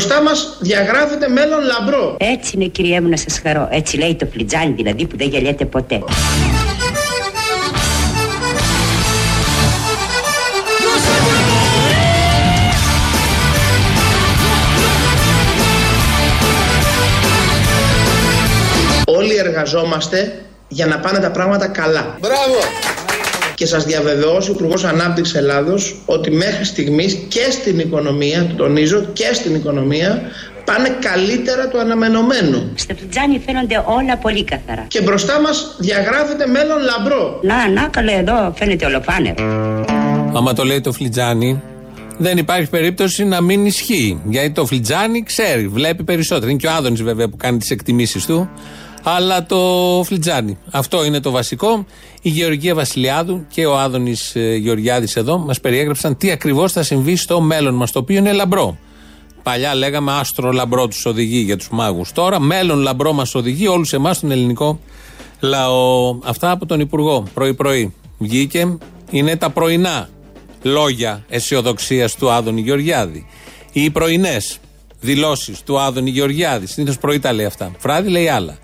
μπροστά 0.00 0.22
μας 0.22 0.56
διαγράφεται 0.60 1.28
μέλλον 1.28 1.60
λαμπρό. 1.62 2.16
Έτσι 2.18 2.52
είναι 2.54 2.66
κυρία 2.66 3.02
μου 3.02 3.08
να 3.08 3.16
σας 3.16 3.40
χαρώ. 3.42 3.68
Έτσι 3.70 3.96
λέει 3.96 4.14
το 4.14 4.26
φλιτζάνι 4.32 4.72
δηλαδή 4.72 5.06
που 5.06 5.16
δεν 5.16 5.28
γελιέται 5.28 5.64
ποτέ. 5.64 6.02
Όλοι 19.04 19.36
εργαζόμαστε 19.36 20.42
για 20.68 20.86
να 20.86 20.98
πάνε 20.98 21.18
τα 21.18 21.30
πράγματα 21.30 21.68
καλά. 21.68 22.16
Μπράβο! 22.20 22.99
Και 23.60 23.66
σας 23.66 23.84
διαβεβαιώσω 23.84 24.52
ο 24.52 24.54
Υπουργός 24.54 24.84
Ανάπτυξης 24.84 25.34
Ελλάδος 25.34 25.96
ότι 26.06 26.30
μέχρι 26.30 26.64
στιγμής 26.64 27.14
και 27.28 27.46
στην 27.50 27.78
οικονομία, 27.78 28.46
το 28.46 28.54
τονίζω, 28.54 29.04
και 29.12 29.30
στην 29.32 29.54
οικονομία 29.54 30.22
πάνε 30.64 30.96
καλύτερα 31.00 31.68
του 31.68 31.78
αναμενωμένου. 31.78 32.72
Στο 32.74 32.94
φλιτζάνι 32.94 33.42
φαίνονται 33.46 33.84
όλα 33.86 34.16
πολύ 34.16 34.44
καθαρά. 34.44 34.84
Και 34.88 35.00
μπροστά 35.00 35.40
μας 35.40 35.76
διαγράφεται 35.78 36.46
μέλλον 36.46 36.78
λαμπρό. 36.82 37.40
Να, 37.42 37.68
να, 37.68 37.88
καλέ 37.88 38.12
εδώ 38.12 38.54
φαίνεται 38.56 38.86
ολοφάνερο. 38.86 39.44
Άμα 40.34 40.52
το 40.52 40.64
λέει 40.64 40.80
το 40.80 40.92
φλιτζάνι, 40.92 41.62
δεν 42.18 42.38
υπάρχει 42.38 42.70
περίπτωση 42.70 43.24
να 43.24 43.40
μην 43.40 43.66
ισχύει. 43.66 44.20
Γιατί 44.24 44.50
το 44.50 44.66
φλιτζάνι 44.66 45.22
ξέρει, 45.22 45.68
βλέπει 45.68 46.04
περισσότερο. 46.04 46.50
Είναι 46.50 46.58
και 46.58 46.66
ο 46.66 46.70
Άδωνης 46.70 47.02
βέβαια 47.02 47.28
που 47.28 47.36
κάνει 47.36 47.58
τις 47.58 47.70
εκτιμήσεις 47.70 48.26
του. 48.26 48.50
Αλλά 49.02 49.46
το 49.46 50.02
φλιτζάνι. 50.04 50.58
Αυτό 50.70 51.04
είναι 51.04 51.20
το 51.20 51.30
βασικό. 51.30 51.86
Η 52.22 52.28
Γεωργία 52.28 52.74
Βασιλιάδου 52.74 53.46
και 53.48 53.66
ο 53.66 53.78
Άδωνης 53.78 54.32
Γεωργιάδης 54.58 55.16
εδώ 55.16 55.38
μας 55.38 55.60
περιέγραψαν 55.60 56.16
τι 56.16 56.30
ακριβώς 56.30 56.72
θα 56.72 56.82
συμβεί 56.82 57.16
στο 57.16 57.40
μέλλον 57.40 57.74
μας, 57.74 57.92
το 57.92 57.98
οποίο 57.98 58.16
είναι 58.16 58.32
λαμπρό. 58.32 58.78
Παλιά 59.42 59.74
λέγαμε 59.74 60.12
άστρο 60.12 60.52
λαμπρό 60.52 60.88
τους 60.88 61.06
οδηγεί 61.06 61.38
για 61.38 61.56
τους 61.56 61.68
μάγους. 61.70 62.12
Τώρα 62.12 62.40
μέλλον 62.40 62.78
λαμπρό 62.78 63.12
μας 63.12 63.34
οδηγεί 63.34 63.68
όλους 63.68 63.92
εμάς 63.92 64.20
τον 64.20 64.30
ελληνικό 64.30 64.80
λαό. 65.40 66.18
Αυτά 66.24 66.50
από 66.50 66.66
τον 66.66 66.80
Υπουργό 66.80 67.24
πρωί-πρωί. 67.34 67.94
Βγήκε, 68.18 68.78
είναι 69.10 69.36
τα 69.36 69.50
πρωινά 69.50 70.08
λόγια 70.62 71.24
αισιοδοξίας 71.28 72.16
του 72.16 72.30
Άδωνη 72.30 72.60
Γεωργιάδη. 72.60 73.26
Οι 73.72 73.90
πρωινές 73.90 74.58
δηλώσεις 75.00 75.62
του 75.62 75.80
Άδωνη 75.80 76.10
Γεωργιάδη. 76.10 76.66
Συνήθως 76.66 76.98
πρωί 76.98 77.18
τα 77.18 77.32
λέει 77.32 77.46
αυτά. 77.46 77.70
Βράδυ 77.80 78.08
λέει 78.08 78.28
άλλα. 78.28 78.58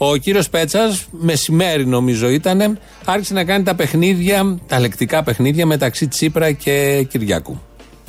Ο 0.00 0.16
κύριος 0.16 0.48
Πέτσας, 0.48 1.06
μεσημέρι 1.10 1.86
νομίζω 1.86 2.28
ήταν, 2.28 2.78
άρχισε 3.04 3.34
να 3.34 3.44
κάνει 3.44 3.64
τα 3.64 3.74
παιχνίδια, 3.74 4.58
τα 4.66 4.80
λεκτικά 4.80 5.22
παιχνίδια 5.22 5.66
μεταξύ 5.66 6.08
Τσίπρα 6.08 6.52
και 6.52 7.06
Κυριάκου. 7.08 7.60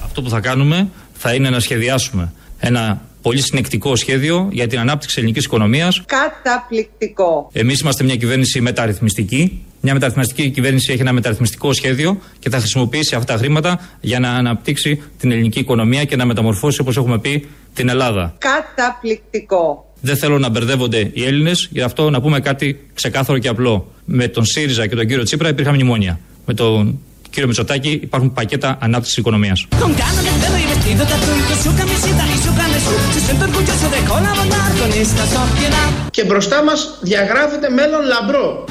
Αυτό 0.03 0.21
που 0.21 0.29
θα 0.29 0.39
κάνουμε 0.39 0.89
θα 1.13 1.33
είναι 1.33 1.49
να 1.49 1.59
σχεδιάσουμε 1.59 2.33
ένα 2.59 3.01
πολύ 3.21 3.41
συνεκτικό 3.41 3.95
σχέδιο 3.95 4.49
για 4.51 4.67
την 4.67 4.79
ανάπτυξη 4.79 5.15
ελληνικής 5.17 5.45
οικονομίας. 5.45 6.03
Καταπληκτικό. 6.05 7.49
Εμείς 7.53 7.79
είμαστε 7.79 8.03
μια 8.03 8.15
κυβέρνηση 8.15 8.61
μεταρρυθμιστική. 8.61 9.63
Μια 9.81 9.93
μεταρρυθμιστική 9.93 10.49
κυβέρνηση 10.49 10.91
έχει 10.91 11.01
ένα 11.01 11.13
μεταρρυθμιστικό 11.13 11.73
σχέδιο 11.73 12.19
και 12.39 12.49
θα 12.49 12.57
χρησιμοποιήσει 12.57 13.15
αυτά 13.15 13.33
τα 13.33 13.39
χρήματα 13.39 13.79
για 14.01 14.19
να 14.19 14.29
αναπτύξει 14.29 15.03
την 15.17 15.31
ελληνική 15.31 15.59
οικονομία 15.59 16.03
και 16.03 16.15
να 16.15 16.25
μεταμορφώσει, 16.25 16.81
όπως 16.81 16.97
έχουμε 16.97 17.19
πει, 17.19 17.47
την 17.73 17.89
Ελλάδα. 17.89 18.35
Καταπληκτικό. 18.37 19.88
Δεν 20.01 20.17
θέλω 20.17 20.39
να 20.39 20.49
μπερδεύονται 20.49 21.09
οι 21.13 21.25
Έλληνες, 21.25 21.67
γι' 21.71 21.81
αυτό 21.81 22.09
να 22.09 22.21
πούμε 22.21 22.39
κάτι 22.39 22.79
ξεκάθαρο 22.93 23.37
και 23.37 23.47
απλό. 23.47 23.91
Με 24.05 24.27
τον 24.27 24.45
ΣΥΡΙΖΑ 24.45 24.87
και 24.87 24.95
τον 24.95 25.07
κύριο 25.07 25.23
Τσίπρα 25.23 25.49
υπήρχαν 25.49 25.73
μνημόνια. 25.73 26.19
Με 26.45 26.53
τον 26.53 26.99
κύριο 27.29 27.47
Μητσοτάκη 27.47 27.89
υπάρχουν 27.89 28.33
πακέτα 28.33 28.77
ανάπτυξης 28.81 29.17
οικονομίας. 29.17 29.67
Con 29.69 29.91
ganas 30.01 30.23
de 30.25 30.31
verlo 30.43 30.59
y 30.65 30.67
vestido 30.73 31.03
de 31.09 31.13
azul 31.19 31.39
con 31.49 31.57
su 31.63 31.71
camiseta 31.81 32.23
y 32.35 32.37
su 32.45 32.51
carne 32.59 32.79
sur 32.85 32.99
Se 33.15 33.19
siente 33.25 33.43
orgulloso 33.49 33.87
de 33.95 34.01
colaborar 34.13 34.69
con 34.79 34.89
esta 35.03 35.23
sociedad 35.37 35.89
Και 36.11 36.23
μπροστά 36.23 36.63
μας 36.63 36.97
διαγράφεται 37.01 37.69
μέλλον 37.69 38.05
λαμπρό. 38.05 38.65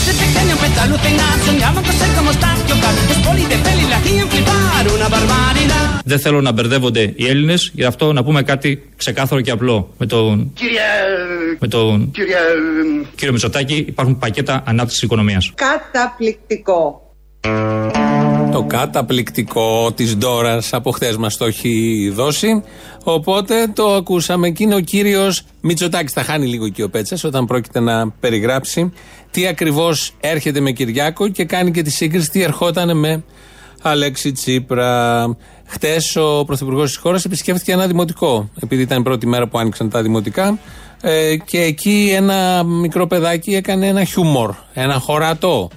Desde 0.00 0.12
pequeño 0.24 0.52
empecé 0.56 0.78
a 0.80 0.84
alucinar 0.88 1.34
Soñaba 1.46 1.80
con 1.86 1.94
ser 2.00 2.10
como 2.16 2.30
está 2.36 2.48
Yogar 2.68 2.94
Es 3.12 3.18
poli 3.26 3.44
de 3.52 3.58
peli 3.64 3.84
la 3.92 3.96
hacían 4.00 4.26
flipar 4.32 4.84
Una 4.96 5.08
barbaridad 5.14 5.86
Δεν 6.04 6.18
θέλω 6.18 6.40
να 6.40 6.52
μπερδεύονται 6.52 7.12
οι 7.16 7.26
Έλληνες, 7.28 7.70
γι' 7.74 7.84
αυτό 7.84 8.12
να 8.12 8.24
πούμε 8.24 8.42
κάτι 8.42 8.82
ξεκάθαρο 8.96 9.40
και 9.40 9.50
απλό. 9.50 9.94
Με 9.98 10.06
τον, 10.06 10.50
Κύριε... 10.54 10.80
με 11.58 11.68
τον 11.68 12.10
Κύριε... 12.10 12.36
κύριο 13.14 13.32
Μητσοτάκη 13.32 13.74
υπάρχουν 13.74 14.18
πακέτα 14.18 14.62
ανάπτυξης 14.66 15.02
οικονομίας. 15.02 15.52
Καταπληκτικό. 15.54 17.12
Το 18.52 18.62
καταπληκτικό 18.62 19.92
της 19.92 20.16
Ντόρας 20.16 20.72
από 20.72 20.90
χθες 20.90 21.16
μας 21.16 21.36
το 21.36 21.44
έχει 21.44 22.10
δώσει. 22.14 22.62
Οπότε 23.04 23.72
το 23.74 23.94
ακούσαμε 23.94 24.50
και 24.50 24.62
είναι 24.62 24.74
ο 24.74 24.80
κύριος 24.80 25.42
Μητσοτάκης. 25.60 26.12
Θα 26.12 26.22
χάνει 26.22 26.46
λίγο 26.46 26.68
και 26.68 26.82
ο 26.82 26.90
Πέτσας 26.90 27.24
όταν 27.24 27.46
πρόκειται 27.46 27.80
να 27.80 28.10
περιγράψει 28.10 28.92
τι 29.30 29.46
ακριβώς 29.46 30.14
έρχεται 30.20 30.60
με 30.60 30.70
Κυριάκο 30.70 31.28
και 31.28 31.44
κάνει 31.44 31.70
και 31.70 31.82
τη 31.82 31.90
σύγκριση 31.90 32.30
τι 32.30 32.42
ερχόταν 32.42 32.98
με 32.98 33.24
Αλέξη 33.82 34.32
Τσίπρα. 34.32 35.24
Χτε 35.66 35.96
ο 36.20 36.44
πρωθυπουργός 36.44 36.88
της 36.88 36.96
χώρας 36.96 37.24
επισκέφθηκε 37.24 37.72
ένα 37.72 37.86
δημοτικό, 37.86 38.50
επειδή 38.62 38.82
ήταν 38.82 39.00
η 39.00 39.02
πρώτη 39.02 39.26
μέρα 39.26 39.48
που 39.48 39.58
άνοιξαν 39.58 39.90
τα 39.90 40.02
δημοτικά. 40.02 40.58
Ε, 41.02 41.36
και 41.36 41.60
εκεί 41.60 42.12
ένα 42.16 42.62
μικρό 42.64 43.06
παιδάκι 43.06 43.54
έκανε 43.54 43.86
ένα 43.86 44.04
χιούμορ, 44.04 44.54
ένα 44.74 44.98
χωρατό. 44.98 45.70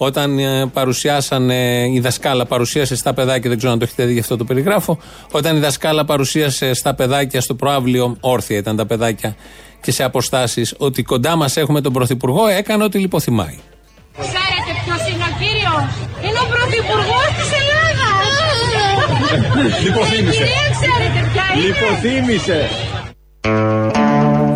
Όταν 0.00 0.38
ε, 0.38 0.66
παρουσιάσανε, 0.66 1.88
η 1.92 2.00
δασκάλα 2.00 2.46
παρουσίασε 2.46 2.96
στα 2.96 3.14
παιδάκια, 3.14 3.48
δεν 3.48 3.58
ξέρω 3.58 3.72
αν 3.72 3.78
το 3.78 3.84
έχετε 3.84 4.04
δει 4.04 4.12
γι' 4.12 4.20
αυτό 4.20 4.36
το 4.36 4.44
περιγράφω. 4.44 4.98
Όταν 5.30 5.56
η 5.56 5.60
δασκάλα 5.60 6.04
παρουσίασε 6.04 6.74
στα 6.74 6.94
παιδάκια 6.94 7.40
στο 7.40 7.54
προάβλιο, 7.54 8.16
όρθια 8.20 8.56
ήταν 8.56 8.76
τα 8.76 8.86
παιδάκια 8.86 9.36
και 9.80 9.92
σε 9.92 10.04
αποστάσει, 10.04 10.68
ότι 10.76 11.02
κοντά 11.02 11.36
μα 11.36 11.48
έχουμε 11.54 11.80
τον 11.80 11.92
πρωθυπουργό, 11.92 12.46
έκανε 12.46 12.84
ότι 12.84 12.98
λιποθυμάει. 12.98 13.58
Ξέρετε 14.18 14.70
ποιο 14.84 14.94
είναι 15.12 15.24
ο 15.24 15.32
κύριο. 15.38 15.74
Είναι 16.24 16.38
ο 16.38 16.46
πρωθυπουργό 16.54 17.20
τη 17.36 17.44
Ελλάδα. 17.60 18.08
Λιποθύμησε. 19.82 20.38
Κυρία, 20.38 20.64
ξέρετε 20.80 21.30
ποια 21.32 21.44
είναι. 21.54 21.66
Λιποθύμησε. 21.66 22.68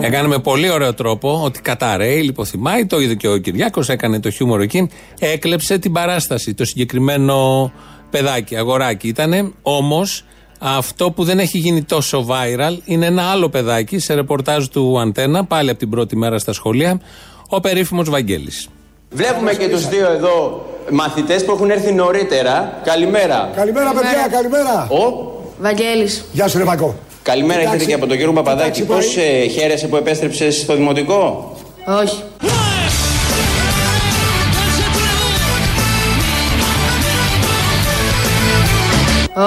Έκανε 0.05 0.29
με 0.29 0.39
πολύ 0.39 0.71
ωραίο 0.71 0.95
τρόπο 0.95 1.41
ότι 1.45 1.61
καταραίει, 1.61 2.23
λιποθυμάει. 2.23 2.87
Το 2.87 3.01
είδε 3.01 3.15
και 3.15 3.29
ο 3.29 3.37
Κυριάκος, 3.37 3.89
έκανε 3.89 4.21
το 4.21 4.31
χιούμορ 4.31 4.61
εκεί. 4.61 4.91
Έκλεψε 5.19 5.79
την 5.79 5.93
παράσταση. 5.93 6.55
Το 6.55 6.65
συγκεκριμένο 6.65 7.73
παιδάκι, 8.11 8.57
αγοράκι 8.57 9.09
ήταν. 9.09 9.55
Όμως 9.63 10.25
αυτό 10.59 11.11
που 11.11 11.25
δεν 11.25 11.39
έχει 11.39 11.59
γίνει 11.59 11.83
τόσο 11.83 12.27
viral 12.29 12.79
είναι 12.85 13.07
ένα 13.07 13.23
άλλο 13.23 13.49
παιδάκι 13.49 13.99
σε 13.99 14.15
ρεπορτάζ 14.15 14.67
του 14.67 15.01
Αντένα, 15.01 15.45
πάλι 15.45 15.71
από 15.71 15.79
την 15.79 15.91
πρώτη 15.91 16.17
μέρα 16.17 16.39
στα 16.39 16.53
σχολεία, 16.53 17.01
ο 17.49 17.61
περίφημος 17.61 18.11
Βαγγέλης. 18.11 18.69
Βλέπουμε 19.11 19.55
και 19.55 19.69
τους 19.69 19.89
δύο 19.89 20.13
εδώ 20.13 20.67
μαθητές 20.91 21.45
που 21.45 21.53
έχουν 21.53 21.71
έρθει 21.71 21.93
νωρίτερα. 21.93 22.81
Καλημέρα. 22.85 23.51
Καλημέρα, 23.55 23.93
παιδιά, 23.93 24.29
καλημέρα. 24.31 24.89
Ο, 24.91 25.33
Βαγγέλης. 25.59 26.25
Γεια 26.33 26.49
σου, 26.49 26.59
Ρεβακό. 26.59 26.95
Καλημέρα 27.23 27.61
Εντάξει. 27.61 27.77
έχετε 27.77 27.91
και 27.91 27.97
από 27.97 28.07
τον 28.07 28.17
κύριο 28.17 28.33
Παπαδάκη. 28.33 28.81
Εντάξει, 28.81 29.07
Πώς 29.07 29.15
πάει. 29.15 29.25
ε, 29.43 29.47
χαίρεσαι 29.49 29.87
που 29.87 29.97
επέστρεψες 29.97 30.57
στο 30.57 30.75
δημοτικό; 30.77 31.53
Όχι. 32.01 32.23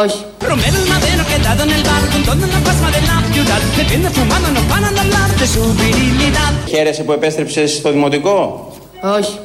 Όχι. 0.04 0.20
Romero 0.50 0.78
el 0.84 0.88
madero 0.94 1.24
quedado 1.32 1.62
en 1.68 1.72
el 1.78 1.84
bar 1.90 2.02
Con 2.14 2.22
toda 2.30 2.46
la 2.56 2.60
pasma 2.68 2.90
de 2.96 3.02
la 3.10 3.18
ciudad 3.34 3.62
Bebiendo 3.78 4.10
fumando 4.18 4.48
no 4.58 4.62
paran 4.72 4.94
de 4.98 5.02
hablar 5.06 5.30
de 5.42 5.46
su 5.54 5.62
virilidad 5.80 6.54
Χαίρεσαι 6.70 7.04
που 7.04 7.12
επέστρεψες 7.12 7.72
στο 7.72 7.92
δημοτικό; 7.92 8.72
Όχι. 9.18 9.38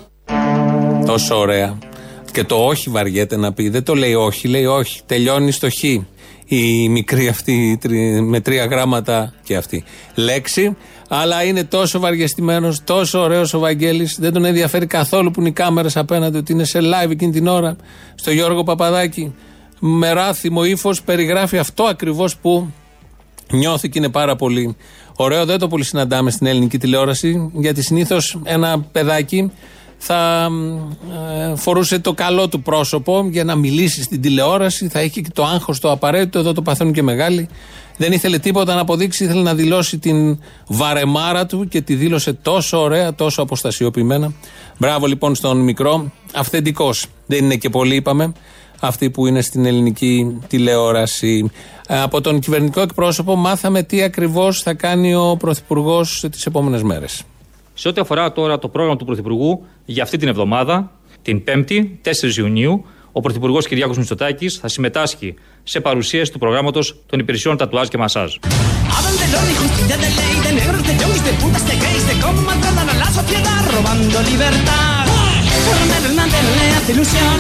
Τόσο 1.07 1.39
ωραία. 1.39 1.79
Και 2.33 2.45
το 2.45 2.55
όχι 2.57 2.91
βαριέται 2.91 3.37
να 3.37 3.53
πει. 3.53 3.69
Δεν 3.69 3.83
το 3.83 3.95
λέει 3.95 4.15
όχι, 4.15 4.49
λέει 4.49 4.65
όχι. 4.67 5.01
Τελειώνει 5.07 5.51
στο 5.53 5.69
χ. 5.71 5.75
Η 6.53 6.89
μικρή 6.89 7.29
αυτή 7.29 7.79
τρι- 7.81 8.21
με 8.23 8.41
τρία 8.41 8.65
γράμματα 8.65 9.33
και 9.43 9.57
αυτή 9.57 9.85
λέξη. 10.15 10.77
Αλλά 11.09 11.45
είναι 11.45 11.65
τόσο 11.65 12.01
βαριεστημένος, 12.01 12.85
τόσο 12.85 13.21
ωραίος 13.21 13.55
ο 13.55 13.59
Βαγγέλης 13.59 14.17
Δεν 14.21 14.33
τον 14.33 14.45
ενδιαφέρει 14.45 14.87
καθόλου 14.87 15.31
που 15.31 15.41
είναι 15.41 15.49
οι 15.49 15.53
κάμερες 15.53 15.97
απέναντι, 15.97 16.37
ότι 16.37 16.53
είναι 16.53 16.65
σε 16.65 16.79
live 16.83 17.11
εκείνη 17.11 17.33
την 17.33 17.47
ώρα. 17.47 17.77
Στο 18.15 18.31
Γιώργο 18.31 18.63
Παπαδάκη. 18.63 19.35
Με 19.81 20.13
ράθιμο 20.13 20.65
ύφος 20.65 21.03
περιγράφει 21.03 21.59
αυτό 21.59 21.83
ακριβώς 21.83 22.37
που 22.37 22.73
νιώθει 23.51 23.89
και 23.89 23.99
είναι 23.99 24.09
πάρα 24.09 24.37
πολύ 24.37 24.77
ωραίο. 25.17 25.45
Δεν 25.45 25.59
το 25.59 25.69
πολύ 25.69 25.85
συναντάμε 25.85 26.31
στην 26.31 26.47
ελληνική 26.47 26.79
τηλεόραση, 26.79 27.51
γιατί 27.55 27.83
συνήθως 27.83 28.41
ένα 28.45 28.81
παιδάκι 28.93 29.53
θα 30.03 30.49
ε, 31.51 31.57
φορούσε 31.57 31.99
το 31.99 32.13
καλό 32.13 32.49
του 32.49 32.63
πρόσωπο 32.63 33.29
για 33.31 33.45
να 33.45 33.55
μιλήσει 33.55 34.03
στην 34.03 34.21
τηλεόραση, 34.21 34.89
θα 34.89 34.99
έχει 34.99 35.23
και 35.23 35.31
το 35.35 35.45
άγχος 35.45 35.81
το 35.81 35.91
απαραίτητο, 35.91 36.39
εδώ 36.39 36.53
το 36.53 36.63
παθαίνουν 36.63 36.93
και 36.93 37.03
μεγάλοι. 37.03 37.49
Δεν 37.97 38.13
ήθελε 38.13 38.39
τίποτα 38.39 38.75
να 38.75 38.81
αποδείξει, 38.81 39.25
ήθελε 39.25 39.43
να 39.43 39.55
δηλώσει 39.55 39.99
την 39.99 40.39
βαρεμάρα 40.67 41.47
του 41.47 41.69
και 41.69 41.81
τη 41.81 41.95
δήλωσε 41.95 42.33
τόσο 42.33 42.81
ωραία, 42.81 43.15
τόσο 43.15 43.43
αποστασιοποιημένα. 43.43 44.33
Μπράβο 44.79 45.07
λοιπόν 45.07 45.35
στον 45.35 45.59
μικρό, 45.59 46.13
αυθεντικός. 46.35 47.07
Δεν 47.27 47.45
είναι 47.45 47.57
και 47.57 47.69
πολύ 47.69 47.95
είπαμε, 47.95 48.33
αυτοί 48.81 49.11
που 49.11 49.27
είναι 49.27 49.41
στην 49.41 49.67
ελληνική 49.67 50.39
τηλεόραση. 50.49 51.51
Ε, 51.89 52.01
Από 52.01 52.21
τον 52.21 52.41
κυβερνητικό 52.41 52.81
εκπρόσωπο 52.81 53.37
μάθαμε 53.37 53.83
τι 53.83 54.03
ακριβώς 54.03 54.63
θα 54.63 54.75
κάνει 54.75 55.15
ο 55.15 55.37
Πρωθυπουργός 55.39 56.25
τις 56.31 56.47
επόμενες 56.47 56.83
μέρες. 56.83 57.23
Σε 57.81 57.89
ό,τι 57.89 58.01
αφορά 58.01 58.33
τώρα 58.33 58.59
το 58.59 58.69
πρόγραμμα 58.69 58.97
του 58.97 59.05
Πρωθυπουργού 59.05 59.67
για 59.85 60.03
αυτή 60.03 60.17
την 60.17 60.29
εβδομάδα, 60.29 60.93
την 61.23 61.43
5η, 61.47 61.79
4 62.05 62.37
Ιουνίου, 62.37 62.85
ο 63.13 63.21
Πρωθυπουργός 63.21 63.67
Κυριάκος 63.67 63.99
Μητσοτάκης 63.99 64.57
θα 64.57 64.69
συμμετάσχει 64.69 65.35
σε 65.63 65.81
παρουσίαση 65.81 66.33
του 66.33 66.39
προγράμματος 66.39 67.03
των 67.07 67.19
υπηρεσιών 67.19 67.57
τατουάζ 67.57 67.89
και 67.89 67.99
μασάζ. 67.99 68.35
Hablan 68.35 69.15
de 69.21 69.27
orden 69.39 69.53
y 69.55 69.59
justicia, 69.63 69.97
de 70.05 70.09
ley, 70.19 70.35
de 70.47 70.53
negros, 70.61 70.83
de 70.89 70.95
yonkis, 71.01 71.23
de 71.29 71.33
putas, 71.41 71.65
de 71.69 71.75
gays, 71.83 72.05
de 72.11 72.15
cómo 72.23 72.41
maltratan 72.49 72.89
a 72.93 72.97
la 73.03 73.09
sociedad 73.19 73.61
robando 73.75 74.19
libertad. 74.31 75.03
Coronel 75.67 76.03
Hernández 76.09 76.43
le 76.61 76.67
hace 76.77 76.93
ilusión. 76.97 77.37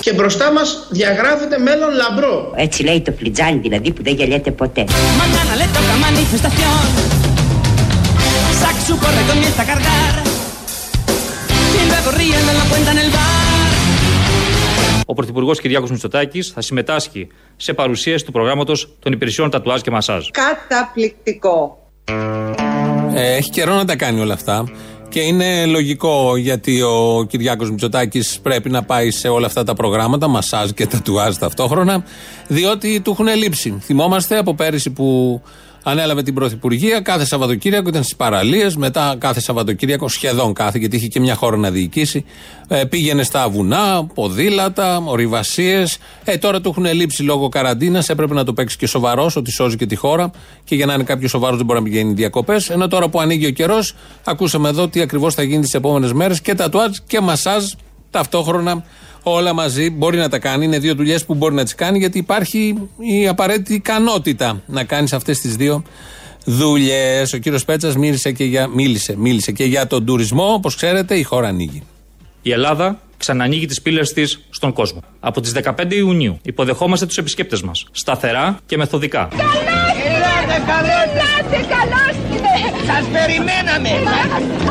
Και 0.00 0.12
μπροστά 0.12 0.52
μας 0.52 0.86
διαγράφεται 0.90 1.58
μέλλον 1.58 1.90
λαμπρό. 1.94 2.52
Έτσι 2.56 2.82
λέει 2.82 3.00
το 3.00 3.12
φλιτζάνι 3.12 3.58
δηλαδή 3.58 3.92
που 3.92 4.02
δεν 4.02 4.14
γελιέται 4.14 4.50
ποτέ. 4.50 4.84
Su 8.88 8.96
corre, 9.04 9.22
comienza 9.32 9.60
a 9.64 9.68
cargar. 9.72 10.14
Y 11.80 11.82
luego 11.90 12.08
ríen, 12.18 12.42
me 12.48 12.54
lo 12.58 12.64
cuentan 12.70 12.96
en 12.98 13.04
el 13.04 13.10
bar. 13.10 13.72
Ο 15.06 15.14
Πρωθυπουργός 15.14 15.60
Κυριάκος 15.60 15.90
Μητσοτάκης 15.90 16.48
θα 16.48 16.60
συμμετάσχει 16.60 17.28
σε 17.56 17.72
παρουσίαση 17.72 18.24
του 18.24 18.32
προγράμματος 18.32 18.96
των 18.98 19.12
υπηρεσιών 19.12 19.50
τατουάζ 19.50 19.80
και 19.80 19.90
μασάζ. 19.90 20.26
Καταπληκτικό. 20.30 21.78
Ε, 23.14 23.36
έχει 23.36 23.50
καιρό 23.50 23.74
να 23.74 23.84
τα 23.84 23.96
κάνει 23.96 24.20
όλα 24.20 24.34
αυτά. 24.34 24.64
Και 25.08 25.20
είναι 25.20 25.66
λογικό 25.66 26.36
γιατί 26.36 26.82
ο 26.82 27.26
Κυριάκος 27.28 27.70
Μητσοτάκης 27.70 28.38
πρέπει 28.42 28.70
να 28.70 28.82
πάει 28.82 29.10
σε 29.10 29.28
όλα 29.28 29.46
αυτά 29.46 29.64
τα 29.64 29.74
προγράμματα, 29.74 30.28
μασάζ 30.28 30.70
και 30.70 30.86
τατουάζ 30.86 31.36
ταυτόχρονα, 31.36 32.04
διότι 32.46 33.00
του 33.00 33.10
έχουν 33.10 33.26
λείψει. 33.26 33.78
Θυμόμαστε 33.80 34.38
από 34.38 34.54
πέρυσι 34.54 34.90
που 34.90 35.40
ανέλαβε 35.90 36.22
την 36.22 36.34
Πρωθυπουργία, 36.34 37.00
κάθε 37.00 37.24
Σαββατοκύριακο 37.24 37.88
ήταν 37.88 38.02
στις 38.02 38.16
παραλίες, 38.16 38.76
μετά 38.76 39.16
κάθε 39.18 39.40
Σαββατοκύριακο, 39.40 40.08
σχεδόν 40.08 40.52
κάθε, 40.52 40.78
γιατί 40.78 40.96
είχε 40.96 41.06
και 41.06 41.20
μια 41.20 41.34
χώρα 41.34 41.56
να 41.56 41.70
διοικήσει, 41.70 42.24
ε, 42.68 42.84
πήγαινε 42.84 43.22
στα 43.22 43.48
βουνά, 43.48 44.06
ποδήλατα, 44.14 45.02
ορειβασίες. 45.04 45.98
Ε, 46.24 46.36
τώρα 46.36 46.60
του 46.60 46.68
έχουν 46.68 46.92
λείψει 46.92 47.22
λόγω 47.22 47.48
καραντίνας, 47.48 48.08
έπρεπε 48.08 48.34
να 48.34 48.44
το 48.44 48.52
παίξει 48.52 48.76
και 48.76 48.86
σοβαρός, 48.86 49.36
ότι 49.36 49.50
σώζει 49.50 49.76
και 49.76 49.86
τη 49.86 49.96
χώρα. 49.96 50.30
Και 50.64 50.74
για 50.74 50.86
να 50.86 50.94
είναι 50.94 51.02
κάποιος 51.02 51.30
σοβαρός 51.30 51.56
δεν 51.56 51.66
μπορεί 51.66 51.78
να 51.78 51.84
πηγαίνει 51.84 52.12
διακοπές. 52.12 52.70
Ενώ 52.70 52.88
τώρα 52.88 53.08
που 53.08 53.20
ανοίγει 53.20 53.46
ο 53.46 53.50
καιρός, 53.50 53.94
ακούσαμε 54.24 54.68
εδώ 54.68 54.88
τι 54.88 55.00
ακριβώς 55.00 55.34
θα 55.34 55.42
γίνει 55.42 55.62
τις 55.62 55.74
επόμενες 55.74 56.12
μέρες 56.12 56.40
και 56.40 56.54
τατουάζ 56.54 56.96
και 57.06 57.20
μασάζ 57.20 57.64
ταυτόχρονα 58.10 58.84
όλα 59.28 59.52
μαζί. 59.52 59.90
Μπορεί 59.90 60.16
να 60.16 60.28
τα 60.28 60.38
κάνει. 60.38 60.64
Είναι 60.64 60.78
δύο 60.78 60.94
δουλειές 60.94 61.24
που 61.24 61.34
μπορεί 61.34 61.54
να 61.54 61.64
τις 61.64 61.74
κάνει 61.74 61.98
γιατί 61.98 62.18
υπάρχει 62.18 62.88
η 62.98 63.28
απαραίτητη 63.28 63.74
ικανότητα 63.74 64.62
να 64.66 64.84
κάνεις 64.84 65.12
αυτές 65.12 65.40
τις 65.40 65.56
δύο 65.56 65.82
δουλειές. 66.44 67.32
Ο 67.32 67.36
κύριος 67.36 67.64
Πέτσας 67.64 67.96
μίλησε, 67.96 68.32
και 68.32 68.44
για, 68.44 68.66
μίλησε, 68.66 69.16
μίλησε 69.16 69.52
και 69.52 69.64
για 69.64 69.86
τον 69.86 70.04
τουρισμό. 70.04 70.52
Όπως 70.52 70.74
ξέρετε, 70.74 71.14
η 71.14 71.22
χώρα 71.22 71.48
ανοίγει. 71.48 71.82
Η 72.42 72.52
Ελλάδα 72.52 73.00
ξανανοίγει 73.16 73.66
τις 73.66 73.82
πύλες 73.82 74.12
της 74.12 74.40
στον 74.50 74.72
κόσμο. 74.72 75.00
Από 75.20 75.40
τις 75.40 75.52
15 75.52 75.94
Ιουνίου 75.96 76.38
υποδεχόμαστε 76.42 77.06
τους 77.06 77.18
επισκέπτες 77.18 77.62
μας. 77.62 77.86
Σταθερά 77.90 78.58
και 78.66 78.76
μεθοδικά. 78.76 79.28
Σας 82.86 83.06
περιμέναμε. 83.12 83.88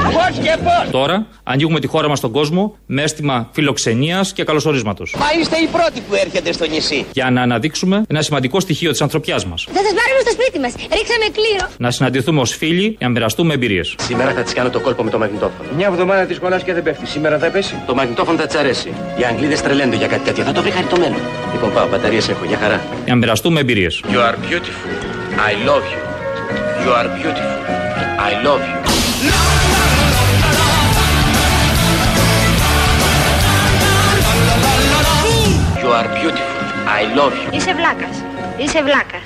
Πώς 0.04 0.38
και 0.44 0.58
πώς. 0.64 0.92
Τώρα 0.92 1.26
ανοίγουμε 1.44 1.80
τη 1.80 1.88
χώρα 1.88 2.08
μας 2.10 2.18
στον 2.18 2.32
κόσμο 2.32 2.76
με 2.86 3.02
αίσθημα 3.02 3.50
φιλοξενίας 3.52 4.34
και 4.34 4.44
καλωσορίσματος. 4.44 5.16
Μα 5.20 5.26
είστε 5.40 5.58
οι 5.58 5.68
πρώτοι 5.68 6.00
που 6.10 6.16
έρχεται 6.26 6.52
στο 6.52 6.66
νησί. 6.68 7.06
Για 7.14 7.30
να 7.30 7.42
αναδείξουμε 7.42 8.04
ένα 8.10 8.22
σημαντικό 8.22 8.60
στοιχείο 8.60 8.92
της 8.92 9.02
ανθρωπιάς 9.02 9.46
μας. 9.46 9.68
Θα 9.68 9.80
σας 9.80 9.94
πάρουμε 10.00 10.20
στο 10.22 10.32
σπίτι 10.32 10.60
μας. 10.60 10.74
Ρίξαμε 10.74 11.26
κλήρο. 11.34 11.70
Να 11.78 11.92
συναντηθούμε 11.92 12.42
ως 12.42 12.56
φίλοι 12.56 12.96
για 12.98 13.08
να 13.08 13.10
μοιραστούμε 13.10 13.54
εμπειρίες. 13.54 13.96
Σήμερα 14.02 14.32
θα 14.32 14.42
της 14.42 14.54
κάνω 14.54 14.70
το 14.70 14.80
κόλπο 14.80 15.04
με 15.04 15.10
το 15.10 15.18
μαγνητόφωνο. 15.18 15.70
Μια 15.76 15.88
εβδομάδα 15.88 16.26
της 16.26 16.40
κολλάς 16.40 16.64
και 16.64 16.74
δεν 16.74 16.84
πέφτει. 16.84 17.06
Σήμερα 17.06 17.38
θα 17.38 17.50
πέσει. 17.50 17.76
Το 17.86 17.96
μαγνητόφωνο 17.96 18.38
θα 18.38 18.46
της 18.46 18.56
αρέσει. 18.56 18.94
Οι 19.20 19.24
Αγγλίδες 19.24 19.62
τρελαίνονται 19.62 19.96
για 19.96 20.08
κάτι 20.08 20.24
τέτοιο. 20.24 20.44
Θα 20.44 20.52
το 20.52 20.62
βρει 20.62 20.72
χαριτωμένο. 20.72 21.16
Λοιπόν, 21.54 21.74
πάω, 21.74 21.88
μπαταρίες 21.88 22.30
έχω. 22.30 22.46
Για 22.46 22.58
χαρά. 22.58 22.82
Για 23.06 23.14
να 23.14 23.16
μοιραστούμε 23.16 23.60
εμπειρίες. 23.60 24.04
You 24.08 24.18
are 24.18 24.36
beautiful. 24.52 25.07
I 25.40 25.54
love 25.70 25.86
you. 25.94 26.02
You 26.84 26.92
are 26.98 27.08
beautiful. 27.16 27.58
I 28.30 28.32
love 28.48 28.64
you. 28.70 28.78
You 35.84 35.90
are 36.00 36.08
beautiful. 36.20 36.62
I 37.00 37.02
love 37.18 37.34
you. 37.34 37.56
Είσαι 37.56 37.74
βλάκας. 37.74 38.24
Είσαι 38.58 38.84
βλάκας. 38.84 39.22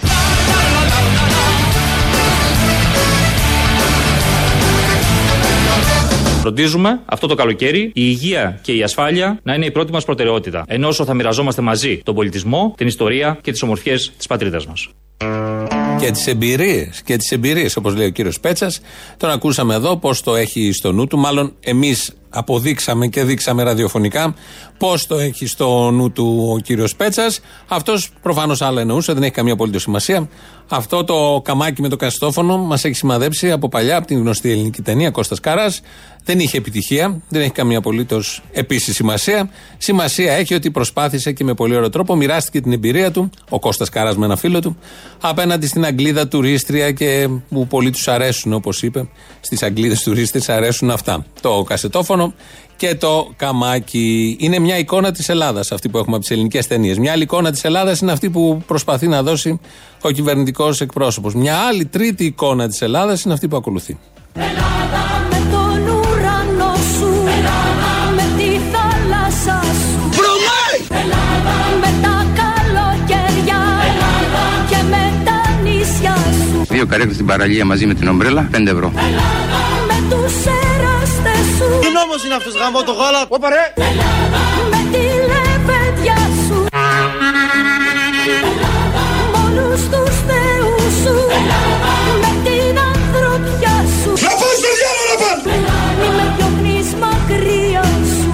Φροντίζουμε 6.41 6.99
αυτό 7.05 7.27
το 7.27 7.35
καλοκαίρι 7.35 7.81
η 7.81 7.91
υγεία 7.93 8.59
και 8.61 8.73
η 8.73 8.83
ασφάλεια 8.83 9.39
να 9.43 9.53
είναι 9.53 9.65
η 9.65 9.71
πρώτη 9.71 9.91
μας 9.91 10.05
προτεραιότητα. 10.05 10.63
Ενώ 10.67 10.87
όσο 10.87 11.05
θα 11.05 11.13
μοιραζόμαστε 11.13 11.61
μαζί 11.61 12.01
τον 12.03 12.15
πολιτισμό, 12.15 12.73
την 12.77 12.87
ιστορία 12.87 13.37
και 13.41 13.51
τις 13.51 13.61
ομορφιές 13.61 14.11
της 14.17 14.27
πατρίδας 14.27 14.67
μας. 14.67 14.89
Και 16.01 16.11
τις 16.11 16.27
εμπειρίες. 16.27 17.01
Και 17.05 17.17
τις 17.17 17.31
εμπειρίες, 17.31 17.75
όπως 17.75 17.95
λέει 17.95 18.07
ο 18.07 18.09
κύριος 18.09 18.39
Πέτσας. 18.39 18.81
Τον 19.17 19.29
ακούσαμε 19.29 19.75
εδώ 19.75 19.97
πώς 19.97 20.21
το 20.21 20.35
έχει 20.35 20.71
στο 20.71 20.91
νου 20.91 21.07
του. 21.07 21.17
Μάλλον 21.17 21.53
εμείς 21.59 22.13
αποδείξαμε 22.29 23.07
και 23.07 23.23
δείξαμε 23.23 23.63
ραδιοφωνικά 23.63 24.35
πώς 24.77 25.07
το 25.07 25.15
έχει 25.15 25.45
στο 25.45 25.91
νου 25.91 26.11
του 26.11 26.49
ο 26.55 26.59
κύριος 26.59 26.95
Πέτσας. 26.95 27.39
Αυτός 27.67 28.09
προφανώς 28.21 28.61
άλλα 28.61 28.81
εννοούσε, 28.81 29.13
δεν 29.13 29.23
έχει 29.23 29.31
καμία 29.31 29.53
απολύτως 29.53 29.81
σημασία. 29.81 30.29
Αυτό 30.73 31.03
το 31.03 31.41
καμάκι 31.43 31.81
με 31.81 31.87
το 31.87 31.95
καστόφωνο 31.95 32.57
μας 32.57 32.83
έχει 32.83 32.95
σημαδέψει 32.95 33.51
από 33.51 33.69
παλιά, 33.69 33.97
από 33.97 34.07
την 34.07 34.17
γνωστή 34.17 34.51
ελληνική 34.51 34.81
ταινία 34.81 35.09
Κώστας 35.09 35.39
Καράς. 35.39 35.81
Δεν 36.23 36.39
είχε 36.39 36.57
επιτυχία, 36.57 37.21
δεν 37.29 37.41
έχει 37.41 37.51
καμία 37.51 37.77
απολύτως 37.77 38.43
επίσης 38.51 38.95
σημασία. 38.95 39.49
Σημασία 39.77 40.33
έχει 40.33 40.53
ότι 40.53 40.71
προσπάθησε 40.71 41.31
και 41.31 41.43
με 41.43 41.53
πολύ 41.53 41.75
ωραίο 41.75 41.89
τρόπο 41.89 42.15
μοιράστηκε 42.15 42.61
την 42.61 42.71
εμπειρία 42.71 43.11
του, 43.11 43.29
ο 43.49 43.59
Κώστας 43.59 43.89
Καράς 43.89 44.15
με 44.17 44.25
ένα 44.25 44.35
φίλο 44.35 44.59
του, 44.59 44.77
απέναντι 45.21 45.67
στην 45.67 45.85
Αγγλίδα 45.85 46.27
τουρίστρια 46.27 46.91
και 46.91 47.29
που 47.49 47.67
πολλοί 47.67 47.89
τους 47.89 48.07
αρέσουν, 48.07 48.53
όπως 48.53 48.83
είπε, 48.83 49.07
στις 49.41 49.63
Αγγλίδες 49.63 50.03
τουρίστρε 50.03 50.53
αρέσουν 50.53 50.89
αυτά. 50.89 51.25
Το 51.41 51.63
κασετόφωνο 51.67 52.33
και 52.81 52.95
το 52.95 53.33
καμάκι. 53.35 54.35
Είναι 54.39 54.59
μια 54.59 54.77
εικόνα 54.77 55.11
της 55.11 55.29
Ελλάδας 55.29 55.71
αυτή 55.71 55.89
που 55.89 55.97
έχουμε 55.97 56.15
από 56.15 56.25
τις 56.25 56.31
ελληνικές 56.35 56.67
ταινίες. 56.67 56.97
Μια 56.97 57.11
άλλη 57.11 57.23
εικόνα 57.23 57.51
της 57.51 57.63
Ελλάδας 57.63 57.99
είναι 57.99 58.11
αυτή 58.11 58.29
που 58.29 58.63
προσπαθεί 58.67 59.07
να 59.07 59.23
δώσει 59.23 59.59
ο 60.01 60.11
κυβερνητικός 60.11 60.81
εκπρόσωπος. 60.81 61.33
Μια 61.33 61.55
άλλη 61.57 61.85
τρίτη 61.85 62.25
εικόνα 62.25 62.67
της 62.67 62.81
Ελλάδας 62.81 63.23
είναι 63.23 63.33
αυτή 63.33 63.47
που 63.47 63.55
ακολουθεί. 63.55 63.97
με 64.33 65.41
τον 65.51 65.81
ουρανό 65.95 66.73
σου 66.97 67.09
με 68.15 68.23
τη 68.37 68.49
θάλασσα 68.71 69.61
σου 69.63 70.19
με 71.79 71.93
τα 72.01 72.25
καλοκαιριά 72.39 73.63
και 74.69 74.77
με 74.89 75.13
τα 75.25 75.61
νησιά 75.63 76.15
σου 76.15 76.65
Δύο 76.69 76.85
καρέκλες 76.85 77.15
στην 77.15 77.25
παραλία 77.25 77.65
μαζί 77.65 77.85
με 77.85 77.93
την 77.93 78.07
ομπρέλα, 78.07 78.49
5 78.51 78.67
ευρώ. 78.67 78.91
με 79.87 79.97
τους 80.09 80.33
εραστές 80.45 81.45
σου 81.57 81.90
Τι 82.11 82.17
νόμος 82.17 82.25
είναι 82.25 82.35
αυτός 82.35 82.53
γάμο 82.61 82.83
το 82.83 82.91
γάλα. 82.91 83.21
Ωπα 83.27 83.49
ρε. 83.49 83.63
με 84.71 84.81
τη 84.91 85.03
λεβέντια 85.31 86.19
σου 86.45 86.57
με 89.31 89.37
όλους 89.45 89.81
τους 89.91 90.15
θεούς 90.27 90.93
σου 91.03 91.15
με 92.23 92.31
την 92.45 92.75
ανθρωπιά 92.91 93.75
σου 93.99 94.11
Να 94.25 94.31
πας 94.39 94.55
στο 94.59 94.71
διάλογο 94.79 95.13
να 95.13 95.23
πας. 95.23 95.39
Μη 95.99 96.07
με 96.17 96.25
διώχνεις 96.35 96.89
μακριά 97.03 97.83
σου 98.15 98.27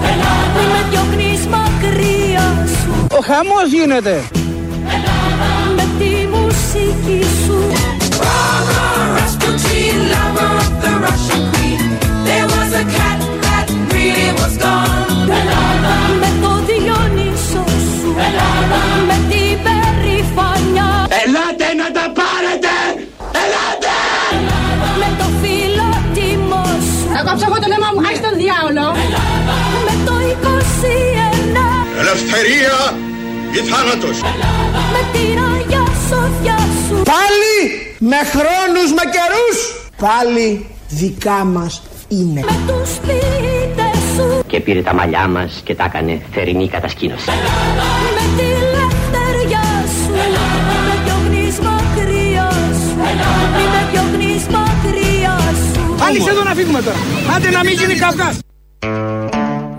Μη 0.56 0.64
με 0.72 0.80
διώχνεις 0.90 1.42
μακριά 1.54 2.48
σου 2.78 3.06
Ο 3.18 3.20
χαμός 3.28 3.68
γίνεται. 3.72 4.24
Με 5.76 5.84
τη 5.98 6.12
μουσική 6.34 7.20
σου 7.44 7.58
Με 16.22 16.30
το 16.42 16.50
Διονύσο 16.68 17.64
σου 17.96 18.10
Με 19.08 19.16
την 19.30 19.52
περηφανιά 19.64 20.90
Ελάτε 21.22 21.68
να 21.80 21.88
τα 21.96 22.04
πάρετε. 22.18 22.74
Ελάτε. 23.42 23.96
Με 25.00 25.08
το 25.18 25.26
φιλότιμο 25.40 26.64
σου 26.90 27.06
Θα 27.14 27.20
κόψω 27.26 27.44
εγώ 27.48 27.58
το 27.62 27.68
αίμα 27.74 27.88
μου, 27.94 28.00
χάρη 28.04 28.16
στον 28.22 28.34
διάολο. 28.42 28.86
Με 29.86 29.94
το 30.06 30.14
21 30.30 31.66
Ελευθερία 32.02 32.76
ή 33.56 33.60
θάνατος. 33.70 34.16
Με 34.94 35.02
την 35.12 35.36
Αγιά 35.52 35.84
Σοφιά 36.08 36.58
σου 36.84 36.96
Πάλι 37.14 37.56
με 37.98 38.16
χρόνους, 38.34 38.88
με 38.98 39.04
καιρούς. 39.14 39.58
Πάλι 39.96 40.66
δικά 40.88 41.44
μας 41.44 41.82
είναι. 42.08 42.40
Με 42.40 42.56
τους 42.66 42.90
ποιητές 43.06 43.87
σου 44.18 44.34
σου 44.34 44.44
Και 44.46 44.60
πήρε 44.60 44.82
τα 44.82 44.94
μαλλιά 44.94 45.28
μας 45.28 45.60
και 45.64 45.74
τα 45.74 45.84
έκανε 45.84 46.22
θερινή 46.32 46.68
κατασκήνωση. 46.68 47.24
Με 47.26 48.42
τη 48.42 48.48
λευτεριά 48.74 49.66
σου 49.86 50.10
Με 50.88 50.94
διώχνεις 51.04 51.58
μακριά 51.58 52.50
σου 52.50 52.96
Μη 53.56 53.64
με 53.72 53.88
διώχνεις 53.90 54.46
μακριά 54.46 55.38
σου 55.38 56.04
Άνοιξε 56.04 56.30
εδώ 56.30 56.42
να 56.42 56.54
φύγουμε 56.54 56.82
τώρα. 56.82 56.96
Άντε 57.36 57.50
να 57.50 57.64
μην 57.64 57.72
γίνει 57.72 57.94
καυγάς. 57.94 58.38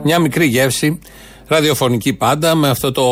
Μια 0.03 0.19
μικρή 0.19 0.45
γεύση, 0.45 0.99
ραδιοφωνική 1.47 2.13
πάντα, 2.13 2.55
με 2.55 2.69
αυτό 2.69 2.91
το 2.91 3.03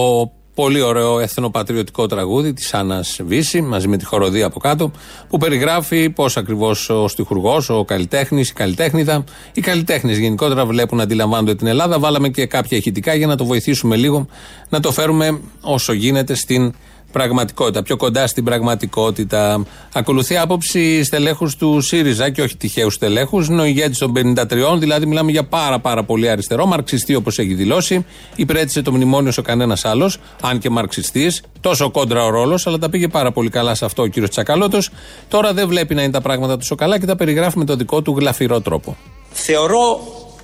πολύ 0.57 0.81
ωραίο 0.81 1.19
εθνοπατριωτικό 1.19 2.05
τραγούδι 2.07 2.53
της 2.53 2.73
Άννας 2.73 3.19
Βύση, 3.25 3.61
μαζί 3.61 3.87
με 3.87 3.97
τη 3.97 4.05
χοροδία 4.05 4.45
από 4.45 4.59
κάτω, 4.59 4.91
που 5.29 5.37
περιγράφει 5.37 6.09
πώς 6.09 6.37
ακριβώς 6.37 6.89
ο 6.89 7.07
στιχουργός, 7.07 7.69
ο 7.69 7.85
καλλιτέχνης, 7.85 8.49
η 8.49 8.53
καλλιτέχνηδα, 8.53 9.23
οι 9.53 9.61
καλλιτέχνες 9.61 10.17
γενικότερα 10.17 10.65
βλέπουν, 10.65 10.99
αντιλαμβάνονται 10.99 11.55
την 11.55 11.67
Ελλάδα. 11.67 11.99
Βάλαμε 11.99 12.29
και 12.29 12.45
κάποια 12.45 12.77
ηχητικά 12.77 13.13
για 13.13 13.27
να 13.27 13.35
το 13.35 13.45
βοηθήσουμε 13.45 13.95
λίγο, 13.95 14.27
να 14.69 14.79
το 14.79 14.91
φέρουμε 14.91 15.39
όσο 15.61 15.93
γίνεται 15.93 16.33
στην 16.33 16.73
πραγματικότητα, 17.11 17.83
πιο 17.83 17.97
κοντά 17.97 18.27
στην 18.27 18.43
πραγματικότητα. 18.43 19.65
Ακολουθεί 19.93 20.37
άποψη 20.37 21.03
στελέχους 21.03 21.55
του 21.55 21.81
ΣΥΡΙΖΑ 21.81 22.29
και 22.29 22.41
όχι 22.41 22.57
τυχαίους 22.57 22.93
στελέχους. 22.93 23.47
Είναι 23.47 23.61
ο 23.61 23.65
ηγέτης 23.65 23.97
των 23.97 24.11
53, 24.11 24.77
δηλαδή 24.77 25.05
μιλάμε 25.05 25.31
για 25.31 25.43
πάρα, 25.43 25.79
πάρα 25.79 26.03
πολύ 26.03 26.29
αριστερό, 26.29 26.65
μαρξιστή 26.65 27.15
όπως 27.15 27.39
έχει 27.39 27.53
δηλώσει. 27.53 28.05
Υπηρέτησε 28.35 28.81
το 28.81 28.91
μνημόνιο 28.91 29.29
όσο 29.29 29.41
κανένας 29.41 29.85
άλλος, 29.85 30.17
αν 30.41 30.59
και 30.59 30.69
μαρξιστής. 30.69 31.41
Τόσο 31.61 31.91
κόντρα 31.91 32.25
ο 32.25 32.29
ρόλος, 32.29 32.67
αλλά 32.67 32.77
τα 32.77 32.89
πήγε 32.89 33.07
πάρα 33.07 33.31
πολύ 33.31 33.49
καλά 33.49 33.75
σε 33.75 33.85
αυτό 33.85 34.01
ο 34.01 34.07
κύριος 34.07 34.29
Τσακαλώτος. 34.29 34.89
Τώρα 35.27 35.53
δεν 35.53 35.67
βλέπει 35.67 35.95
να 35.95 36.01
είναι 36.01 36.11
τα 36.11 36.21
πράγματα 36.21 36.57
τόσο 36.57 36.75
καλά 36.75 36.99
και 36.99 37.05
τα 37.05 37.15
περιγράφει 37.15 37.57
με 37.57 37.65
τον 37.65 37.77
δικό 37.77 38.01
του 38.01 38.15
γλαφυρό 38.17 38.61
τρόπο. 38.61 38.97
Θεωρώ 39.31 39.99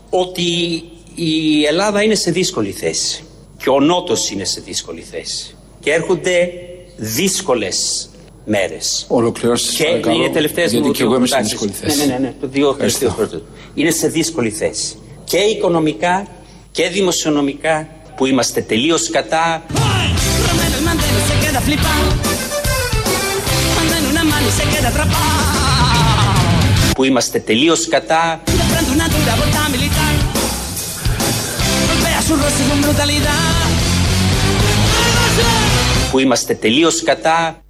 ότι 0.09 0.43
η 1.15 1.63
Ελλάδα 1.65 2.03
είναι 2.03 2.15
σε 2.15 2.31
δύσκολη 2.31 2.71
θέση 2.71 3.23
και 3.57 3.69
ο 3.69 3.79
Νότος 3.79 4.29
είναι 4.31 4.45
σε 4.45 4.61
δύσκολη 4.61 5.01
θέση 5.01 5.55
και 5.83 5.91
έρχονται 5.91 6.49
δύσκολες 6.97 8.09
μέρες. 8.45 9.05
Ολοκληρώσεις 9.07 9.75
Και 9.75 9.83
παρακαλώ, 9.83 10.15
είναι 10.15 10.29
τελευταίες 10.29 10.71
γιατί 10.71 10.87
μου 10.87 10.93
και 10.93 11.03
εγώ 11.03 11.15
είμαι 11.15 11.27
σε 11.27 11.33
προτάσεις. 11.35 11.59
δύσκολη 11.59 11.71
θέση. 11.81 12.07
Ναι, 12.07 12.13
ναι, 12.13 12.19
ναι, 12.19 12.33
το 12.41 12.47
δύο 12.47 12.69
Ευχαριστώ. 12.69 12.99
τελευταίες 12.99 13.27
πρώτες. 13.29 13.47
Είναι 13.73 13.91
σε 13.91 14.07
δύσκολη 14.07 14.49
θέση. 14.49 14.95
Και 15.23 15.37
οικονομικά 15.37 16.27
και 16.71 16.87
δημοσιονομικά 16.87 17.87
που 18.15 18.25
είμαστε 18.25 18.61
τελείως 18.61 19.09
κατά 19.09 19.63
Romero 19.69 20.75
el 20.79 20.83
mandelo 20.87 21.19
se 21.29 21.35
queda 21.43 21.61
flipado. 21.67 22.07
Cuando 23.75 23.93
en 24.01 24.05
una 24.13 24.23
mano 24.33 24.47
se 24.57 24.63
queda 24.73 24.87
atrapado. 24.93 25.41
που 26.95 27.03
είμαστε 27.03 27.39
τελείως 27.39 27.87
κατά 27.87 28.41
που 36.13 36.19
είμαστε 36.19 36.53
τελείως 36.53 37.03
κατά 37.03 37.63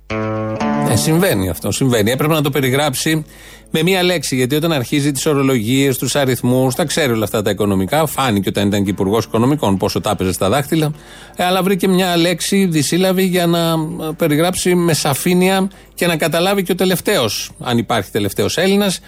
Ε, 0.90 0.96
συμβαίνει 0.96 1.50
αυτό, 1.50 1.72
συμβαίνει. 1.72 2.12
Έπρεπε 2.12 2.34
να 2.34 2.42
το 2.42 2.50
περιγράψει 2.50 3.26
με 3.72 3.84
μία 3.84 4.04
λέξη. 4.04 4.36
Γιατί 4.36 4.56
όταν 4.56 4.72
αρχίζει 4.72 5.12
τις 5.12 5.26
ορολογίες, 5.26 5.98
τους 5.98 6.16
αριθμούς, 6.16 6.76
τα 6.76 6.86
ξέρει 6.86 7.12
όλα 7.12 7.24
αυτά 7.24 7.42
τα 7.42 7.50
οικονομικά. 7.50 8.06
Φάνηκε 8.06 8.50
όταν 8.50 8.68
ήταν 8.68 8.84
και 8.84 8.90
υπουργός 8.90 9.26
Οικονομικών 9.26 9.78
πόσο 9.78 10.02
τα 10.02 10.10
έπαιζε 10.10 10.32
στα 10.32 10.50
δάχτυλα. 10.50 10.92
Ε, 11.36 11.44
αλλά 11.44 11.64
βρήκε 11.64 11.88
μια 11.88 12.18
λέξη 12.18 12.66
δυσύλλαβη 12.66 13.24
για 13.24 13.46
να 13.46 13.60
ε, 13.60 13.76
περιγράψει 14.18 14.76
με 14.76 14.94
σαφήνεια 14.94 15.70
και 15.94 16.08
να 16.08 16.18
καταλάβει 16.18 16.64
και 16.64 16.72
ο 16.72 16.76
τελευταίος, 16.76 17.52
αν 17.60 17.78
υπάρχει 17.78 18.12
τελευταίος 18.12 18.58
Έλληνας, 18.58 19.00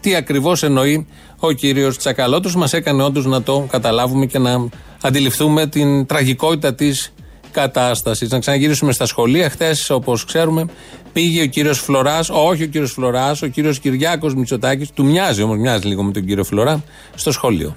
τι 0.00 0.14
ακριβώς 0.14 0.62
εννοεί 0.62 1.06
ο 1.38 1.52
κύριος 1.52 1.98
Τσακαλώτος. 1.98 2.56
Μας 2.56 2.72
έκανε 2.72 3.02
όντως 3.02 3.24
να 3.24 3.42
το 3.42 3.66
καταλάβουμε 3.70 4.26
και 4.26 4.38
να 4.38 4.68
αντιληφθούμε 5.00 5.66
την 5.66 6.06
τραγικότητα 6.06 6.74
της 6.74 7.12
κατάστασης. 7.52 8.30
Να 8.30 8.38
ξαναγυρίσουμε 8.38 8.92
στα 8.92 9.06
σχολεία. 9.06 9.50
Χθες, 9.50 9.90
όπως 9.90 10.24
ξέρουμε, 10.24 10.66
πήγε 11.12 11.42
ο 11.42 11.46
κύριος 11.46 11.78
Φλωράς, 11.78 12.28
όχι 12.30 12.62
ο 12.62 12.66
κύριος 12.66 12.92
Φλωράς, 12.92 13.42
ο 13.42 13.46
κύριος 13.46 13.78
Κυριάκος 13.78 14.34
Μητσοτάκης. 14.34 14.90
Του 14.90 15.04
μοιάζει 15.04 15.42
όμως, 15.42 15.56
μοιάζει 15.58 15.86
λίγο 15.86 16.02
με 16.02 16.12
τον 16.12 16.24
κύριο 16.26 16.44
Φλωρά, 16.44 16.84
στο 17.14 17.32
σχολείο. 17.32 17.74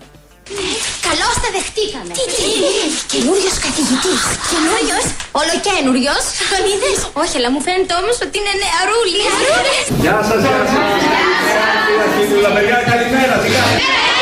Καλώς 1.07 1.35
τα 1.43 1.49
δεχτήκαμε. 1.57 2.11
Τι, 2.17 2.23
τι, 2.37 2.47
Καινούριο 3.13 3.51
καθηγητής. 3.65 4.21
Καινούριο. 4.51 4.97
Ολοκένουριο. 5.41 6.15
Τον 6.51 6.63
είδες; 6.69 6.97
Όχι, 7.23 7.35
αλλά 7.39 7.49
μου 7.53 7.61
φαίνεται 7.65 7.93
όμως 8.01 8.15
ότι 8.25 8.35
είναι 8.39 8.53
νεαρούλης. 8.63 9.33
Γεια 10.03 10.17
σας, 10.27 10.39
γεια 10.45 10.59
σας. 10.71 10.85
Φίλα, 12.29 12.51
παιδιά, 12.55 12.77
καλημέρα, 12.91 13.35
τι 13.41 13.49
κάνετε; 13.55 14.14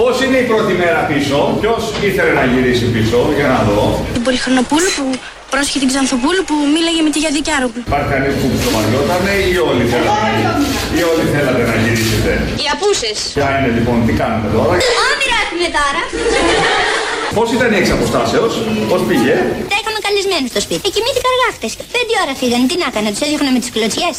Πώς 0.00 0.14
είναι 0.24 0.38
η 0.44 0.46
πρώτη 0.50 0.72
μέρα 0.82 1.00
πίσω, 1.10 1.36
ποιος 1.60 1.82
ήθελε 2.08 2.32
να 2.40 2.44
γυρίσει 2.52 2.86
πίσω, 2.94 3.18
για 3.38 3.46
να 3.52 3.58
δω. 3.68 3.82
Τον 4.16 4.22
Πολυχρονοπούλου 4.26 4.90
που 4.96 5.04
πρόσχε 5.52 5.76
την 5.82 5.88
Ξανθοπούλου 5.92 6.42
που 6.48 6.56
μίλαγε 6.74 7.00
με 7.06 7.10
τη 7.14 7.18
Γιάννη 7.22 7.40
Κιάρογλου. 7.46 7.82
Υπάρχει 7.90 8.08
κανείς 8.14 8.34
που 8.40 8.46
ψωμαριότανε 8.60 9.32
ή 9.52 9.54
όλοι 9.70 9.84
θέλατε 9.92 10.30
να, 10.46 10.52
ή 10.98 11.00
όλοι 11.10 11.24
θέλατε 11.34 11.62
να 11.70 11.74
γυρίσετε; 11.82 12.32
Οι 12.62 12.66
απούσες. 12.74 13.18
Ποια 13.36 13.48
είναι 13.56 13.70
λοιπόν, 13.76 13.96
τι 14.06 14.12
κάνετε 14.20 14.48
τώρα; 14.56 14.70
Όνειρα 15.10 15.36
έχουμε 15.44 15.68
τώρα. 15.78 16.02
Πώς 17.34 17.48
ήταν 17.56 17.72
η 17.72 17.76
εξαποστάσεως, 17.82 18.52
πώς 18.90 19.00
πήγε; 19.08 19.34
Τα 19.72 19.76
είχαμε 19.80 19.98
καλεσμένου 20.06 20.48
στο 20.52 20.60
σπίτι. 20.64 20.80
Και 20.84 20.90
κοιμήθηκα 20.96 21.28
αργά 21.34 21.48
χτες. 21.56 21.72
Πέντε 21.96 22.14
ώρα 22.22 22.34
φύγανε. 22.40 22.64
Τι 22.70 22.76
να 22.82 22.86
έκανα, 22.90 23.08
τους 23.12 23.22
έδιωχνα 23.26 23.50
με 23.54 23.58
τις 23.62 23.70
κλωτσιές. 23.74 24.16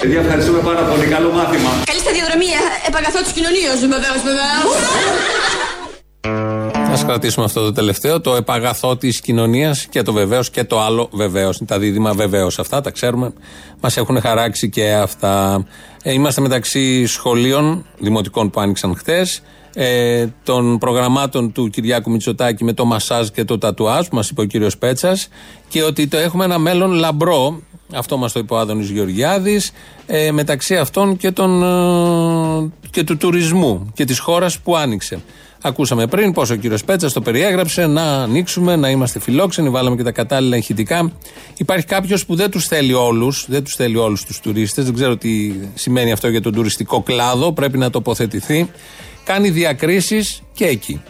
Παιδιά, 0.00 0.20
ευχαριστούμε 0.24 0.60
πάρα 0.70 0.82
πολύ, 0.90 1.06
καλό 1.14 1.28
μάθημα. 1.38 1.70
Καλή 1.90 2.00
σταδιοδρομία. 2.06 2.60
Επαγαθώ 2.90 3.18
τους 3.24 3.32
κοινωνίους, 3.36 3.78
βεβαίως, 3.94 4.20
βεβαίως. 4.28 4.74
Α 6.94 7.04
κρατήσουμε 7.06 7.44
αυτό 7.44 7.60
το 7.64 7.72
τελευταίο, 7.72 8.20
το 8.20 8.34
επαγαθό 8.34 8.96
της 8.96 9.20
κοινωνίας 9.20 9.86
και 9.90 10.02
το 10.02 10.12
βεβαίως 10.12 10.50
και 10.50 10.64
το 10.64 10.80
άλλο 10.80 11.08
βεβαίως. 11.12 11.60
Τα 11.66 11.78
δίδυμα 11.78 12.12
βεβαίως 12.12 12.58
αυτά, 12.58 12.80
τα 12.80 12.90
ξέρουμε. 12.90 13.32
Μας 13.80 13.96
έχουν 13.96 14.20
χαράξει 14.20 14.68
και 14.68 14.92
αυτά. 14.92 15.64
Ε, 16.02 16.12
είμαστε 16.12 16.40
μεταξύ 16.40 17.06
σχολείων 17.06 17.86
δημοτικών 17.98 18.50
που 18.50 18.60
άνοιξαν 18.60 18.96
χτες, 18.96 19.42
ε, 19.74 20.26
των 20.44 20.78
προγραμμάτων 20.78 21.52
του 21.52 21.68
Κυριάκου 21.70 22.10
Μητσοτάκη 22.10 22.64
με 22.64 22.72
το 22.72 22.84
μασάζ 22.84 23.28
και 23.28 23.44
το 23.44 23.58
τατουάζ 23.58 24.06
που 24.06 24.16
μας 24.16 24.30
είπε 24.30 24.40
ο 24.40 24.44
κύριος 24.44 24.78
Πέτσας 24.78 25.28
και 25.68 25.82
ότι 25.82 26.06
το 26.06 26.16
έχουμε 26.16 26.44
ένα 26.44 26.58
μέλλον 26.58 26.92
λαμπρό. 26.92 27.60
Αυτό 27.94 28.16
μας 28.16 28.32
το 28.32 28.38
είπε 28.38 28.54
ο 28.54 28.58
Άδωνης 28.58 28.90
Γεωργιάδης. 28.90 29.72
Ε, 30.06 30.32
μεταξύ 30.32 30.76
αυτών 30.76 31.16
και, 31.16 31.30
των, 31.30 31.62
ε, 31.62 32.88
και 32.90 33.04
του 33.04 33.16
τουρισμού 33.16 33.90
και 33.94 34.04
της 34.04 34.18
χώρας 34.18 34.58
που 34.58 34.76
άνοιξε. 34.76 35.20
Ακούσαμε 35.64 36.06
πριν 36.06 36.32
πώς 36.32 36.50
ο 36.50 36.54
κύριος 36.54 36.84
Πέτσας 36.84 37.12
το 37.12 37.20
περιέγραψε 37.20 37.86
να 37.86 38.02
ανοίξουμε, 38.02 38.76
να 38.76 38.90
είμαστε 38.90 39.20
φιλόξενοι, 39.20 39.68
βάλαμε 39.68 39.96
και 39.96 40.02
τα 40.02 40.12
κατάλληλα 40.12 40.56
ηχητικά. 40.56 41.12
Υπάρχει 41.56 41.86
κάποιος 41.86 42.26
που 42.26 42.34
δεν 42.34 42.50
τους 42.50 42.66
θέλει 42.66 42.92
όλους, 42.92 43.46
δεν 43.48 43.64
τους 43.64 43.74
θέλει 43.74 43.96
όλους 43.96 44.24
τους 44.24 44.40
τουρίστες. 44.40 44.84
Δεν 44.84 44.94
ξέρω 44.94 45.16
τι 45.16 45.54
σημαίνει 45.74 46.12
αυτό 46.12 46.28
για 46.28 46.40
τον 46.40 46.52
τουριστικό 46.52 47.02
κλάδο. 47.02 47.52
Πρέπει 47.52 47.78
να 47.78 47.90
τοποθετηθεί. 47.90 48.70
Κάνει 49.24 49.50
διακρίσεις 49.50 50.42
και 50.52 50.66
εκεί. 50.66 51.02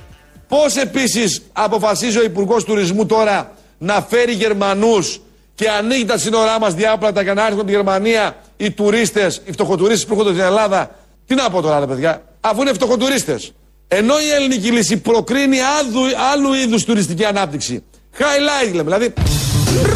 Πώς 0.49 0.76
επίσης 0.76 1.42
αποφασίζει 1.52 2.19
ο 2.19 2.23
Υπουργός 2.23 2.64
Τουρισμού 2.64 3.07
τώρα 3.07 3.52
να 3.78 4.07
φέρει 4.09 4.33
Γερμανούς 4.33 5.21
και 5.54 5.69
ανοίγει 5.69 6.04
τα 6.04 6.19
σύνορά 6.19 6.59
μας 6.59 6.75
διάπλατα 6.75 7.23
για 7.23 7.35
να 7.35 7.42
έρθουν 7.42 7.59
από 7.59 7.66
τη 7.66 7.73
Γερμανία 7.73 8.37
οι 8.57 8.71
τουρίστες, 8.71 9.42
οι 9.45 9.52
φτωχοτουρίστες 9.52 10.07
που 10.07 10.12
έρχονται 10.12 10.31
στην 10.31 10.45
Ελλάδα; 10.45 10.90
Τι 11.26 11.35
να 11.35 11.50
πω 11.50 11.61
τώρα, 11.61 11.81
ρε 11.81 11.87
παιδιά, 11.87 12.23
αφού 12.40 12.61
είναι 12.61 12.73
φτωχοτουρίστες. 12.73 13.52
Ενώ 13.88 14.14
η 14.21 14.31
ελληνική 14.31 14.71
λύση 14.71 14.97
προκρίνει 14.97 15.59
άλλου, 15.61 16.00
άλλου 16.33 16.52
είδους 16.52 16.85
τουριστική 16.85 17.25
ανάπτυξη. 17.25 17.85
Highlight 18.19 18.73
λέμε, 18.75 18.83
δηλαδή. 18.83 19.12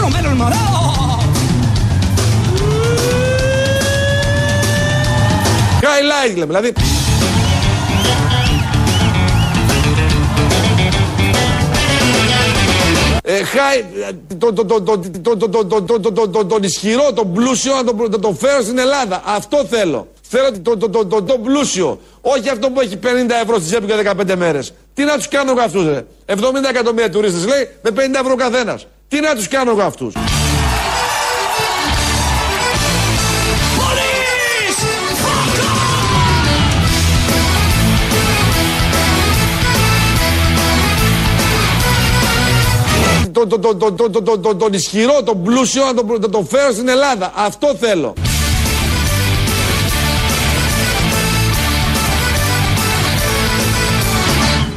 Romero 0.00 0.28
el 0.30 0.37
Morao. 0.42 0.76
Highlight 5.80 6.35
λέμε, 6.37 6.46
δηλαδή. 6.46 6.73
Τον 16.49 16.62
ισχυρό, 16.62 17.12
τον 17.12 17.33
πλούσιο 17.33 17.75
να 17.75 17.85
τον, 17.85 17.97
να 18.11 18.18
τον 18.18 18.37
φέρω 18.37 18.62
στην 18.62 18.78
Ελλάδα. 18.78 19.23
Αυτό 19.26 19.64
θέλω. 19.64 20.09
Θέλω 20.28 20.61
το, 20.62 20.76
το, 20.76 20.88
το, 20.88 21.06
το, 21.06 21.23
το 21.23 21.38
πλούσιο. 21.38 22.00
Όχι 22.21 22.49
αυτό 22.49 22.71
που 22.71 22.80
έχει 22.80 22.99
50 23.02 23.06
ευρώ 23.42 23.59
στη 23.59 23.66
τσέπη 23.66 23.87
για 23.87 24.14
15 24.30 24.35
μέρε. 24.37 24.61
Τι 24.95 25.04
να 25.04 25.16
του 25.18 25.25
κάνω 25.30 25.50
εγώ 25.50 25.61
αυτού, 25.61 25.83
ρε. 25.83 26.04
70 26.26 26.35
εκατομμύρια 26.68 27.11
τουρίστε 27.11 27.47
λέει 27.47 27.68
με 27.83 27.90
50 27.95 28.21
ευρώ 28.21 28.35
καθένα. 28.35 28.80
Τι 29.09 29.21
να 29.21 29.35
του 29.35 29.45
κάνω 29.50 29.71
εγώ 29.71 29.83
αυτού. 29.83 30.12
τον 44.59 44.73
ισχυρό, 44.73 45.23
τον 45.23 45.43
πλούσιο 45.43 45.85
να 46.21 46.29
τον 46.29 46.47
φέρω 46.47 46.73
στην 46.73 46.88
Ελλάδα. 46.88 47.33
Αυτό 47.37 47.75
θέλω. 47.75 48.15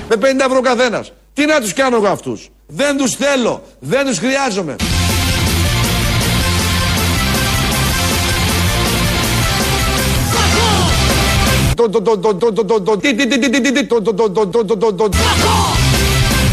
Με 0.09 0.15
50 0.15 0.45
ευρώ 0.45 0.61
καθένας. 0.61 1.11
Τι 1.33 1.45
να 1.45 1.59
τους 1.61 1.73
κάνω 1.73 1.95
εγώ 1.95 2.07
αυτούς. 2.07 2.49
Δεν 2.67 2.97
τους 2.97 3.15
θέλω. 3.15 3.63
Δεν 3.79 4.05
τους 4.05 4.17
χρειάζομαι. 4.17 4.75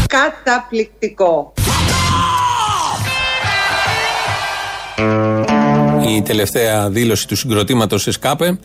Καταπληκτικό. 0.07 1.53
Η 6.07 6.21
τελευταία 6.21 6.89
δήλωση 6.89 7.27
του 7.27 7.35
συγκροτήματος 7.35 8.07
ΕΣΚΑΠΕ 8.07 8.59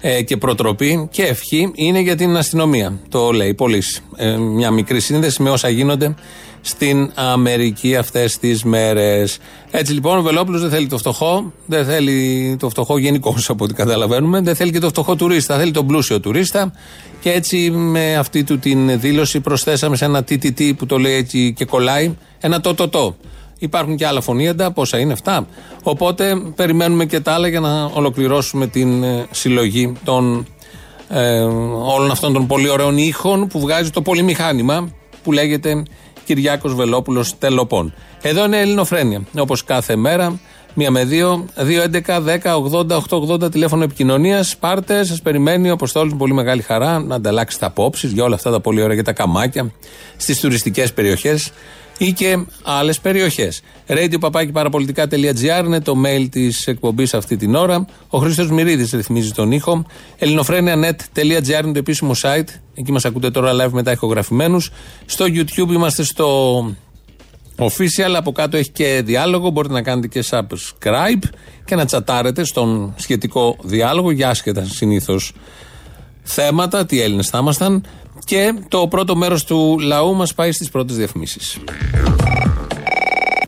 ε, 0.00 0.22
και 0.22 0.36
προτροπή 0.36 1.08
και 1.10 1.22
ευχή 1.22 1.70
είναι 1.74 2.00
για 2.00 2.16
την 2.16 2.36
αστυνομία. 2.36 2.98
Το 3.08 3.30
λέει 3.30 3.54
πολύ. 3.54 3.82
Ε, 4.16 4.36
μια 4.36 4.70
μικρή 4.70 5.00
σύνδεση 5.00 5.42
με 5.42 5.50
όσα 5.50 5.68
γίνονται 5.68 6.14
στην 6.60 7.10
Αμερική 7.14 7.96
αυτές 7.96 8.38
τις 8.38 8.64
μέρες. 8.64 9.38
Έτσι 9.70 9.92
λοιπόν 9.92 10.18
ο 10.18 10.22
Βελόπουλος 10.22 10.60
δεν 10.60 10.70
θέλει 10.70 10.86
το 10.86 10.98
φτωχό, 10.98 11.52
δεν 11.66 11.84
θέλει 11.84 12.56
το 12.58 12.68
φτωχό 12.68 12.98
γενικώ 12.98 13.36
από 13.48 13.64
ό,τι 13.64 13.74
καταλαβαίνουμε, 13.74 14.40
δεν 14.40 14.54
θέλει 14.54 14.72
και 14.72 14.78
το 14.78 14.88
φτωχό 14.88 15.16
τουρίστα, 15.16 15.56
θέλει 15.58 15.70
τον 15.70 15.86
πλούσιο 15.86 16.20
τουρίστα. 16.20 16.72
Και 17.20 17.32
έτσι 17.32 17.70
με 17.70 18.16
αυτή 18.16 18.44
του 18.44 18.58
την 18.58 19.00
δήλωση 19.00 19.40
προσθέσαμε 19.40 19.96
σε 19.96 20.04
ένα 20.04 20.24
TTT 20.28 20.76
που 20.76 20.86
το 20.86 20.98
λέει 20.98 21.14
έτσι 21.14 21.52
και 21.56 21.64
κολλάει, 21.64 22.16
ένα 22.40 22.60
το 22.60 22.74
το 22.74 22.88
το. 22.88 23.16
Υπάρχουν 23.58 23.96
και 23.96 24.06
άλλα 24.06 24.20
φωνήεντα, 24.20 24.72
πόσα 24.72 24.98
είναι 24.98 25.12
αυτά. 25.12 25.46
Οπότε 25.82 26.36
περιμένουμε 26.54 27.04
και 27.04 27.20
τα 27.20 27.32
άλλα 27.32 27.48
για 27.48 27.60
να 27.60 27.84
ολοκληρώσουμε 27.84 28.66
την 28.66 29.02
ε, 29.02 29.26
συλλογή 29.30 29.92
των 30.04 30.46
ε, 31.08 31.40
όλων 31.96 32.10
αυτών 32.10 32.32
των 32.32 32.46
πολύ 32.46 32.68
ωραίων 32.68 32.98
ήχων 32.98 33.46
που 33.46 33.60
βγάζει 33.60 33.90
το 33.90 34.02
πολυμηχάνημα 34.02 34.90
που 35.22 35.32
λέγεται 35.32 35.82
Κυριάκος 36.24 36.74
Βελόπουλος 36.74 37.38
Τελοπών. 37.38 37.94
Εδώ 38.22 38.44
είναι 38.44 38.60
Ελληνοφρένια. 38.60 39.22
Όπως 39.38 39.64
κάθε 39.64 39.96
μέρα, 39.96 40.38
μία 40.74 40.90
με 40.90 41.04
δύο, 41.04 41.44
2, 41.56 41.82
11, 41.82 42.20
10, 42.20 42.56
80, 42.72 42.96
880 43.46 43.50
τηλέφωνο 43.50 43.82
επικοινωνίας. 43.82 44.56
Πάρτε, 44.56 45.04
σας 45.04 45.22
περιμένει 45.22 45.70
ο 45.70 45.72
Αποστόλη 45.72 46.10
με 46.10 46.16
πολύ 46.16 46.32
μεγάλη 46.32 46.62
χαρά 46.62 46.98
να 46.98 47.14
ανταλλάξετε 47.14 47.66
απόψεις 47.66 48.12
για 48.12 48.24
όλα 48.24 48.34
αυτά 48.34 48.50
τα 48.50 48.60
πολύ 48.60 48.82
ωραία 48.82 48.94
για 48.94 49.04
τα 49.04 49.12
καμάκια 49.12 49.70
στις 50.16 50.40
τουριστικές 50.40 50.92
περιοχές 50.92 51.52
ή 51.98 52.12
και 52.12 52.44
άλλες 52.62 53.00
περιοχές. 53.00 53.62
Radio 53.86 54.16
παπάκι 54.20 54.52
παραπολιτικά.gr 54.52 55.64
είναι 55.64 55.80
το 55.80 55.94
mail 56.06 56.26
της 56.30 56.66
εκπομπής 56.66 57.14
αυτή 57.14 57.36
την 57.36 57.54
ώρα. 57.54 57.86
Ο 58.08 58.18
Χρήστος 58.18 58.50
Μυρίδης 58.50 58.90
ρυθμίζει 58.90 59.30
τον 59.30 59.52
ήχο. 59.52 59.86
ελληνοφρένια.net.gr 60.18 61.64
είναι 61.64 61.72
το 61.72 61.78
επίσημο 61.78 62.12
site. 62.22 62.48
Εκεί 62.74 62.92
μας 62.92 63.04
ακούτε 63.04 63.30
τώρα 63.30 63.52
live 63.52 63.70
μετά 63.70 63.92
ηχογραφημένους. 63.92 64.70
Στο 65.06 65.24
YouTube 65.28 65.72
είμαστε 65.72 66.02
στο 66.02 66.58
official. 67.56 68.14
Από 68.16 68.32
κάτω 68.32 68.56
έχει 68.56 68.70
και 68.70 69.02
διάλογο. 69.04 69.50
Μπορείτε 69.50 69.74
να 69.74 69.82
κάνετε 69.82 70.06
και 70.06 70.24
subscribe 70.30 71.28
και 71.64 71.74
να 71.74 71.84
τσατάρετε 71.84 72.44
στον 72.44 72.94
σχετικό 72.96 73.56
διάλογο 73.62 74.10
για 74.10 74.28
άσχετα 74.28 74.64
συνήθως 74.64 75.32
θέματα. 76.22 76.86
Τι 76.86 77.00
Έλληνες 77.00 77.28
θα 77.28 77.38
ήμασταν. 77.38 77.82
Και 78.24 78.54
το 78.68 78.86
πρώτο 78.88 79.16
μέρος 79.16 79.44
του 79.44 79.78
λαού 79.78 80.14
μας 80.14 80.34
πάει 80.34 80.52
στις 80.52 80.70
πρώτες 80.70 80.96
διαφημίσεις. 80.96 81.58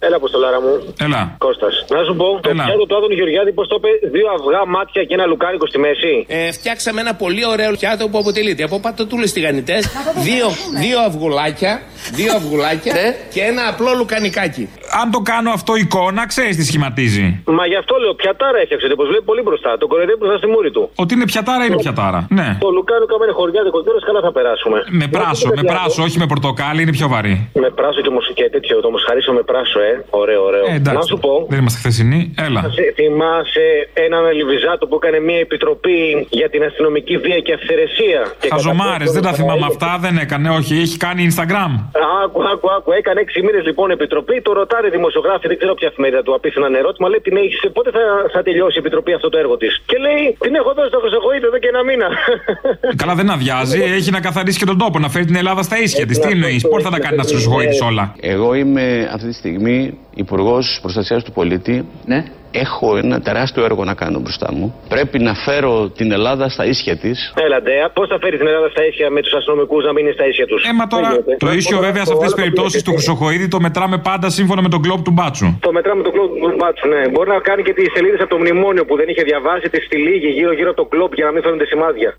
Έλα, 0.01 0.17
Αποστολάρα 0.17 0.61
μου. 0.61 0.95
Έλα. 1.01 1.35
Κώστας. 1.39 1.85
Να 1.89 2.05
σου 2.05 2.15
πω, 2.17 2.41
το 2.43 2.51
Έλα. 2.51 2.65
πιάτο 2.65 2.87
του 2.87 2.97
Άδωνη 2.97 3.15
Γεωργιάδη, 3.15 3.53
πώ 3.53 3.67
το 3.67 3.77
είπε, 3.79 3.89
δύο 4.15 4.27
αυγά 4.37 4.67
μάτια 4.67 5.05
και 5.05 5.15
ένα 5.15 5.27
λουκάρικο 5.27 5.67
στη 5.67 5.79
μέση. 5.79 6.25
Ε, 6.29 6.53
φτιάξαμε 6.53 7.01
ένα 7.01 7.15
πολύ 7.15 7.47
ωραίο 7.47 7.71
πιάτο 7.73 8.09
που 8.09 8.19
αποτελείται 8.19 8.63
από 8.63 8.81
πατατούλες 8.81 9.33
τηγανιτές, 9.33 9.89
δύο, 10.17 10.47
δύο 10.79 10.99
αυγουλάκια, 11.01 11.83
δύο 12.13 12.33
αυγουλάκια 12.37 12.95
και 13.33 13.41
ένα 13.41 13.69
απλό 13.69 13.93
λουκανικάκι. 13.97 14.69
Αν 15.01 15.07
το 15.15 15.21
κάνω 15.33 15.51
αυτό 15.59 15.73
εικόνα, 15.83 16.23
ξέρεις 16.33 16.55
τι 16.59 16.65
σχηματίζει. 16.71 17.27
Μα 17.59 17.65
γι' 17.73 17.79
αυτό 17.83 17.95
λέω, 18.03 18.15
πιατάρα 18.23 18.59
έφτιαξε, 18.63 18.87
όπω 18.97 19.05
βλέπει 19.11 19.25
πολύ 19.31 19.43
μπροστά. 19.47 19.71
Το 19.83 19.87
κοροϊδεύει 19.91 20.19
μπροστά 20.21 20.37
στη 20.43 20.47
μούρη 20.55 20.71
του. 20.77 20.83
Ότι 21.03 21.11
είναι 21.15 21.25
πιατάρα, 21.33 21.63
είναι 21.69 21.79
πιατάρα. 21.85 22.21
Ναι. 22.39 22.49
Το 22.65 22.69
λουκάρικο, 22.77 23.13
άμα 23.17 23.25
είναι 23.27 23.37
χωριάδικο 23.41 23.79
τέλο, 23.87 23.99
καλά 24.09 24.21
θα 24.27 24.33
περάσουμε. 24.39 24.79
Με 25.01 25.07
πράσο, 25.17 25.47
με 25.59 25.63
πράσο, 25.73 26.01
όχι 26.07 26.17
με 26.23 26.27
πορτοκάλι, 26.33 26.81
είναι 26.85 26.95
πιο 26.99 27.09
βαρύ. 27.15 27.35
Με 27.65 27.71
πράσο 27.79 28.01
και, 28.05 28.11
μουσική 28.11 28.37
και 28.43 28.49
τέτοιο, 28.57 28.75
το 28.87 28.91
μοσχαρίσιο 28.97 29.33
με 29.39 29.43
πράσο, 29.51 29.79
ε. 29.91 29.93
Ωραίο, 30.23 30.41
ωραίο. 30.49 30.65
Ε, 30.71 30.75
εντάξει. 30.81 30.99
Να 30.99 31.03
σου 31.11 31.19
πω, 31.25 31.33
Δεν 31.53 31.59
είμαστε 31.63 31.79
χθεσινοί. 31.83 32.21
Έλα. 32.47 32.61
Θυμάσαι- 32.61 32.93
Θυμάσαι 33.01 33.67
έναν 34.07 34.23
Λιβιζάτο 34.39 34.87
που 34.89 34.95
έκανε 35.01 35.19
μια 35.29 35.39
επιτροπή 35.47 35.99
για 36.31 36.49
την 36.53 36.63
αστυνομική 36.69 37.15
βία 37.25 37.39
και 37.47 37.53
αυθαιρεσία. 37.59 38.21
Και 38.41 38.49
Χαζομάρε, 38.53 38.91
καταφέρει 38.91 39.11
δεν 39.17 39.23
τα 39.23 39.29
τον 39.29 39.39
θυμάμαι 39.39 39.59
Ισραήλ. 39.67 39.77
αυτά, 39.77 39.91
δεν 40.07 40.15
έκανε, 40.25 40.49
όχι. 40.59 40.75
Έχει 40.85 40.97
κάνει 41.07 41.21
Instagram. 41.31 41.73
Άκου, 42.25 42.41
άκου, 42.53 42.69
άκου. 42.77 42.91
Έκανε 43.01 43.21
έξι 43.21 43.39
μήνες 43.47 43.65
λοιπόν 43.69 43.87
επιτροπή. 43.97 44.37
Το 44.47 44.53
ρωτάρε 44.79 44.97
δημοσιογράφοι, 44.99 45.47
δεν 45.51 45.59
ξέρω 45.61 45.75
ποια 45.75 45.89
εφημερίδα 45.93 46.23
του 46.23 46.35
απίθυναν 46.35 46.75
ερώτημα. 46.75 47.09
Λέει 47.09 47.21
την 47.29 47.37
έχεις, 47.37 47.59
πότε 47.73 47.91
θα, 47.97 48.03
θα 48.33 48.43
τελειώσει 48.43 48.77
η 48.79 48.81
επιτροπή 48.85 49.13
αυτό 49.13 49.29
το 49.29 49.39
έργο 49.39 49.57
της; 49.57 49.83
Και 49.91 49.99
λέει 50.05 50.37
την 50.45 50.55
έχω 50.55 50.71
δώσει 50.77 50.89
στο 50.89 50.99
Χρυσοχοίδη 51.03 51.47
εδώ 51.51 51.59
και 51.63 51.69
ένα 51.75 51.83
μήνα. 51.89 52.09
Καλά, 53.03 53.15
δεν 53.21 53.31
αδειάζει. 53.31 53.81
Έχει 53.99 54.11
να 54.11 54.21
καθαρίσει 54.21 54.59
και 54.59 54.69
τον 54.73 54.79
τόπο, 54.79 54.99
να 54.99 55.09
φέρει 55.09 55.25
την 55.25 55.37
Ελλάδα 55.37 55.63
στα 55.63 55.77
ίσια 55.79 56.07
της. 56.07 56.19
Τι 56.19 56.29
εννοείς, 56.31 56.63
πότε 56.69 56.83
θα 56.83 56.91
τα 56.91 57.01
κάνει 57.05 57.17
να 57.17 57.23
σου 57.23 57.39
όλα; 57.89 58.15
Εγώ 58.21 58.55
είμαι 58.55 59.11
αυτή 59.15 59.29
τη 59.29 59.35
στιγμή 59.35 59.99
Υπουργός 60.15 60.79
Προστασίας 60.83 61.25
του 61.25 61.33
Πολίτη. 61.33 61.85
Ναι. 62.05 62.25
Έχω 62.51 62.97
ένα 62.97 63.21
τεράστιο 63.21 63.65
έργο 63.65 63.85
να 63.85 63.95
κάνω 63.95 64.19
μπροστά 64.21 64.49
μου. 64.53 64.75
Πρέπει 64.89 65.19
να 65.19 65.35
φέρω 65.35 65.89
την 65.89 66.13
Ελλάδα 66.13 66.49
στα 66.49 66.65
ίσια 66.65 66.97
της. 66.97 67.33
Έλα, 67.37 67.63
Ντέα, 67.63 67.91
πώς 67.91 68.09
θα 68.09 68.19
φέρει 68.21 68.37
την 68.39 68.47
Ελλάδα 68.47 68.69
στα 68.69 68.87
ίσια 68.87 69.11
με 69.11 69.21
τους 69.23 69.33
αστυνομικούς 69.33 69.85
να 69.85 69.93
μην 69.93 70.05
είναι 70.05 70.13
στα 70.13 70.27
ίσια 70.27 70.47
τους; 70.47 70.65
Ε, 70.65 70.73
μα 70.73 70.87
τώρα 70.87 71.09
το 71.39 71.51
ίσιο 71.53 71.79
βέβαια 71.79 72.05
σε 72.05 72.13
αυτές 72.13 72.27
τις 72.33 72.41
περιπτώσεις 72.41 72.83
του 72.83 72.93
Χρυσοχοίδη 72.93 73.49
το 73.49 73.61
μετράμε 73.61 73.99
πάντα 73.99 74.31
σύμφωνα 74.31 74.63
με 74.63 74.69
τον 74.69 74.83
κλοπ 74.83 75.03
του 75.03 75.11
μπάτσου. 75.11 75.59
Το 75.61 75.73
μετράμε 75.73 76.03
το 76.03 76.11
κλοπ 76.11 76.31
του 76.31 76.57
μπάτσου, 76.59 76.89
ναι. 76.89 77.09
Μπορεί 77.09 77.29
να 77.29 77.39
κάνει 77.39 77.63
και 77.63 77.73
τις 77.73 77.93
σελίδες 77.95 78.21
από 78.21 78.31
το 78.31 78.39
μνημόνιο 78.39 78.85
που 78.85 78.97
δεν 78.97 79.09
είχε 79.09 79.23
διαβάσει, 79.23 79.69
τη 79.71 79.81
στυλίγη 79.81 80.29
γύρω-γύρω 80.29 80.71
από 80.71 80.81
το 80.83 80.89
κλοπ 80.93 81.15
για 81.15 81.25
να 81.25 81.33
μην 81.33 81.43
φαίνονται 81.43 81.67
σημάδια. 81.67 82.17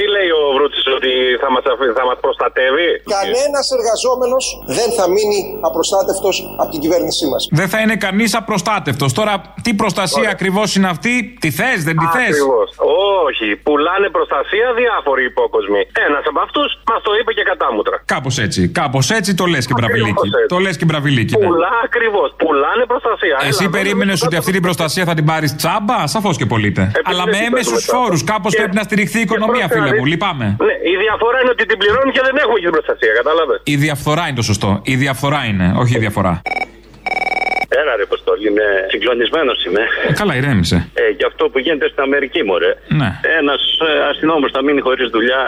Τι 0.00 0.06
λέει 0.16 0.30
ο 0.40 0.42
Βρούτσης 0.56 0.84
ότι 0.98 1.12
θα 1.42 1.48
μας, 1.54 1.64
αφ- 1.72 1.92
θα 1.98 2.04
μας 2.08 2.18
προστατεύει; 2.24 2.88
Κανένας 3.16 3.66
εργαζόμενος 3.78 4.44
δεν 4.78 4.88
θα 4.98 5.04
μείνει 5.14 5.40
απροστάτευτος 5.68 6.34
από 6.62 6.70
την 6.74 6.80
κυβέρνησή 6.84 7.24
μας. 7.32 7.42
Δεν 7.60 7.68
θα 7.72 7.78
είναι 7.82 7.96
κανείς 8.06 8.30
απροστάτευτος. 8.42 9.10
Τώρα, 9.18 9.32
τι 9.64 9.70
προστασία 9.82 10.28
ακριβώς 10.36 10.68
είναι 10.76 10.88
αυτή, 10.94 11.14
τη 11.42 11.48
θες, 11.58 11.78
δεν 11.88 11.96
τη 12.02 12.06
θες; 12.16 12.32
Ακριβώς. 12.34 12.68
Όχι, 13.26 13.46
πουλάνε 13.66 14.08
προστασία 14.16 14.66
διάφοροι 14.80 15.22
υπόκοσμοι. 15.32 15.80
Ένας 16.08 16.22
από 16.30 16.40
αυτούς 16.46 16.68
μας 16.90 17.00
το 17.06 17.10
είπε 17.20 17.30
και 17.38 17.44
κατάμουτρα. 17.52 17.96
Κάπως 18.14 18.34
έτσι. 18.46 18.60
Κάπως 18.80 19.06
έτσι 19.18 19.30
το 19.40 19.44
λες 19.52 19.64
και 19.68 19.74
μπραβιλίκι. 19.78 20.26
έτσι. 20.34 20.46
Το 20.54 20.58
λες 20.64 20.76
και 20.80 20.84
μπραβιλίκι. 20.88 21.32
ναι. 21.36 21.46
Πουλά 21.46 21.72
ακριβώς. 21.88 22.28
Πουλάνε 22.42 22.84
προστασία. 22.92 23.36
Εσύ 23.50 23.58
Έλα, 23.66 23.70
περίμενες 23.76 24.14
βέβαια, 24.20 24.26
ότι 24.28 24.36
αυτή 24.42 24.52
την 24.56 24.62
προστασία 24.66 25.04
θα 25.04 25.14
την 25.18 25.24
πάρεις 25.30 25.50
τσάμπα, 25.60 25.98
σαφώς 26.14 26.36
και 26.40 26.46
πωλείται. 26.52 26.82
Αλλά 27.10 27.24
με 27.24 27.30
δεν 27.32 27.42
έμεσους 27.48 27.72
παίρνουμε 27.72 28.04
φόρους. 28.04 28.20
τσάμπα. 28.22 28.32
Κάπως 28.32 28.52
Και- 28.52 28.58
πρέπει 28.60 28.76
να 28.80 28.82
στηριχθεί 28.88 29.18
η 29.18 29.24
οικονομία, 29.28 29.66
πρόσεχε 29.68 29.89
να 29.90 29.94
φίλε 29.94 29.98
μου. 29.98 30.04
δεις. 30.04 30.12
Λυπάμαι. 30.12 30.46
Ναι, 30.68 30.74
η 30.92 30.94
διαφορά 31.04 31.36
είναι 31.40 31.52
ότι 31.56 31.64
την 31.70 31.78
πληρώνουν 31.82 32.12
και 32.16 32.22
δεν 32.28 32.34
έχουμε 32.42 32.58
και 32.62 32.66
την 32.68 32.74
προστασία, 32.78 33.12
κατάλαβες. 33.20 33.58
Η 33.74 33.76
διαφθορά 33.84 34.22
είναι 34.26 34.38
το 34.42 34.46
σωστό. 34.50 34.70
Η 34.92 34.94
διαφθορά 35.02 35.40
είναι, 35.50 35.66
όχι 35.82 35.92
η 35.96 35.98
διαφορά. 36.06 36.42
Έλα 37.80 37.92
ρε 38.00 38.04
Ποστόλη, 38.10 38.44
είμαι 38.50 38.66
συγκλονισμένος 38.92 39.58
είμαι. 39.66 39.82
Ε, 40.08 40.12
καλά, 40.20 40.32
ηρέμησε. 40.40 40.76
Ε, 40.94 41.02
για 41.18 41.26
αυτό 41.30 41.42
που 41.50 41.58
γίνεται 41.64 41.86
στην 41.92 42.02
Αμερική, 42.08 42.40
μωρέ. 42.48 42.72
Ναι. 43.00 43.10
Ένας 43.40 43.60
ε, 43.88 43.90
αστυνόμος 44.10 44.50
θα 44.54 44.60
μείνει 44.64 44.80
χωρίς 44.80 45.08
δουλειά, 45.16 45.40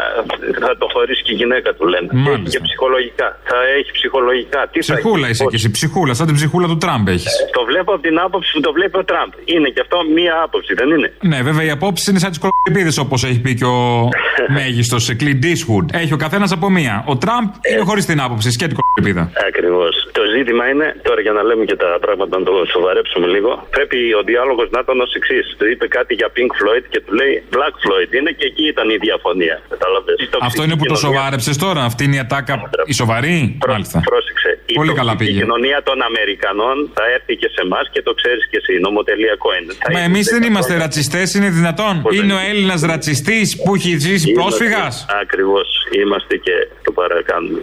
θα 0.64 0.76
το 0.80 0.86
χωρίσει 0.94 1.22
και 1.26 1.32
η 1.32 1.38
γυναίκα 1.40 1.68
του, 1.76 1.84
λένε. 1.92 2.08
Μάλιστα. 2.12 2.50
Και 2.54 2.60
ψυχολογικά. 2.66 3.28
Θα 3.50 3.56
έχει 3.78 3.90
ψυχολογικά. 3.98 4.60
Τι 4.72 4.78
θα 4.82 4.92
Ψυχούλα 4.94 5.22
έχει, 5.26 5.30
είσαι 5.32 5.42
πώς- 5.42 5.52
και 5.52 5.58
εσύ. 5.60 5.70
Ψυχούλα, 5.70 6.12
σαν 6.18 6.26
την 6.26 6.34
ψυχούλα 6.34 6.66
του 6.72 6.78
Τραμπ 6.84 7.08
έχεις. 7.08 7.32
Το 7.58 7.62
βλέπω 7.70 7.90
από 7.94 8.02
την 8.02 8.18
άποψη 8.26 8.50
που 8.54 8.60
το 8.60 8.72
βλέπει 8.72 8.96
ο 9.02 9.04
Τραμπ. 9.10 9.30
Είναι 9.44 9.68
και 9.74 9.80
αυτό 9.80 9.96
μία 10.16 10.34
άποψη, 10.46 10.74
δεν 10.74 10.88
είναι; 10.94 11.08
Ναι, 11.30 11.38
βέβαια 11.48 11.64
οι 11.64 11.70
απόψει 11.70 12.10
είναι 12.10 12.18
σαν 12.18 12.30
τις 12.32 12.40
κολοπίδε 12.44 13.00
όπως 13.04 13.24
έχει 13.24 13.40
πει 13.40 13.54
και 13.54 13.64
ο 13.64 14.08
μέγιστος 14.58 15.02
Clint 15.20 15.42
Eastwood. 15.50 15.86
Έχει 16.02 16.12
ο 16.12 16.16
καθένας 16.16 16.52
από 16.52 16.70
μία. 16.70 17.04
Ο 17.06 17.16
Τραμπ 17.16 17.46
είναι 17.72 17.84
χωρίς 17.88 18.04
την 18.06 18.20
άποψη, 18.20 18.50
σκέτη 18.50 18.74
κολοπίδα. 18.80 19.30
Ακριβώς. 19.48 20.08
Το 20.12 20.22
ζήτημα 20.36 20.68
είναι, 20.68 20.86
τώρα 21.02 21.20
για 21.20 21.32
να 21.32 21.42
λέμε 21.42 21.64
και 21.64 21.76
τα 21.76 21.86
πράγματα 22.00 22.11
να 22.20 22.42
το 22.48 22.54
σοβαρέψουμε 22.74 23.26
λίγο, 23.34 23.50
πρέπει 23.76 23.98
ο 24.20 24.22
διάλογος 24.30 24.66
να 24.74 24.80
ήταν 24.84 24.96
ως 25.06 25.12
εξής. 25.18 25.46
Του 25.58 25.66
είπε 25.72 25.86
κάτι 25.98 26.12
για 26.20 26.28
Pink 26.36 26.50
Floyd 26.58 26.84
και 26.92 27.00
του 27.04 27.12
λέει 27.20 27.32
Black 27.54 27.74
Floyd 27.84 28.10
είναι 28.18 28.30
και 28.38 28.46
εκεί 28.50 28.64
ήταν 28.74 28.86
η 28.96 28.98
διαφωνία. 29.06 29.56
Κατάλαβες. 29.74 30.16
Αυτό 30.48 30.60
είναι 30.64 30.76
που 30.80 30.86
το 30.92 30.96
σοβάρεψες 31.06 31.56
τώρα. 31.64 31.80
Αυτή 31.90 32.02
είναι 32.06 32.16
η 32.20 32.22
ατάκα 32.26 32.54
η 32.92 32.94
σοβαρή. 33.02 33.36
Μάλιστα. 33.72 33.98
Πρόσεξε. 34.12 34.50
Η 34.72 34.74
Πολύ 34.80 34.92
καλά 35.00 35.10
τοξική 35.12 35.30
πήγε. 35.30 35.40
κοινωνία 35.42 35.78
των 35.88 35.96
Αμερικανών 36.10 36.76
θα 36.96 37.04
έρθει 37.16 37.34
και 37.42 37.48
σε 37.54 37.60
εμάς 37.66 37.84
και 37.94 38.02
το 38.08 38.12
ξέρεις 38.20 38.42
και 38.50 38.56
εσύ. 38.62 38.72
Νομοτελειακό 38.86 39.48
είναι. 39.58 39.72
Θα 39.82 39.88
Μα 39.92 39.98
είναι 39.98 40.08
εμείς 40.10 40.26
δεν 40.34 40.42
10 40.42 40.46
είμαστε 40.48 40.72
χρόνια. 40.72 40.84
ρατσιστές, 40.84 41.28
είναι 41.36 41.50
δυνατόν. 41.58 41.94
Πώς 42.02 42.12
Είναι 42.16 42.26
δεν 42.26 42.36
ο 42.36 42.40
Έλληνας 42.50 42.80
ρατσιστής 42.92 43.48
που 43.62 43.74
έχει 43.74 43.92
ζήσει 44.06 44.32
πρόσφυγας. 44.32 44.94
Ακριβώς. 45.24 45.68
Είμαστε 46.02 46.34
και 46.36 46.54
το 46.86 46.90
παρακάνουμε. 46.92 47.60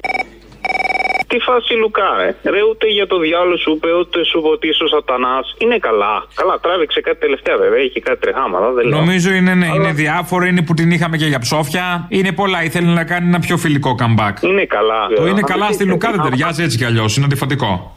Τι 1.31 1.39
φάση 1.39 1.73
Λουκά, 1.73 2.09
ε; 2.27 2.49
Ρε, 2.49 2.61
ούτε 2.69 2.85
για 2.87 3.07
το 3.07 3.19
διάλογο 3.19 3.57
σου 3.57 3.71
είπε, 3.75 3.87
ούτε 3.99 4.23
σου 4.23 4.37
είπε 4.39 4.47
ότι 4.47 4.67
είσαι 4.67 4.83
ο 4.83 4.87
Σατανά. 4.87 5.37
Είναι 5.57 5.77
καλά. 5.77 6.13
Καλά, 6.35 6.59
τράβηξε 6.59 7.01
κάτι 7.01 7.19
τελευταία 7.19 7.57
βέβαια. 7.57 7.79
Είχε 7.87 7.99
κάτι 7.99 8.19
τρεχάματα. 8.19 8.71
Δεν 8.71 8.85
λέω. 8.87 8.99
Νομίζω 8.99 9.29
είναι, 9.31 9.53
ναι, 9.61 9.67
είναι 9.75 9.91
διάφορο, 9.91 10.45
είναι 10.45 10.61
που 10.61 10.73
την 10.73 10.91
είχαμε 10.91 11.17
και 11.17 11.25
για 11.25 11.39
ψόφια. 11.39 12.05
Είναι 12.09 12.31
πολλά. 12.31 12.63
Ήθελε 12.63 12.91
να 12.93 13.03
κάνει 13.03 13.27
ένα 13.27 13.39
πιο 13.39 13.57
φιλικό 13.57 13.95
comeback. 14.01 14.35
Είναι 14.43 14.65
καλά. 14.65 15.07
Το 15.15 15.21
είναι 15.21 15.31
Αν 15.31 15.41
καλά 15.53 15.65
δεν 15.65 15.73
στη 15.73 15.83
είχε- 15.83 15.91
Λουκά 15.91 16.11
δεν 16.11 16.21
ταιριάζει 16.21 16.63
έτσι 16.63 16.77
κι 16.77 16.85
αλλιώς. 16.85 17.15
Είναι 17.17 17.25
αντιφατικό. 17.25 17.93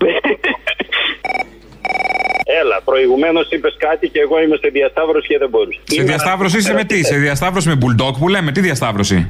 Έλα, 2.60 2.76
προηγουμένως 2.84 3.46
είπες 3.50 3.74
κάτι 3.78 4.08
και 4.08 4.20
εγώ 4.20 4.42
είμαι 4.42 4.56
σε 4.62 4.68
διασταύρωση 4.68 5.26
και 5.28 5.38
δεν 5.38 5.48
μπορούσα. 5.48 5.80
Σε 5.84 6.02
διασταύρωση 6.02 6.56
είσαι 6.58 6.72
με 6.72 6.84
τι, 6.84 7.04
σε 7.04 7.16
διασταύρωση 7.16 7.68
με 7.68 7.76
bulldog 7.82 8.14
που 8.18 8.28
λέμε, 8.28 8.52
τι 8.52 8.60
διασταύρωση; 8.60 9.28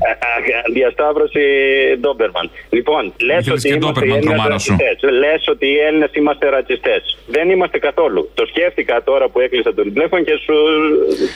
Διασταύρωση 0.72 1.40
Ντόμπερμαν. 2.00 2.50
Λοιπόν, 2.70 3.02
λες 3.28 3.38
Ήθελες 3.40 3.58
ότι 3.58 3.68
και 3.68 3.74
είμαστε 3.74 3.78
οι 3.78 3.78
Ντόμπερμαν, 3.78 4.16
Έλληνες 4.16 4.35
τρομάρα 4.35 4.58
σου. 4.58 4.76
ρατσιστές. 4.78 5.11
Λες 5.22 5.42
ότι 5.54 5.66
οι 5.74 5.78
Έλληνες 5.87 6.11
είμαστε 6.20 6.44
ρατσιστές. 6.56 7.02
Δεν 7.37 7.50
είμαστε 7.50 7.78
καθόλου. 7.78 8.20
Το 8.35 8.44
σκέφτηκα 8.46 9.02
τώρα 9.08 9.28
που 9.30 9.38
έκλεισα 9.40 9.74
τον 9.74 9.92
τηλέφωνο 9.92 10.22
και 10.28 10.35
σου 10.44 10.54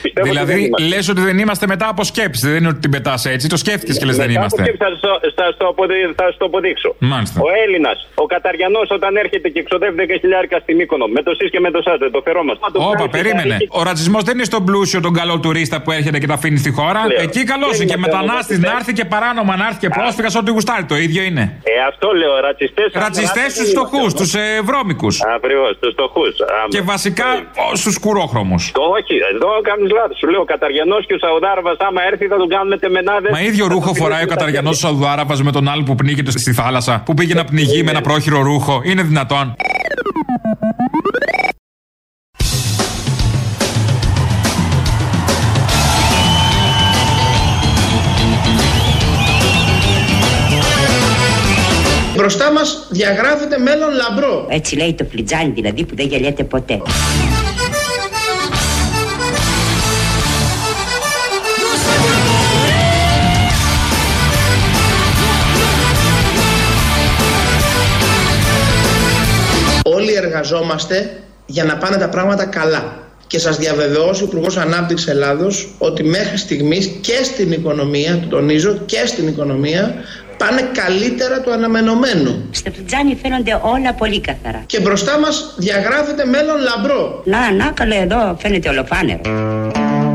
πιστεύω 0.01 0.27
ότι 0.29 0.37
δεν 0.37 0.45
Δηλαδή, 0.45 0.65
είμαστε. 0.65 0.87
λες 0.95 1.05
ότι 1.13 1.21
δεν 1.29 1.37
είμαστε 1.43 1.65
μετά 1.73 1.87
από 1.93 2.03
σκέψη. 2.11 2.41
Δεν 2.47 2.57
είναι 2.59 2.67
ότι 2.73 2.79
την 2.85 2.91
πετάς 2.95 3.25
έτσι. 3.25 3.45
Το 3.49 3.57
σκέφτηκες 3.63 3.97
και 3.99 4.05
λες 4.05 4.17
δεν 4.17 4.27
Μετά 4.31 4.45
από 4.45 4.55
είμαστε. 4.55 4.61
σκέψη 4.63 4.81
Θα, 4.83 4.89
στο- 5.01 5.19
θα, 5.37 5.45
στο 5.57 5.65
αποδει- 5.73 6.13
θα 6.19 6.25
στο 6.35 6.45
αποδείξω. 6.45 6.89
Μάλιστα. 7.13 7.37
Ο 7.47 7.49
Έλληνας, 7.63 7.97
ο 8.15 8.25
Καταριανός, 8.35 8.87
όταν 8.97 9.11
έρχεται 9.23 9.47
και 9.53 9.61
ξοδεύει 9.67 9.95
10 10.01 10.15
χιλιάρικα 10.21 10.57
στη 10.63 10.71
Μύκονο, 10.79 11.05
με 11.15 11.21
το 11.27 11.31
ΣΥ 11.37 11.45
και 11.53 11.59
με 11.65 11.71
το 11.75 11.81
ΣΑΤ, 11.87 12.01
το 12.15 12.21
φερόμαστε. 12.27 12.59
Μα 12.65 12.69
το 12.71 12.79
Όπα, 12.89 12.95
κάνει 12.97 13.09
περίμενε. 13.17 13.55
και- 13.57 13.67
Ο 13.79 13.81
ρατσισμός 13.89 14.23
δεν 14.27 14.35
είναι 14.35 14.47
στον 14.51 14.61
πλούσιο 14.67 14.99
τον 15.07 15.13
καλό 15.19 15.35
τουρίστα 15.39 15.77
που 15.81 15.91
έρχεται 15.91 16.17
και 16.21 16.27
τα 16.31 16.33
αφήνει 16.39 16.57
στη 16.63 16.71
χώρα. 16.77 16.99
Λέω. 17.07 17.21
Εκεί 17.21 17.41
καλός 17.43 17.71
Δεν 17.71 17.81
είναι. 17.81 17.85
Και 17.91 17.97
είμαστε 17.97 18.17
μετανάστης 18.17 18.57
όμως 18.57 18.69
να 18.71 18.77
έρθει 18.79 18.93
και 18.99 19.05
παράνομα 19.13 19.53
να 19.61 19.65
έρθει 19.69 19.79
και 19.83 19.89
πρόσφυγας 19.99 20.35
ό,τι 20.35 20.49
γουστάρει. 20.55 20.83
Το 20.93 20.97
ίδιο 21.05 21.21
είναι. 21.29 21.43
Ε, 21.63 21.73
αυτό 21.91 22.07
λέω, 22.21 22.33
ρατσιστές. 22.47 22.89
Ρατσιστές 23.05 23.47
στους 23.55 23.69
φτωχούς, 23.73 24.09
στου 24.15 24.25
ε, 24.37 24.61
βρώμικους. 24.69 25.15
Ακριβώς, 25.37 25.71
στου 25.79 25.89
φτωχούς. 25.95 26.33
Και 26.73 26.81
βασικά 26.81 27.25
στους 27.73 27.95
κουρόχρωμους. 28.03 28.63
Όχι, 28.97 29.15
εδώ 29.33 29.49
κάνεις 29.69 29.89
λάθος. 29.97 30.17
Σου 30.21 30.27
λέω 30.33 30.41
ο 30.41 30.49
Καταριανός 30.53 31.01
και 31.07 31.13
ο 31.13 31.17
Σαουδάραβας, 31.23 31.77
άμα 31.87 32.01
έρθει, 32.11 32.25
θα 32.27 32.37
τον 32.37 32.49
κάνουμε 32.55 32.77
τεμενάδες. 32.77 33.31
Μα 33.31 33.41
ίδιο 33.41 33.65
ρούχο 33.67 33.93
φοράει 33.93 34.23
ο 34.23 34.27
Καταριανός 34.27 34.77
Σαουδάραβας 34.77 35.39
με 35.43 35.51
τον 35.51 35.67
άλλο 35.71 35.83
που 35.83 35.95
πνίγεται 35.95 36.31
στη 36.31 36.53
θάλασσα. 36.53 37.01
Που 37.05 37.13
πήγε 37.13 37.33
να 37.33 37.45
πνιγεί 37.45 37.83
με 37.83 37.91
ένα 37.91 38.01
πρόχειρο 38.01 38.39
ρούχο. 38.41 38.81
Είναι 38.85 39.01
δυνατόν. 39.01 39.55
Μπροστά 52.27 52.51
μας 52.51 52.87
διαγράφεται 52.89 53.57
μέλλον 53.57 53.89
λαμπρό. 53.93 54.47
Έτσι 54.49 54.75
λέει 54.75 54.93
το 54.93 55.05
φλιτζάνι 55.11 55.51
δηλαδή 55.51 55.85
που 55.85 55.95
δεν 55.95 56.07
γελιέται 56.07 56.43
ποτέ. 56.43 56.81
Όλοι 69.83 70.13
εργαζόμαστε 70.13 71.23
για 71.45 71.63
να 71.63 71.77
πάνε 71.77 71.97
τα 71.97 72.09
πράγματα 72.09 72.45
καλά. 72.45 73.05
Και 73.27 73.39
σας 73.39 73.57
διαβεβαιώσει 73.57 74.23
ο 74.23 74.25
Υπουργός 74.25 74.57
Ανάπτυξης 74.57 75.07
Ελλάδος 75.07 75.75
ότι 75.77 76.03
μέχρι 76.03 76.37
στιγμής 76.37 76.87
και 77.01 77.23
στην 77.23 77.51
οικονομία, 77.51 78.19
το 78.19 78.27
τονίζω, 78.27 78.77
και 78.85 79.03
στην 79.05 79.27
οικονομία 79.27 79.95
πάνε 80.37 80.61
καλύτερα 80.61 81.41
του 81.41 81.51
αναμενωμένου. 81.51 82.49
Στο 82.51 82.71
φλιτζάνι 82.71 83.17
φαίνονται 83.21 83.59
όλα 83.61 83.93
πολύ 83.93 84.21
καθαρά. 84.21 84.63
Και 84.65 84.79
μπροστά 84.79 85.19
μας 85.19 85.53
διαγράφεται 85.57 86.25
μέλλον 86.25 86.55
λαμπρό. 86.61 87.21
Να, 87.25 87.51
να, 87.51 87.71
καλέ 87.71 87.95
εδώ 87.95 88.37
φαίνεται 88.39 88.69
ολοφάνερο. 88.69 89.21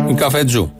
Η 0.08 0.14
καφετζού. 0.14 0.72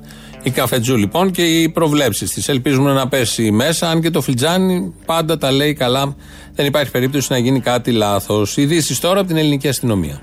Η 0.43 0.51
καφετζού 0.51 0.97
λοιπόν 0.97 1.31
και 1.31 1.43
οι 1.43 1.69
προβλέψεις 1.69 2.31
της. 2.31 2.49
Ελπίζουμε 2.49 2.93
να 2.93 3.09
πέσει 3.09 3.51
μέσα, 3.51 3.89
αν 3.89 4.01
και 4.01 4.11
το 4.11 4.21
φλιτζάνι 4.21 4.95
πάντα 5.07 5.39
τα 5.39 5.53
λέει 5.53 5.73
καλά. 5.73 6.17
Δεν 6.55 6.67
υπάρχει 6.67 6.91
περίπτωση 6.91 7.33
να 7.33 7.39
γίνει 7.39 7.61
κάτι 7.61 7.91
λάθος. 7.91 8.57
Ειδήσεις 8.57 8.99
τώρα 9.01 9.19
από 9.19 9.29
την 9.29 9.37
ελληνική 9.37 9.69
αστυνομία. 9.69 10.21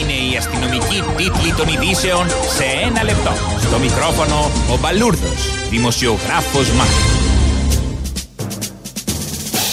Είναι 0.00 0.32
η 0.32 0.36
αστυνομική 0.36 1.02
τίτλη 1.16 1.52
των 1.56 1.68
ειδήσεων 1.68 2.28
σε 2.28 2.64
ένα 2.88 3.04
λεπτό. 3.04 3.32
Στο 3.60 3.78
μικρόφωνο 3.78 4.50
ο 4.72 4.78
Μπαλούρδος, 4.80 5.68
δημοσιογράφος 5.70 6.70
Μάρκος. 6.70 7.11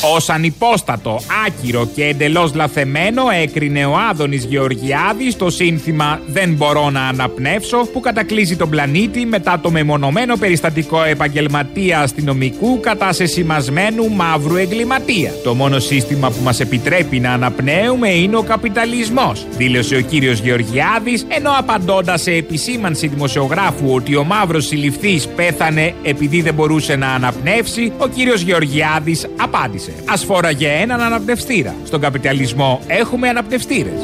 Ως 0.01 0.29
ανυπόστατο, 0.29 1.19
άκυρο 1.47 1.89
και 1.95 2.03
εντελώς 2.05 2.53
λαθεμένο 2.53 3.23
έκρινε 3.41 3.85
ο 3.85 3.93
Άδωνης 4.09 4.43
Γεωργιάδης 4.43 5.35
το 5.35 5.49
σύνθημα 5.49 6.21
«Δεν 6.27 6.53
μπορώ 6.53 6.89
να 6.89 7.01
αναπνεύσω» 7.07 7.77
που 7.77 7.99
κατακλείζει 7.99 8.55
τον 8.55 8.69
πλανήτη 8.69 9.25
μετά 9.25 9.59
το 9.61 9.71
μεμονωμένο 9.71 10.35
περιστατικό 10.35 11.03
επαγγελματία 11.03 11.99
αστυνομικού 11.99 12.79
κατά 12.79 13.13
σε 13.13 13.25
σημασμένου 13.25 14.09
μαύρου 14.09 14.55
εγκληματία. 14.55 15.31
Το 15.43 15.53
μόνο 15.53 15.79
σύστημα 15.79 16.29
που 16.29 16.43
μας 16.43 16.59
επιτρέπει 16.59 17.19
να 17.19 17.31
αναπνέουμε 17.31 18.09
είναι 18.09 18.37
ο 18.37 18.43
καπιταλισμός, 18.43 19.45
δήλωσε 19.57 19.95
ο 19.95 20.01
κύριος 20.01 20.39
Γεωργιάδης, 20.39 21.25
ενώ 21.27 21.51
απαντώντας 21.57 22.21
σε 22.21 22.31
επισήμανση 22.31 23.07
δημοσιογράφου 23.07 23.93
ότι 23.93 24.15
ο 24.15 24.23
μαύρος 24.23 24.65
συλληφθής 24.65 25.27
πέθανε 25.27 25.93
επειδή 26.03 26.41
δεν 26.41 26.53
μπορούσε 26.53 26.95
να 26.95 27.07
αναπνεύσει, 27.07 27.91
ο 27.97 28.07
κύριος 28.07 28.41
Γεωργιάδης 28.41 29.27
απάντησε. 29.39 29.88
Ας 30.05 30.23
φόραγε 30.23 30.69
έναν 30.81 31.01
αναπνευστήρα. 31.01 31.75
Στον 31.85 32.01
καπιταλισμό 32.01 32.81
έχουμε 32.87 33.29
αναπνευστήρες. 33.29 34.01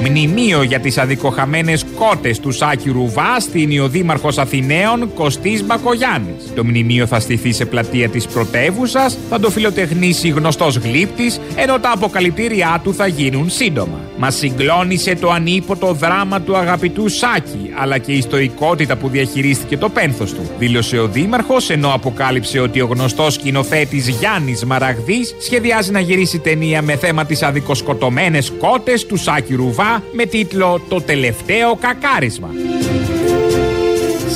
Μνημείο 0.00 0.62
για 0.62 0.80
τις 0.80 0.98
αδικοχαμένες 0.98 1.84
κότες 1.98 2.40
του 2.40 2.50
Σάκη 2.50 2.90
Ρουβά 2.90 3.40
στην 3.40 3.80
ο 3.80 3.88
Δήμαρχος 3.88 4.38
Αθηναίων 4.38 5.14
Κωστής 5.14 5.64
Μπακογιάννης. 5.64 6.52
Το 6.54 6.64
μνημείο 6.64 7.06
θα 7.06 7.20
στηθεί 7.20 7.52
σε 7.52 7.64
πλατεία 7.64 8.08
της 8.08 8.26
πρωτεύουσας, 8.26 9.18
θα 9.30 9.40
το 9.40 9.50
φιλοτεχνήσει 9.50 10.28
γνωστός 10.28 10.76
γλύπτης, 10.76 11.40
ενώ 11.56 11.78
τα 11.78 11.90
αποκαλυπτήριά 11.94 12.80
του 12.84 12.94
θα 12.94 13.06
γίνουν 13.06 13.50
σύντομα. 13.50 13.98
Μας 14.18 14.34
συγκλώνησε 14.34 15.14
το 15.14 15.30
ανίποτο 15.30 15.92
δράμα 15.92 16.40
του 16.40 16.56
αγαπητού 16.56 17.08
Σάκη, 17.08 17.70
αλλά 17.78 17.98
και 17.98 18.12
η 18.12 18.20
στοικότητα 18.20 18.96
που 18.96 19.08
διαχειρίστηκε 19.08 19.76
το 19.76 19.88
πένθος 19.88 20.32
του, 20.32 20.50
δήλωσε 20.58 20.98
ο 20.98 21.06
Δήμαρχος, 21.06 21.70
ενώ 21.70 21.94
αποκάλυψε 21.94 22.58
ότι 22.58 22.80
ο 22.80 22.86
γνωστός 22.86 23.34
σκηνοθέτης 23.34 24.08
Γιάννης 24.08 24.64
Μαραγδής 24.64 25.34
σχεδιάζει 25.40 25.90
να 25.90 26.00
γυρίσει 26.00 26.38
ταινία 26.38 26.82
με 26.82 26.96
θέμα 26.96 27.24
τις 27.24 27.42
αδικοσκοτωμένες 27.42 28.52
κότες 28.58 29.06
του 29.06 29.16
Σάκη 29.16 29.54
Ρουβά 29.54 30.02
με 30.12 30.24
τίτλο 30.24 30.80
«Το 30.88 31.00
τελευταίο 31.00 31.76
carisma. 31.94 32.50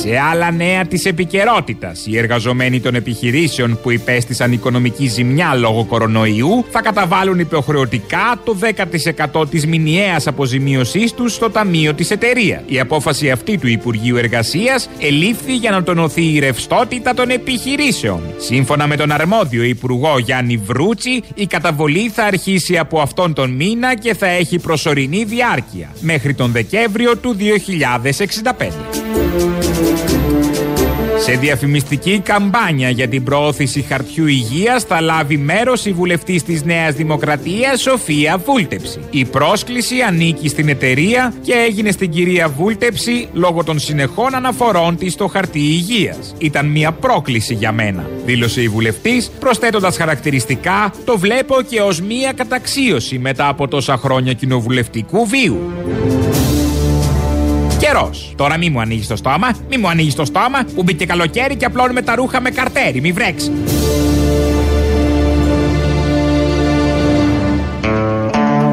Σε 0.05 0.19
άλλα 0.31 0.51
νέα 0.51 0.87
της 0.87 1.05
επικαιρότητας, 1.05 2.07
οι 2.07 2.19
εργαζομένοι 2.19 2.81
των 2.81 2.95
επιχειρήσεων 2.95 3.79
που 3.83 3.91
υπέστησαν 3.91 4.53
οικονομική 4.53 5.07
ζημιά 5.07 5.55
λόγω 5.55 5.85
κορονοϊού 5.85 6.65
θα 6.71 6.81
καταβάλουν 6.81 7.39
υποχρεωτικά 7.39 8.41
το 8.45 8.57
10% 9.35 9.51
της 9.51 9.67
μηνιαίας 9.67 10.27
αποζημίωσής 10.27 11.13
τους 11.13 11.35
στο 11.35 11.51
ταμείο 11.51 11.95
της 11.95 12.11
εταιρείας. 12.11 12.61
Η 12.67 12.81
απόφαση 12.81 13.31
αυτή 13.31 13.59
του 13.59 13.67
Υπουργείου 13.69 14.17
Εργασίας 14.17 14.89
ελήφθη 14.99 15.57
για 15.57 15.71
να 15.71 15.83
τονωθεί 15.83 16.33
η 16.35 16.39
ρευστότητα 16.39 17.15
των 17.15 17.31
επιχειρήσεων. 17.31 18.21
Σύμφωνα 18.37 18.87
με 18.87 18.97
τον 18.97 19.13
αρμόδιο 19.13 19.63
Υπουργό 19.63 20.19
Γιάννη 20.19 20.57
Βρούτσι, 20.57 21.23
η 21.35 21.47
καταβολή 21.47 22.09
θα 22.09 22.25
αρχίσει 22.25 22.79
από 22.79 23.01
αυτόν 23.01 23.33
τον 23.33 23.51
μήνα 23.51 23.95
και 23.95 24.15
θα 24.15 24.27
έχει 24.27 24.59
προσωρινή 24.59 25.25
διάρκεια 25.25 25.91
μέχρι 26.01 26.35
τον 26.35 26.53
Δεκέμβριο 26.53 27.17
του 27.17 27.37
2065. 27.37 29.12
Σε 31.25 31.33
διαφημιστική 31.33 32.21
καμπάνια 32.25 32.91
για 32.91 33.09
την 33.09 33.25
προώθηση 33.25 33.83
χαρτιού 33.83 34.27
υγείας 34.27 34.85
θα 34.85 35.01
λάβει 35.01 35.37
μέρος 35.37 35.87
η 35.87 35.93
βουλευτής 35.93 36.43
της 36.43 36.65
Νέας 36.65 36.95
Δημοκρατίας 36.95 37.81
Σοφία 37.81 38.39
Βούλτεψη. 38.39 39.01
Η 39.11 39.25
πρόσκληση 39.25 40.01
ανήκει 40.01 40.49
στην 40.49 40.69
εταιρεία 40.69 41.35
και 41.43 41.53
έγινε 41.53 41.91
στην 41.91 42.11
κυρία 42.11 42.49
Βούλτεψη 42.49 43.29
λόγω 43.33 43.65
των 43.65 43.79
συνεχών 43.79 44.35
αναφορών 44.35 44.97
της 44.97 45.13
στο 45.13 45.27
χαρτί 45.27 45.59
υγείας. 45.59 46.35
Ήταν 46.39 46.67
μια 46.67 46.93
πρόκληση 46.93 47.55
για 47.55 47.73
μένα, 47.73 48.09
δήλωσε 48.25 48.63
η 48.63 48.69
βουλευτής, 48.69 49.31
προσθέτοντας 49.41 49.97
χαρακτηριστικά 49.97 50.93
το 51.05 51.19
βλέπω 51.19 51.63
και 51.69 51.81
ως 51.81 52.01
μια 52.01 52.33
καταξίωση 52.33 53.19
μετά 53.19 53.49
από 53.49 53.69
τόσα 53.69 53.97
χρόνια 53.97 54.33
κοινοβουλευτικού 54.33 55.27
βίου. 55.27 55.73
Καιρός. 57.83 58.33
Τώρα 58.37 58.57
μη 58.59 58.71
μου 58.71 58.81
ανοίγεις 58.81 59.07
το 59.07 59.17
στόμα, 59.17 59.57
μη 59.71 59.77
μου 59.77 59.89
ανοίγεις 59.89 60.15
το 60.15 60.25
στόμα 60.25 60.65
που 60.75 60.83
μπήκε 60.83 61.07
καλοκαίρι 61.07 61.57
και 61.57 61.65
απλώνουμε 61.65 62.03
τα 62.03 62.15
ρούχα 62.15 62.41
με 62.41 62.51
καρτέρι, 62.51 63.01
μη 63.01 63.13
βρέξεις. 63.13 63.51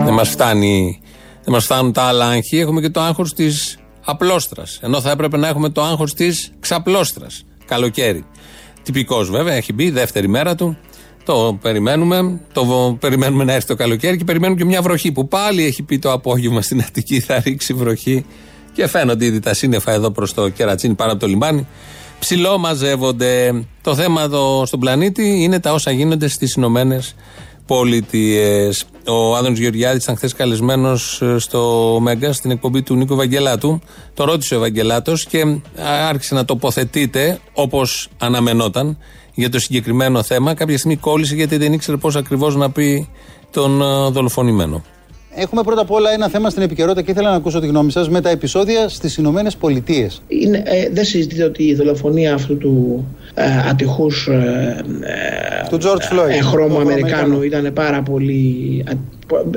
Δεν 0.03 0.13
μας 0.13 0.29
φτάνει. 0.29 0.99
Δεν 1.43 1.53
μας 1.53 1.63
φτάνουν 1.63 1.93
τα 1.93 2.01
άλλα 2.01 2.27
άγχη. 2.27 2.57
Έχουμε 2.57 2.81
και 2.81 2.89
το 2.89 3.01
άγχος 3.01 3.33
της 3.33 3.77
απλόστρα. 4.05 4.63
Ενώ 4.81 5.01
θα 5.01 5.11
έπρεπε 5.11 5.37
να 5.37 5.47
έχουμε 5.47 5.69
το 5.69 5.81
άγχος 5.81 6.13
της 6.13 6.51
ξαπλώστρας. 6.59 7.45
Καλοκαίρι. 7.65 8.25
Τυπικός 8.83 9.29
βέβαια, 9.29 9.53
έχει 9.53 9.73
μπει, 9.73 9.89
δεύτερη 9.89 10.27
μέρα 10.27 10.55
του. 10.55 10.77
Το 11.23 11.57
περιμένουμε. 11.61 12.39
Το 12.53 12.97
περιμένουμε 12.99 13.43
να 13.43 13.53
έρθει 13.53 13.67
το 13.67 13.75
καλοκαίρι 13.75 14.17
και 14.17 14.23
περιμένουμε 14.23 14.59
και 14.59 14.65
μια 14.65 14.81
βροχή 14.81 15.11
που 15.11 15.27
πάλι 15.27 15.65
έχει 15.65 15.83
πει 15.83 15.99
το 15.99 16.11
απόγευμα 16.11 16.61
στην 16.61 16.81
Αττική. 16.81 17.19
Θα 17.19 17.39
ρίξει 17.39 17.73
βροχή. 17.73 18.25
Και 18.79 18.87
φαίνονται 18.87 19.25
ήδη 19.25 19.39
τα 19.39 19.53
σύννεφα 19.53 19.91
εδώ 19.91 20.11
προς 20.11 20.33
το 20.33 20.49
κερατσίνι 20.49 20.93
πάνω 20.93 21.11
από 21.11 21.19
το 21.19 21.27
λιμάνι. 21.27 21.67
Ψηλό 22.19 22.57
μαζεύονται. 22.57 23.63
Το 23.81 23.95
θέμα 23.95 24.21
εδώ 24.21 24.65
στον 24.65 24.79
πλανήτη 24.79 25.43
είναι 25.43 25.59
τα 25.59 25.73
όσα 25.73 25.91
γίνονται 25.91 26.27
στις 26.27 26.53
Ηνωμένες 26.53 27.15
Πολιτείες. 27.65 28.85
Ο 29.07 29.35
Άδωνο 29.35 29.55
Γεωργιάδης 29.55 30.03
ήταν 30.03 30.15
χθες 30.15 30.33
καλεσμένος 30.33 31.23
στο 31.37 31.97
Μέγκα 32.01 32.33
στην 32.33 32.51
εκπομπή 32.51 32.81
του 32.81 32.95
Νίκο 32.95 33.13
Ευαγγελάτου. 33.13 33.81
Το 34.13 34.23
ρώτησε 34.23 34.53
ο 34.53 34.57
Ευαγγελάτο 34.57 35.13
και 35.29 35.43
άρχισε 36.07 36.33
να 36.33 36.45
τοποθετείται 36.45 37.39
όπως 37.53 38.09
αναμενόταν 38.17 38.97
για 39.33 39.49
το 39.49 39.59
συγκεκριμένο 39.59 40.23
θέμα. 40.23 40.53
Κάποια 40.53 40.77
στιγμή 40.77 40.97
κόλλησε 40.97 41.35
γιατί 41.35 41.57
δεν 41.57 41.73
ήξερε 41.73 41.97
πώς 41.97 42.15
ακριβώς 42.15 42.55
να 42.55 42.71
πει 42.71 43.09
τον 43.51 43.81
ε, 43.81 44.09
δολοφονημένο. 44.09 44.83
Έχουμε 45.35 45.63
πρώτα 45.63 45.81
απ' 45.81 45.91
όλα 45.91 46.11
ένα 46.11 46.27
θέμα 46.29 46.49
στην 46.49 46.61
επικαιρότητα 46.61 47.01
και 47.01 47.11
ήθελα 47.11 47.29
να 47.29 47.35
ακούσω 47.35 47.59
τη 47.59 47.67
γνώμη 47.67 47.91
σας 47.91 48.09
με 48.09 48.21
τα 48.21 48.29
επεισόδια 48.29 48.89
στις 48.89 49.17
Ηνωμένες 49.17 49.55
Πολιτείες. 49.55 50.21
Ε, 50.63 50.89
δεν 50.91 51.05
συζητείτε 51.05 51.43
ότι 51.43 51.63
η 51.63 51.75
δολοφονία 51.75 52.33
αυτού 52.33 52.57
του 52.57 53.05
ε, 53.33 53.43
ατυχούς 53.69 54.27
ε, 54.27 54.83
του 55.69 55.77
George 55.81 56.13
Floyd. 56.13 56.29
ε, 56.29 56.41
χρώμου 56.41 56.79
Αμερικάνου 56.79 57.41
ήταν 57.41 57.73
πάρα 57.73 58.01
πολύ. 58.01 58.83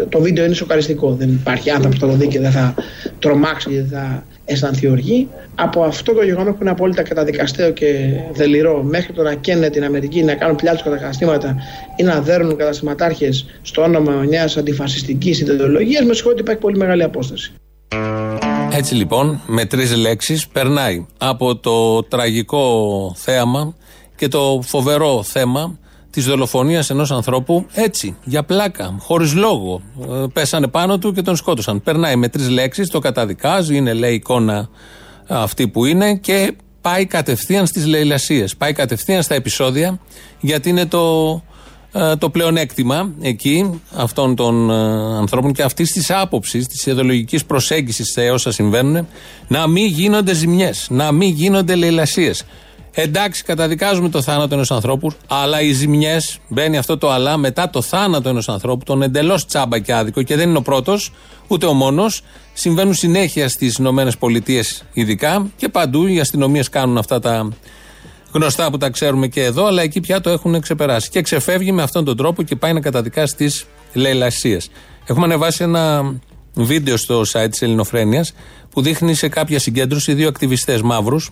Το 0.09 0.21
βίντεο 0.21 0.45
είναι 0.45 0.55
σοκαριστικό. 0.55 1.15
Δεν 1.15 1.29
υπάρχει 1.29 1.71
άνθρωπος 1.71 1.99
που 1.99 2.07
το 2.07 2.13
δει 2.13 2.27
και 2.27 2.41
δεν 2.41 2.51
θα 2.51 2.75
τρομάξει 3.19 3.69
και 3.69 3.75
δεν 3.75 3.89
θα 3.89 4.25
αισθανθεί 4.45 4.89
οργή. 4.89 5.29
Από 5.55 5.83
αυτό 5.83 6.13
το 6.13 6.23
γεγονός 6.23 6.53
που 6.53 6.59
είναι 6.61 6.71
απόλυτα 6.71 7.03
καταδικαστέο 7.03 7.71
και 7.71 7.87
δελειρό, 8.33 8.83
μέχρι 8.83 9.13
το 9.13 9.23
να 9.23 9.35
καίνε 9.35 9.71
την 9.71 9.85
Αμερική, 9.85 10.23
να 10.23 10.35
κάνουν 10.35 10.57
πλιά 10.57 10.75
του 10.75 10.91
καταστήματα 10.91 11.57
ή 11.97 12.03
να 12.03 12.21
δέρνουν 12.21 12.57
καταστηματάρχε 12.57 13.29
στο 13.63 13.83
όνομα 13.83 14.13
μιας 14.13 14.57
αντιφασιστικής 14.57 15.41
ιδεολογίας, 15.41 16.05
με 16.05 16.15
συγχωρείτε 16.15 16.41
υπάρχει 16.41 16.61
πολύ 16.61 16.77
μεγάλη 16.77 17.03
απόσταση. 17.03 17.53
Έτσι 18.73 18.95
λοιπόν, 18.95 19.41
με 19.47 19.65
τρεις 19.65 19.97
λέξεις, 19.97 20.49
περνάει 20.49 21.07
από 21.19 21.57
το 21.57 22.03
τραγικό 22.03 22.65
θέαμα 23.17 23.75
και 24.17 24.29
το 24.29 24.63
φοβερό 24.65 25.23
θέμα 25.23 25.79
της 26.13 26.25
δολοφονίας 26.25 26.91
ενός 26.91 27.11
ανθρώπου 27.11 27.67
έτσι, 27.73 28.17
για 28.25 28.43
πλάκα, 28.43 28.97
χωρίς 28.99 29.35
λόγο. 29.35 29.83
Ε, 30.01 30.25
Πέσανε 30.33 30.69
πάνω 30.69 30.99
του 30.99 31.13
και 31.13 31.23
τον 31.23 31.37
σκότωσαν. 31.37 31.83
Περνάει 31.83 32.17
με 32.17 32.29
τρεις 32.29 32.49
λέξεις, 32.49 32.89
το 32.89 32.99
καταδικάζει, 32.99 33.77
είναι 33.77 33.93
λέει 33.93 34.15
εικόνα 34.15 34.69
αυτή 35.27 35.69
που 35.69 35.85
είναι 35.85 36.15
και 36.15 36.55
πάει 36.81 37.07
κατευθείαν 37.07 37.67
στις 37.67 37.87
λαιλασίες. 37.87 38.57
Πάει 38.57 38.73
κατευθείαν 38.73 39.23
στα 39.23 39.35
επεισόδια, 39.35 40.01
γιατί 40.41 40.69
είναι 40.69 40.87
το, 40.87 41.43
ε, 41.93 42.17
το 42.17 42.31
πλεονέκτημα 42.31 43.11
εκεί 43.21 43.81
αυτών 43.95 44.35
των 44.35 44.71
ε, 44.71 44.75
ανθρώπων 45.17 45.53
και 45.53 45.63
αυτής 45.63 45.91
της 45.91 46.11
άποψης, 46.11 46.67
της 46.67 46.87
ιδεολογικής 46.87 47.45
προσέγγισης 47.45 48.13
σε 48.13 48.31
όσα 48.31 48.51
συμβαίνουν, 48.51 49.07
να 49.49 49.67
μην 49.67 49.87
γίνονται 49.87 50.35
ζημιές, 50.35 50.87
να 50.91 51.13
μην 51.13 51.31
γίνονται 51.31 51.75
λαιλασίες. 51.75 52.45
Εντάξει, 52.95 53.45
καταδικάζουμε 53.45 54.09
το 54.09 54.23
θάνατο 54.23 54.55
ενός 54.55 54.71
ανθρώπου, 54.71 55.13
αλλά 55.27 55.61
οι 55.61 55.73
ζημιές, 55.73 56.39
μπαίνει 56.49 56.77
αυτό 56.79 56.99
το 56.99 57.11
αλλά, 57.11 57.37
μετά 57.37 57.71
το 57.71 57.83
θάνατο 57.83 58.29
ενός 58.29 58.49
ανθρώπου, 58.49 58.85
τον 58.85 59.03
εντελώς 59.03 59.47
τσάμπα 59.47 59.79
και 59.79 59.95
άδικο, 59.95 60.23
και 60.23 60.37
δεν 60.37 60.49
είναι 60.49 60.59
ο 60.59 60.63
πρώτος, 60.63 61.13
ούτε 61.47 61.67
ο 61.67 61.73
μόνος, 61.73 62.23
συμβαίνουν 62.53 62.95
συνέχεια 62.95 63.49
στις 63.49 63.79
ΗΠΑ 63.79 64.63
ειδικά 64.93 65.51
και 65.57 65.69
παντού. 65.69 66.07
Οι 66.07 66.21
αστυνομίες 66.21 66.69
κάνουν 66.69 66.99
αυτά 66.99 67.19
τα 67.19 67.49
γνωστά 68.33 68.71
που 68.71 68.77
τα 68.79 68.91
ξέρουμε 68.91 69.27
και 69.27 69.45
εδώ, 69.45 69.67
αλλά 69.67 69.83
εκεί 69.83 70.01
πια 70.01 70.21
το 70.21 70.31
έχουν 70.31 70.61
ξεπεράσει. 70.61 71.11
Και 71.11 71.23
ξεφεύγει 71.23 71.73
με 71.73 71.83
αυτόν 71.83 72.05
τον 72.05 72.17
τρόπο 72.17 72.43
και 72.43 72.57
πάει 72.57 72.73
να 72.73 72.81
καταδικάσει 72.81 73.37
τι 73.37 73.47
λαιλασίε. 73.93 74.59
Έχουμε 75.07 75.25
ανεβάσει 75.25 75.63
ένα 75.63 76.15
βίντεο 76.55 76.97
στο 76.97 77.21
site 77.33 77.51
της 77.51 77.63
Ελληνοφρένειας 77.63 78.33
που 78.71 78.83
δείχνει 78.83 79.15
σε 79.15 79.29
κάποια 79.29 79.59
συγκέντρωση 79.59 80.15
δύο 80.15 80.29
ακτιβιστές 80.29 80.83
μαύρους, 80.83 81.31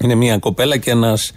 είναι 0.00 0.14
μια 0.14 0.38
κοπέλα 0.38 0.76
και 0.76 0.90
ένας 0.90 1.32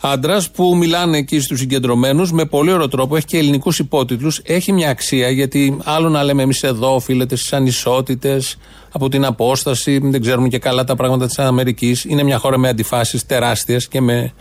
άντρας 0.00 0.50
που 0.50 0.76
μιλάνε 0.76 1.18
εκεί 1.18 1.40
στους 1.40 1.58
συγκεντρωμένους 1.58 2.32
με 2.32 2.44
πολύ 2.44 2.72
ωραίο 2.72 2.88
τρόπο. 2.88 3.16
Έχει 3.16 3.26
και 3.26 3.38
ελληνικούς 3.38 3.78
υπότιτλους. 3.78 4.40
Έχει 4.44 4.72
μια 4.72 4.90
αξία 4.90 5.30
γιατί 5.30 5.76
άλλο 5.84 6.08
να 6.08 6.22
λέμε 6.22 6.42
εμείς 6.42 6.62
εδώ 6.62 6.94
οφείλεται 6.94 7.36
στις 7.36 7.52
ανισότητες, 7.52 8.58
από 8.92 9.08
την 9.08 9.24
απόσταση, 9.24 9.98
δεν 9.98 10.20
ξέρουμε 10.20 10.48
και 10.48 10.58
καλά 10.58 10.84
τα 10.84 10.96
πράγματα 10.96 11.26
της 11.26 11.38
Αμερικής. 11.38 12.04
Είναι 12.04 12.22
μια 12.22 12.38
χώρα 12.38 12.58
με 12.58 12.68
αντιφάσεις 12.68 13.26
τεράστιες 13.26 13.88
και 13.88 14.00
με 14.00 14.32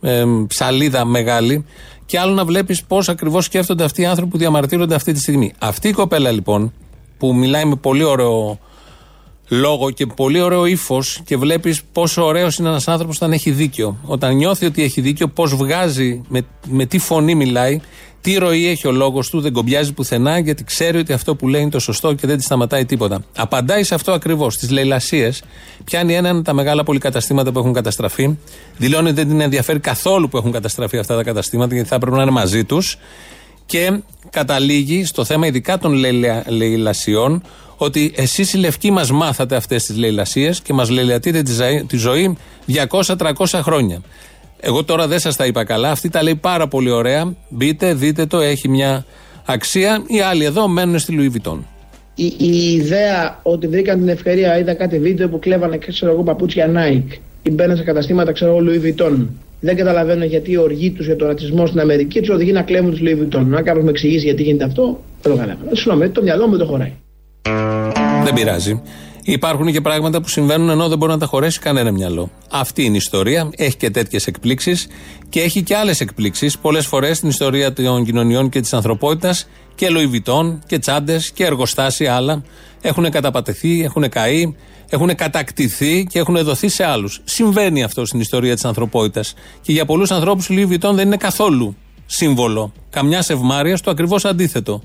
ε, 0.00 0.24
ψαλίδα 0.46 1.04
μεγάλη. 1.04 1.64
Και 2.06 2.18
άλλο 2.18 2.32
να 2.32 2.44
βλέπεις 2.44 2.84
πώς 2.84 3.08
ακριβώς 3.08 3.44
σκέφτονται 3.44 3.84
αυτοί 3.84 4.02
οι 4.02 4.04
άνθρωποι 4.04 4.30
που 4.30 4.38
διαμαρτύρονται 4.38 4.94
αυτή 4.94 5.12
τη 5.12 5.18
στιγμή. 5.18 5.52
Αυτή 5.58 5.88
η 5.88 5.92
κοπέλα 5.92 6.30
λοιπόν, 6.30 6.72
που 7.18 7.34
μιλάει 7.34 7.64
με 7.64 7.76
πολύ 7.76 8.02
ωραίο 8.02 8.58
λόγο 9.48 9.90
και 9.90 10.06
πολύ 10.06 10.40
ωραίο 10.40 10.66
ύφος 10.66 11.20
και 11.24 11.36
βλέπεις 11.36 11.82
πόσο 11.92 12.24
ωραίος 12.24 12.56
είναι 12.56 12.68
ένας 12.68 12.88
άνθρωπος 12.88 13.16
όταν 13.16 13.32
έχει 13.32 13.50
δίκιο. 13.50 13.98
Όταν 14.02 14.36
νιώθει 14.36 14.66
ότι 14.66 14.82
έχει 14.82 15.00
δίκιο, 15.00 15.28
πώς 15.28 15.54
βγάζει, 15.54 16.22
με, 16.28 16.46
με 16.68 16.86
τι 16.86 16.98
φωνή 16.98 17.34
μιλάει, 17.34 17.80
τι 18.20 18.34
ροή 18.34 18.68
έχει 18.68 18.86
ο 18.86 18.92
λόγος 18.92 19.30
του, 19.30 19.40
δεν 19.40 19.52
κομπιάζει 19.52 19.92
πουθενά, 19.92 20.38
γιατί 20.38 20.64
ξέρει 20.64 20.98
ότι 20.98 21.12
αυτό 21.12 21.34
που 21.34 21.48
λέει 21.48 21.60
είναι 21.60 21.70
το 21.70 21.78
σωστό 21.78 22.14
και 22.14 22.26
δεν 22.26 22.36
της 22.36 22.44
σταματάει 22.44 22.84
τίποτα. 22.84 23.24
Απαντάει 23.36 23.82
σε 23.82 23.94
αυτό 23.94 24.12
ακριβώς. 24.12 24.54
Στι 24.54 24.72
λαιλασίε, 24.72 25.30
πιάνει 25.84 26.14
έναν 26.14 26.42
τα 26.42 26.52
μεγάλα 26.52 26.82
πολυκαταστήματα 26.82 27.52
που 27.52 27.58
έχουν 27.58 27.72
καταστραφεί, 27.72 28.38
δηλώνει 28.76 29.06
ότι 29.06 29.16
δεν 29.16 29.28
την 29.28 29.40
ενδιαφέρει 29.40 29.78
καθόλου 29.78 30.28
που 30.28 30.36
έχουν 30.36 30.52
καταστραφεί 30.52 30.98
αυτά 30.98 31.16
τα 31.16 31.22
καταστήματα, 31.22 31.74
γιατί 31.74 31.88
θα 31.88 31.98
πρέπει 31.98 32.16
να 32.16 32.22
είναι 32.22 32.30
μαζί 32.30 32.64
τους. 32.64 32.98
Και 33.66 34.00
καταλήγει 34.30 35.04
στο 35.04 35.24
θέμα 35.24 35.46
ειδικά 35.46 35.78
των 35.78 35.92
λαιλασιών 36.46 37.42
ότι 37.76 38.12
εσείς 38.16 38.52
οι 38.52 38.58
λευκοί 38.58 38.90
μας 38.90 39.10
μάθατε 39.10 39.56
αυτές 39.56 39.84
τις 39.84 39.96
λαιλασίες 39.96 40.60
και 40.60 40.72
μας 40.72 40.90
λαιλατείτε 40.90 41.42
τη, 41.42 41.52
τη 41.86 41.96
ζωή 41.96 42.36
200-300 42.90 43.60
χρόνια. 43.62 44.02
Εγώ 44.60 44.84
τώρα 44.84 45.06
δεν 45.06 45.18
σας 45.18 45.36
τα 45.36 45.46
είπα 45.46 45.64
καλά. 45.64 45.90
Αυτή 45.90 46.08
τα 46.08 46.22
λέει 46.22 46.34
πάρα 46.34 46.68
πολύ 46.68 46.90
ωραία. 46.90 47.34
Μπείτε, 47.48 47.94
δείτε 47.94 48.26
το, 48.26 48.40
έχει 48.40 48.68
μια 48.68 49.04
αξία. 49.44 50.04
Οι 50.06 50.20
άλλοι 50.20 50.44
εδώ 50.44 50.68
μένουν 50.68 50.98
στη 50.98 51.12
Λουί 51.12 51.28
Βιτών. 51.28 51.66
Η, 52.14 52.34
η 52.38 52.72
ιδέα 52.72 53.40
ότι 53.42 53.66
βρήκαν 53.66 53.98
την 53.98 54.08
ευκαιρία, 54.08 54.58
είδα 54.58 54.74
κάτι 54.74 54.98
βίντεο 54.98 55.28
που 55.28 55.38
κλέβανε 55.38 55.78
ξέρω 55.78 56.12
εγώ 56.12 56.22
παπούτσια 56.22 56.70
Nike 56.74 57.18
ή 57.42 57.50
μπαίνουν 57.50 57.76
σε 57.76 57.82
καταστήματα 57.82 58.32
ξέρω 58.32 58.56
εγώ 58.56 58.66
Louis 58.70 58.86
Vuitton. 58.86 59.26
Δεν 59.60 59.76
καταλαβαίνω 59.76 60.24
γιατί 60.24 60.50
η 60.50 60.56
οργή 60.56 60.90
τους 60.90 61.06
για 61.06 61.16
τον 61.16 61.28
ρατσισμό 61.28 61.66
στην 61.66 61.80
Αμερική 61.80 62.20
του 62.20 62.30
οδηγεί 62.34 62.52
να 62.52 62.62
κλέβουν 62.62 62.90
τους 62.90 63.00
Louis 63.02 63.22
Vuitton. 63.22 63.46
Αν 63.54 63.62
κάποιος 63.64 63.84
με 63.84 63.90
εξηγήσει 63.90 64.24
γιατί 64.24 64.42
γίνεται 64.42 64.64
αυτό, 64.64 65.00
δεν 65.22 65.32
το 65.32 65.38
καταλαβαίνω. 65.38 65.74
Συγγνώμη, 65.74 66.08
το 66.08 66.22
μυαλό 66.22 66.46
μου 66.46 66.56
το 66.56 66.66
χωράει. 66.66 66.92
Δεν 68.24 68.34
πειράζει. 68.34 68.82
Υπάρχουν 69.22 69.72
και 69.72 69.80
πράγματα 69.80 70.20
που 70.20 70.28
συμβαίνουν 70.28 70.68
ενώ 70.70 70.88
δεν 70.88 70.98
μπορεί 70.98 71.12
να 71.12 71.18
τα 71.18 71.26
χωρέσει 71.26 71.58
κανένα 71.58 71.90
μυαλό. 71.90 72.30
Αυτή 72.50 72.84
είναι 72.84 72.94
η 72.94 72.96
ιστορία. 72.96 73.50
Έχει 73.56 73.76
και 73.76 73.90
τέτοιες 73.90 74.26
εκπλήξεις 74.26 74.86
και 75.28 75.40
έχει 75.40 75.62
και 75.62 75.76
άλλες 75.76 76.00
εκπλήξεις. 76.00 76.58
Πολλές 76.58 76.86
φορές 76.86 77.16
στην 77.16 77.28
ιστορία 77.28 77.72
των 77.72 78.04
κοινωνιών 78.04 78.48
και 78.48 78.60
της 78.60 78.72
ανθρωπότητας 78.72 79.48
και 79.74 79.88
λοϊβιτών 79.88 80.62
και 80.66 80.78
τσάντες 80.78 81.30
και 81.30 81.44
εργοστάσια 81.44 82.14
άλλα 82.14 82.42
έχουν 82.80 83.10
καταπατεθεί, 83.10 83.82
έχουν 83.82 84.08
καεί, 84.08 84.54
έχουν 84.90 85.14
κατακτηθεί 85.14 86.06
και 86.10 86.18
έχουν 86.18 86.44
δοθεί 86.44 86.68
σε 86.68 86.84
άλλους. 86.84 87.20
Συμβαίνει 87.24 87.82
αυτό 87.82 88.06
στην 88.06 88.20
ιστορία 88.20 88.54
της 88.54 88.64
ανθρωπότητας. 88.64 89.34
Και 89.60 89.72
για 89.72 89.84
πολλούς 89.84 90.10
ανθρώπους 90.10 90.48
η 90.48 90.66
Louis 90.70 90.78
δεν 90.94 91.06
είναι 91.06 91.16
καθόλου 91.16 91.76
σύμβολο 92.06 92.72
καμιά 92.90 93.24
ευμάρεια, 93.28 93.78
το 93.78 93.90
ακριβώς 93.90 94.24
αντίθετο. 94.24 94.82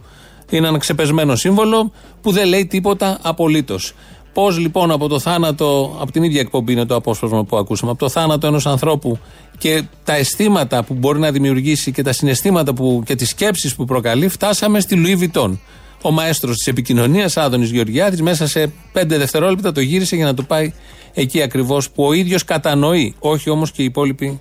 Είναι 0.50 0.68
ένα 0.68 0.78
ξεπεσμένο 0.78 1.36
σύμβολο 1.36 1.92
που 2.22 2.32
δεν 2.32 2.48
λέει 2.48 2.66
τίποτα 2.66 3.20
απολύτως. 3.22 3.94
Πώς 4.34 4.58
λοιπόν 4.58 4.92
από 4.92 5.08
το 5.08 5.20
θάνατο, 5.20 5.98
από 6.02 6.12
την 6.12 6.24
ίδια 6.24 6.40
εκπομπή 6.40 6.72
είναι 6.72 6.86
το 6.86 6.96
απόσπασμα 6.96 7.44
που 7.44 7.58
ακούσαμε, 7.58 7.92
από 7.92 8.00
το 8.00 8.10
θάνατο 8.10 8.48
ενός 8.48 8.66
ανθρώπου 8.66 9.20
και 9.58 9.84
τα 10.04 10.14
αισθήματα 10.14 10.84
που 10.84 10.94
μπορεί 10.94 11.20
να 11.20 11.32
δημιουργήσει 11.32 11.92
και 11.92 12.04
τα 12.04 12.14
συναισθήματα 12.14 12.74
που, 12.74 13.04
και 13.06 13.16
τις 13.16 13.30
σκέψεις 13.30 13.76
που 13.76 13.86
προκαλεί, 13.86 14.28
φτάσαμε 14.28 14.80
στη 14.80 14.96
Λουί 14.96 15.16
Βιτών. 15.16 15.60
Ο 16.02 16.12
μαέστρος 16.12 16.56
της 16.58 16.68
επικοινωνίας, 16.68 17.38
Άδωνης 17.38 17.72
Γεωργιάδης, 17.72 18.22
μέσα 18.22 18.48
σε 18.48 18.72
πέντε 18.92 19.18
δευτερόλεπτα 19.18 19.72
το 19.72 19.82
γύρισε 19.82 20.16
για 20.16 20.26
να 20.26 20.34
το 20.34 20.44
πάει 20.44 20.74
εκεί 21.14 21.42
ακριβώς 21.42 21.90
που 21.90 22.04
ο 22.04 22.14
ίδιος 22.14 22.44
κατανοεί, 22.44 23.16
όχι 23.20 23.50
όμως 23.50 23.72
και 23.72 23.82
η 23.82 23.86
υπόλοιπη 23.86 24.40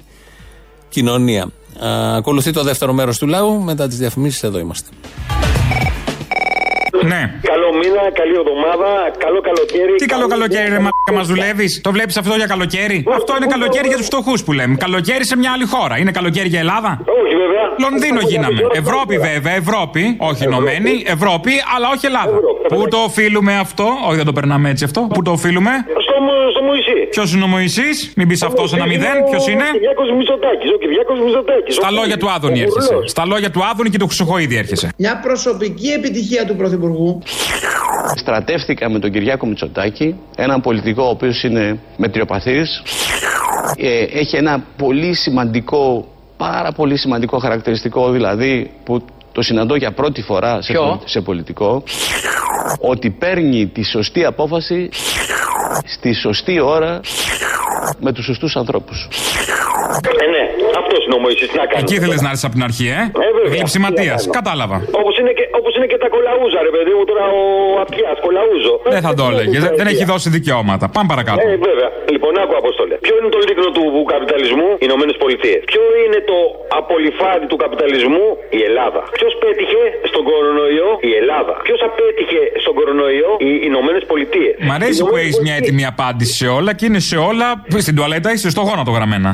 κοινωνία. 0.89 1.43
Α, 1.85 2.17
ακολουθεί 2.17 2.51
το 2.51 2.63
δεύτερο 2.63 2.93
μέρος 2.93 3.19
του 3.19 3.27
λαού, 3.27 3.63
μετά 3.63 3.89
τις 3.89 3.99
διαφημίσεις, 3.99 4.43
εδώ 4.43 4.59
είμαστε. 4.59 4.89
Ναι. 7.03 7.23
Καλό 7.53 7.69
μήνα, 7.81 8.03
καλή 8.21 8.35
εβδομάδα, 8.43 8.91
καλό 9.25 9.41
καλοκαίρι. 9.41 9.95
Τι 9.95 10.07
καλό 10.07 10.27
καλοκαίρι, 10.27 10.69
ρε 10.69 10.81
μαλάκα, 10.87 11.13
μας 11.15 11.27
δουλεύεις; 11.27 11.81
Το 11.81 11.91
βλέπεις 11.93 12.17
αυτό 12.17 12.35
για 12.35 12.47
καλοκαίρι; 12.47 13.05
Αυτό 13.19 13.33
είναι 13.37 13.47
καλοκαίρι 13.47 13.87
για 13.89 13.97
τους 13.97 14.07
φτωχούς 14.07 14.45
που 14.45 14.53
λέμε. 14.53 14.75
Καλοκαίρι 14.77 15.25
σε 15.27 15.37
μια 15.37 15.51
άλλη 15.55 15.67
χώρα. 15.67 15.99
Είναι 15.99 16.11
καλοκαίρι 16.11 16.49
για 16.49 16.59
Ελλάδα; 16.59 16.91
Όχι, 17.23 17.35
βέβαια. 17.43 17.65
Λονδίνο 17.85 18.21
γίναμε. 18.31 18.61
Ευρώπη, 18.83 19.15
βέβαια, 19.19 19.55
Ευρώπη. 19.55 20.17
Όχι 20.19 20.43
Ενωμένη, 20.45 21.05
Ευρώπη, 21.07 21.53
αλλά 21.77 21.87
όχι 21.95 22.07
Ελλάδα. 22.07 22.37
Πού 22.69 22.89
το 22.89 22.97
οφείλουμε 23.09 23.53
αυτό, 23.59 23.87
όχι 24.07 24.17
δεν 24.17 24.25
το 24.25 24.33
περνάμε 24.33 24.71
έτσι 24.71 24.85
αυτό. 24.85 25.01
Πού 25.15 25.23
το 25.23 25.31
οφείλουμε; 25.31 25.71
Στο, 26.05 26.15
Μω- 26.27 26.51
στο 26.55 26.63
Μωυσή. 26.63 26.99
Ποιος 27.11 27.33
είναι 27.35 27.45
ο 27.45 27.47
Μωυσή, 27.47 27.89
μην 28.17 28.29
πεις 28.29 28.43
αυτός 28.43 28.73
ένα 28.73 28.87
μηδέν, 28.87 29.17
ποιος 29.31 29.47
είναι; 29.49 29.65
Ο 29.69 29.73
Κυριάκος 29.79 30.09
Μητσοτάκης, 30.19 30.71
ο 30.77 30.79
Κυριάκος 30.83 31.19
Μητσοτάκης. 31.25 31.75
Στα 31.75 31.91
λόγια 31.91 32.17
του 32.17 32.29
Άδωνη 32.37 32.59
Ο 32.59 32.63
έρχεσαι. 32.63 32.93
Μπουρλός. 32.93 33.11
Στα 33.11 33.25
λόγια 33.27 33.51
του 33.51 33.61
Άδωνη 33.71 33.91
και 33.91 33.99
του 33.99 34.07
Χρυσοχοίδη 34.07 34.57
έρχεσαι. 34.57 34.89
Μια 34.97 35.21
προσωπική 35.27 35.89
επιτυχία 35.99 36.43
του 36.47 36.57
Πρωθυπουργού. 36.57 36.88
Στρατεύτηκα 38.17 38.91
με 38.91 38.99
τον 38.99 39.11
Κυριάκο 39.11 39.47
Μητσοτάκη, 39.47 40.17
έναν 40.37 40.61
πολιτικό 40.61 41.03
ο 41.03 41.09
οποίος 41.09 41.43
είναι 41.43 41.79
μετριοπαθής, 41.97 42.83
ε, 43.77 44.03
έχει 44.03 44.37
ένα 44.37 44.65
πολύ 44.77 45.15
σημαντικό, 45.15 46.09
πάρα 46.37 46.73
πολύ 46.73 46.97
σημαντικό 46.97 47.39
χαρακτηριστικό 47.39 48.11
δηλαδή 48.11 48.71
που 48.85 49.05
το 49.33 49.43
συναντώ 49.43 49.77
για 49.77 49.93
πρώτη 49.93 50.23
φορά 50.23 50.63
σε, 50.63 50.73
Ποιο; 50.73 50.83
πολι- 50.83 51.01
σε 51.09 51.21
πολιτικό, 51.21 51.83
ότι 52.81 53.11
παίρνει 53.11 53.67
τη 53.67 53.83
σωστή 53.83 54.25
απόφαση 54.25 54.89
στη 55.85 56.13
σωστή 56.15 56.61
ώρα 56.61 57.01
με 58.01 58.13
τους 58.13 58.25
σωστούς 58.25 58.57
ανθρώπους. 58.57 59.09
Ε, 60.25 60.27
ναι, 60.35 60.45
αυτός 60.81 61.01
είναι 61.05 61.17
ο 61.19 61.21
Μωυσής, 61.25 61.49
τι 61.51 61.57
να 61.63 61.67
κάνω. 61.71 61.81
Εκεί 61.85 61.95
ήθελε 61.99 62.17
να 62.27 62.31
έρθεις 62.33 62.45
από 62.49 62.55
την 62.57 62.65
αρχή, 62.69 62.87
ε; 62.99 63.01
βέβαια. 63.37 63.49
Γλυψιματία. 63.55 64.15
Τι 64.21 64.27
να 64.27 64.33
κάνω. 64.33 64.37
Κατάλαβα. 64.41 64.77
Όπως 65.01 65.15
είναι, 65.21 65.33
και, 65.39 65.45
όπως 65.61 65.73
είναι 65.77 65.87
και 65.93 65.99
τα 66.05 66.09
κολαούζα, 66.15 66.59
ρε 66.69 66.73
παιδί 66.75 66.93
μου, 66.97 67.05
τώρα 67.11 67.25
ο 67.41 67.43
Απιάς, 67.85 68.17
κολαούζο. 68.27 68.75
Δεν 68.95 69.03
θα 69.07 69.13
το 69.19 69.23
έλεγες. 69.31 69.63
Δεν 69.81 69.87
έχει 69.93 70.05
δώσει 70.13 70.27
δικαιώματα. 70.39 70.85
Πάμε 70.95 71.09
παρακάτω. 71.13 71.41
Ε, 71.45 71.57
βέβαια. 71.69 71.89
Λοιπόν, 72.15 72.33
άκου 72.43 72.55
Απόστολε. 72.63 72.95
Ποιο 73.07 73.15
είναι 73.19 73.31
το 73.37 73.41
λίκνο 73.49 73.69
του 73.79 73.85
καπιταλισμού, 74.15 74.69
οι 74.81 74.85
Ηνωμένες 74.89 75.17
Πολιτείες. 75.23 75.61
Ποιο 75.71 75.83
είναι 76.03 76.19
το 76.31 76.39
απολυφάδι 76.81 77.47
του 77.53 77.59
καπιταλισμού, 77.65 78.25
η 78.59 78.61
Ελλάδα. 78.69 79.01
Ποιος 79.19 79.33
πέτυχε 79.43 79.83
στον 80.11 80.23
κορονοϊό, 80.31 80.89
η 81.11 81.13
Ελλάδα. 81.21 81.55
Ποιος 81.67 81.81
απέτυχε 81.89 82.41
στον 82.63 82.75
κορονοϊό, 82.79 83.31
οι 83.47 83.51
Ηνωμένες 83.69 84.03
Πολιτείες. 84.13 84.55
Μ' 84.69 84.75
αρέσει 84.79 85.01
που 85.09 85.17
έχεις 85.23 85.37
μια 85.45 85.55
έτοιμη 85.61 85.85
απάντηση 85.93 86.33
σε 86.41 86.47
όλα 86.59 86.71
και 86.79 86.85
είναι 86.89 87.01
σε 87.11 87.17
όλα. 87.31 87.47
Στην 87.87 87.95
τουαλέτα 87.97 88.29
είσαι 88.35 88.49
στο 88.55 88.63
γόνατο 88.69 88.91
γραμμένα. 88.99 89.31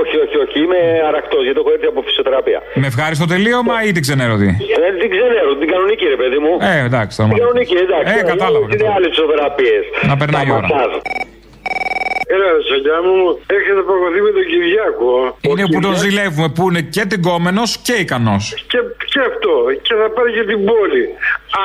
Όχι, 0.00 0.14
όχι, 0.24 0.36
όχι. 0.44 0.56
Είμαι 0.64 0.80
αρακτός 1.10 1.42
γιατί 1.46 1.58
έχω 1.62 1.70
έρθει 1.76 1.86
από 1.92 2.00
φυσιοθεραπεία. 2.06 2.60
Με 2.82 2.86
ευχάριστο 2.92 3.24
τελείωμα 3.34 3.74
ή 3.88 3.90
την 3.96 4.02
ξενέρωτη. 4.06 4.48
Ε, 4.86 4.88
την 5.02 5.08
ξέρω, 5.14 5.50
την 5.62 5.68
κανονική, 5.72 6.04
ρε 6.14 6.18
παιδί 6.22 6.38
μου. 6.44 6.52
Ε, 6.70 6.78
εντάξει, 6.88 7.12
το 7.16 7.22
Την 7.22 7.30
μάθαμε. 7.30 7.40
κανονική, 7.44 7.76
εντάξει. 7.86 8.12
Ε, 8.18 8.22
κατάλαβα, 8.32 8.64
Είναι 8.74 8.88
άλλες 8.96 9.08
φυσιοθεραπείες. 9.12 9.84
Να 10.10 10.14
περνάει 10.20 10.46
η 10.50 10.52
ώρα. 10.58 10.68
Έλα, 12.34 12.48
σαγιά 12.68 12.98
μου, 13.06 13.16
έχετε 13.56 13.80
παγωθεί 13.88 14.20
με 14.26 14.30
τον 14.36 14.44
Κυριάκο. 14.50 15.10
Είναι 15.48 15.64
που 15.72 15.80
τον 15.86 15.94
ζηλεύουμε, 16.02 16.48
που 16.56 16.62
είναι 16.68 16.82
και 16.94 17.02
τυγκόμενος 17.10 17.70
και 17.86 17.94
ικανός. 18.04 18.44
Και, 18.72 18.80
και 19.12 19.20
αυτό. 19.30 19.54
Και 19.86 19.94
θα 20.00 20.06
πάρει 20.14 20.30
και 20.36 20.44
την 20.50 20.60
πόλη. 20.70 21.04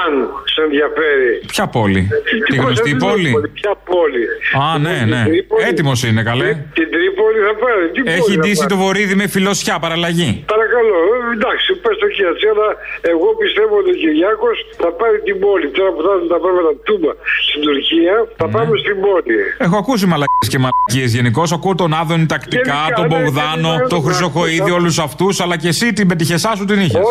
Αν 0.03 0.11
σε 0.53 0.59
ενδιαφέρει. 0.67 1.31
Ποια 1.53 1.65
πόλη, 1.75 2.01
τη 2.49 2.55
γνωστή 2.61 2.91
πόλη; 3.05 3.31
Ποια 3.59 3.73
πόλη. 3.91 4.23
Α, 4.65 4.65
ναι, 4.85 4.95
ναι. 5.13 5.21
Έτοιμος 5.69 5.99
είναι, 6.07 6.21
καλέ. 6.29 6.49
Την 6.79 6.87
Τρίπολη 6.93 7.39
θα 7.47 7.53
πάρει. 7.63 7.83
Τι 7.95 8.01
Έχει 8.15 8.19
πόλη 8.23 8.35
θα 8.35 8.41
ντύσει 8.41 8.63
πάρει; 8.63 8.71
το 8.73 8.77
βορίδι 8.83 9.15
με 9.21 9.25
φιλοσιά, 9.35 9.75
παραλλαγή. 9.85 10.29
Παρακαλώ, 10.53 10.97
ε, 11.13 11.17
εντάξει, 11.37 11.69
πες 11.83 11.95
το 12.03 12.07
και 12.15 12.23
έτσι, 12.31 12.45
αλλά 12.53 12.67
εγώ 13.13 13.27
πιστεύω 13.41 13.73
ότι 13.81 13.89
ο 13.95 13.97
Κυριάκος 14.03 14.55
θα 14.81 14.89
πάρει 14.99 15.17
την 15.27 15.37
πόλη. 15.45 15.67
Τώρα 15.77 15.89
που 15.95 16.01
θα 16.05 16.11
έρθουν 16.15 16.29
τα 16.35 16.39
πράγματα 16.43 16.71
τούμπα 16.87 17.11
στην 17.47 17.61
Τουρκία, 17.67 18.15
θα 18.39 18.45
Ναι. 18.47 18.53
πάμε 18.55 18.73
στην 18.83 18.97
πόλη. 19.05 19.37
Έχω 19.65 19.75
ακούσει 19.83 20.03
μαλακίε 20.11 20.47
και 20.53 20.59
μαλακίες 20.59 21.13
γενικώς. 21.15 21.51
Ακούω 21.51 21.75
τον 21.75 21.93
Άδωνη 21.93 22.25
τακτικά, 22.25 22.73
Γενικά, 22.73 22.95
τον 22.95 23.07
ναι, 23.07 23.11
Μπογδάνο, 23.23 23.67
γενικά, 23.69 23.87
τον 23.87 23.99
ναι, 23.99 24.05
Χρυσοχοίδη, 24.05 24.63
ναι. 24.63 24.71
όλους 24.71 24.99
αυτούς, 24.99 25.39
αλλά 25.39 25.57
και 25.57 25.67
εσύ 25.67 25.93
την 25.93 26.07
πετυχεσά 26.07 26.51
σου 26.57 26.65
την 26.65 26.79
είχες. 26.79 27.01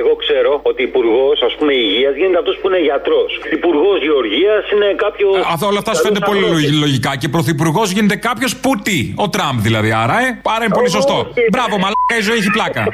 Εγώ 0.00 0.12
ξέρω 0.16 0.60
ότι 0.62 0.82
υπουργός, 0.82 1.42
ας 1.48 1.54
πούμε, 1.58 1.72
υγείας 1.74 2.14
γίνεται 2.16 2.38
αυτός 2.38 2.56
που 2.60 2.66
είναι 2.68 2.80
γιατρός. 2.88 3.30
Υπουργός 3.52 3.96
γεωργίας 4.06 4.62
είναι 4.72 4.88
κάποιος. 5.04 5.34
Αυτό 5.54 5.66
όλα 5.66 5.78
αυτά 5.78 5.94
σου 5.94 6.02
φαίνεται 6.02 6.24
πολύ 6.30 6.40
λογι- 6.40 6.78
λογικά. 6.84 7.16
Και 7.16 7.28
πρωθυπουργός 7.28 7.90
γίνεται 7.90 8.16
κάποιος 8.16 8.56
που 8.56 8.70
τι. 8.86 8.98
Ο 9.16 9.28
Τραμπ 9.28 9.58
δηλαδή. 9.60 9.90
Άρα, 10.02 10.16
ε, 10.26 10.40
άρα 10.54 10.64
είναι 10.64 10.74
πολύ 10.78 10.90
σωστό. 10.90 11.16
Μπράβο, 11.52 11.74
μαλάκα, 11.82 12.14
η 12.18 12.22
ζωή 12.28 12.36
έχει 12.36 12.50
πλάκα. 12.50 12.82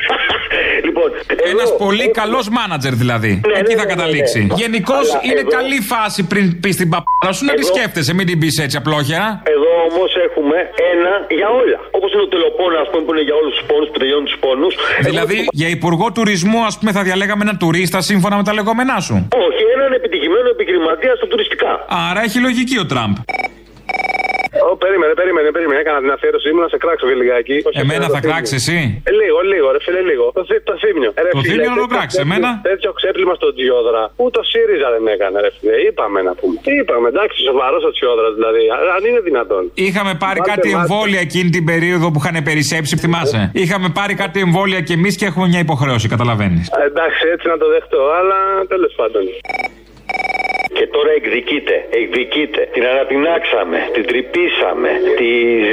Λοιπόν, 1.31 1.49
Ένας 1.53 1.77
πολύ 1.85 2.07
καλός 2.21 2.49
μάνατζερ 2.49 2.95
δηλαδή. 3.03 3.41
Εκεί 3.61 3.75
θα 3.81 3.87
καταλήξει. 3.93 4.41
Γενικώς 4.63 5.05
Αλλά 5.11 5.21
είναι 5.29 5.41
εδώ- 5.41 5.51
καλή 5.59 5.81
φάση 5.93 6.21
πριν 6.27 6.61
πεις 6.61 6.77
την 6.81 6.89
παπάρα 6.93 7.33
σου 7.37 7.45
να 7.45 7.53
τη 7.55 7.61
Εδώ- 7.65 7.75
σκέφτεσαι. 7.75 8.13
Μην 8.15 8.27
την 8.27 8.39
πεις 8.39 8.59
έτσι 8.59 8.77
απλόχερα. 8.77 9.27
Εδώ 9.55 9.71
όμως 9.91 10.11
έχουμε 10.29 10.57
ένα 10.93 11.13
για 11.39 11.49
όλα. 11.61 11.79
Όπως 11.97 12.09
είναι 12.13 12.23
ο 12.29 12.31
τελοπόνα, 12.35 12.79
ας 12.85 12.89
πούμε, 12.91 13.03
που 13.05 13.13
είναι 13.15 13.23
για 13.29 13.35
όλους 13.41 13.53
τους 13.57 13.65
πόνους, 13.71 13.89
που 13.93 13.99
τελειώνουν 14.03 14.25
τους 14.31 14.39
πόνους. 14.45 14.73
Δηλαδή, 15.11 15.37
για 15.61 15.69
υπουργό 15.69 16.07
τουρισμού, 16.13 16.61
ας 16.71 16.75
πούμε, 16.79 16.91
θα 16.97 17.03
διαλέγαμε 17.09 17.43
έναν 17.47 17.57
τουρίστα 17.63 17.99
σύμφωνα 18.11 18.37
με 18.37 18.45
τα 18.49 18.53
λεγόμενά 18.59 18.97
σου. 19.07 19.15
Όχι, 19.47 19.63
έναν 19.77 19.91
επιτυχημένο 19.99 20.49
επιχειρηματία 20.57 21.13
στα 21.19 21.27
τουριστικά. 21.27 21.73
Άρα 22.11 22.21
έχει 22.27 22.39
λογική 22.41 22.79
ο 22.79 22.87
Τραμπ. 22.87 23.15
Ω, 24.71 24.71
περίμενε, 24.85 25.13
περίμενε, 25.21 25.49
περίμενε. 25.57 25.79
Έκανα 25.85 25.99
την 26.05 26.11
αφιέρωση. 26.17 26.45
Ήμουν 26.51 26.63
να 26.67 26.71
σε 26.75 26.79
κράξω 26.85 27.05
και 27.11 27.17
λιγάκι. 27.23 27.57
Εμένα 27.83 28.07
θα 28.15 28.21
κράξεις 28.27 28.55
εσύ; 28.61 28.79
Ε, 29.09 29.13
λίγο, 29.21 29.39
λίγο, 29.53 29.67
ρε 29.75 29.81
φίλε, 29.87 30.01
λίγο. 30.11 30.25
Το, 30.39 30.43
θύ- 30.49 30.65
το 30.71 30.75
θύμιο. 30.83 31.11
Ε, 31.19 31.21
ρε, 31.25 31.31
Το 31.37 31.41
φίλε, 31.41 31.53
θύμιο 31.53 31.71
να 31.71 31.77
το 31.77 31.81
τέτοιο 31.83 31.95
κράξεις, 31.97 32.15
ξέπλυμα- 32.19 32.37
εμένα; 32.39 32.51
Τέτοιο 32.71 32.91
ξέπλυμα 32.99 33.35
στον 33.41 33.51
Τζιόδρα. 33.57 34.03
Ούτε 34.25 34.37
ο 34.43 34.45
ΣΥΡΙΖΑ 34.53 34.89
δεν 34.95 35.05
έκανε, 35.15 35.37
ρε 35.45 35.51
φίλε. 35.57 35.75
Είπαμε 35.89 36.19
να 36.29 36.33
πούμε. 36.41 36.57
Είπαμε, 36.79 37.07
εντάξει, 37.15 37.39
σοβαρός 37.49 37.83
ο 37.89 37.91
Τζιόδρας 37.97 38.33
δηλαδή. 38.39 38.63
Α, 38.75 38.79
Αν 38.97 39.03
είναι 39.09 39.21
δυνατόν. 39.29 39.63
Είχαμε 39.87 40.13
πάρει 40.25 40.41
Βάλτε 40.41 40.53
κάτι 40.53 40.69
μάτι. 40.69 40.79
εμβόλια 40.81 41.21
εκείνη 41.27 41.49
την 41.57 41.65
περίοδο 41.71 42.07
που 42.13 42.19
είχαν 42.23 42.37
περισσέψει, 42.49 42.93
θυμάσαι; 43.03 43.41
Είχαμε 43.63 43.89
πάρει 43.99 44.15
κάτι 44.23 44.39
εμβόλια 44.47 44.81
κι 44.87 44.95
εμείς 44.99 45.13
και 45.19 45.27
έχουμε 45.31 45.47
μια 45.53 45.61
υποχρέωση, 45.67 46.07
καταλαβαίνεις. 46.15 46.65
Ε, 46.81 46.85
Εντάξει, 46.91 47.23
έτσι 47.35 47.47
να 47.53 47.57
το 47.63 47.67
δεχτώ, 47.75 48.03
αλλά 48.19 48.39
τέλος 48.73 48.93
πάντων. 49.01 49.23
Και 50.79 50.87
τώρα 50.97 51.11
εκδικείται, 51.21 51.77
εκδικείται. 52.01 52.61
Την 52.75 52.83
ανατινάξαμε, 52.93 53.79
την 53.95 54.05
τρυπήσαμε, 54.11 54.91
τη 55.19 55.29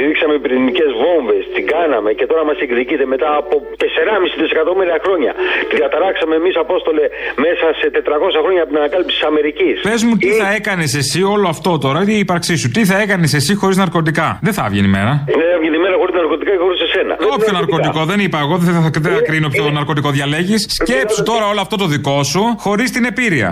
ρίξαμε 0.06 0.34
πυρηνικές 0.42 0.90
βόμβες, 1.02 1.42
την 1.54 1.64
κάναμε 1.74 2.10
και 2.18 2.26
τώρα 2.30 2.42
μας 2.48 2.58
εκδικείται 2.64 3.06
μετά 3.14 3.30
από 3.42 3.54
4,5 3.82 4.40
δισεκατομμύρια 4.42 4.98
χρόνια. 5.04 5.32
Την 5.70 5.78
καταράξαμε 5.84 6.34
εμείς, 6.40 6.54
Απόστολε, 6.64 7.04
μέσα 7.44 7.66
σε 7.80 7.86
400 7.96 8.38
χρόνια 8.44 8.62
από 8.64 8.70
την 8.72 8.78
ανακάλυψη 8.82 9.12
της 9.16 9.24
Αμερικής. 9.30 9.76
Πες 9.88 10.00
μου, 10.06 10.14
τι 10.24 10.30
θα 10.40 10.48
έκανες 10.58 10.90
εσύ 11.02 11.20
όλο 11.34 11.46
αυτό 11.54 11.70
τώρα, 11.84 12.00
η 12.16 12.18
ύπαρξή 12.24 12.54
σου, 12.62 12.68
τι 12.76 12.82
θα 12.90 12.96
έκανες 13.04 13.30
εσύ 13.38 13.52
χωρίς 13.60 13.76
ναρκωτικά; 13.82 14.28
Δεν 14.46 14.52
θα 14.56 14.62
έβγαινε 14.66 14.86
η 14.90 14.94
μέρα. 14.98 15.12
Είναι 15.34 15.46
έβγαινε 15.56 15.76
η 15.80 15.82
μέρα 15.84 15.96
χωρίς 16.00 16.14
ναρκωτικά 16.20 16.50
και 16.56 16.62
χωρίς 16.66 16.80
εσένα. 16.86 17.14
Όποιο 17.36 17.52
ναρκωτικό, 17.58 18.00
δεν 18.10 18.18
είπα 18.24 18.38
εγώ, 18.44 18.54
δεν 18.64 18.74
θα, 18.74 18.80
δεν 19.04 19.12
θα 19.16 19.22
κρίνω 19.28 19.48
ποιο 19.54 19.64
ναρκωτικό 19.78 20.08
διαλέγεις. 20.16 20.60
Σκέψου 20.80 21.22
τώρα 21.30 21.44
όλο 21.52 21.60
αυτό 21.66 21.76
το 21.82 21.86
δικό 21.94 22.16
σου 22.32 22.42
χωρίς 22.64 22.88
την 22.90 23.04
επίρρεια. 23.12 23.50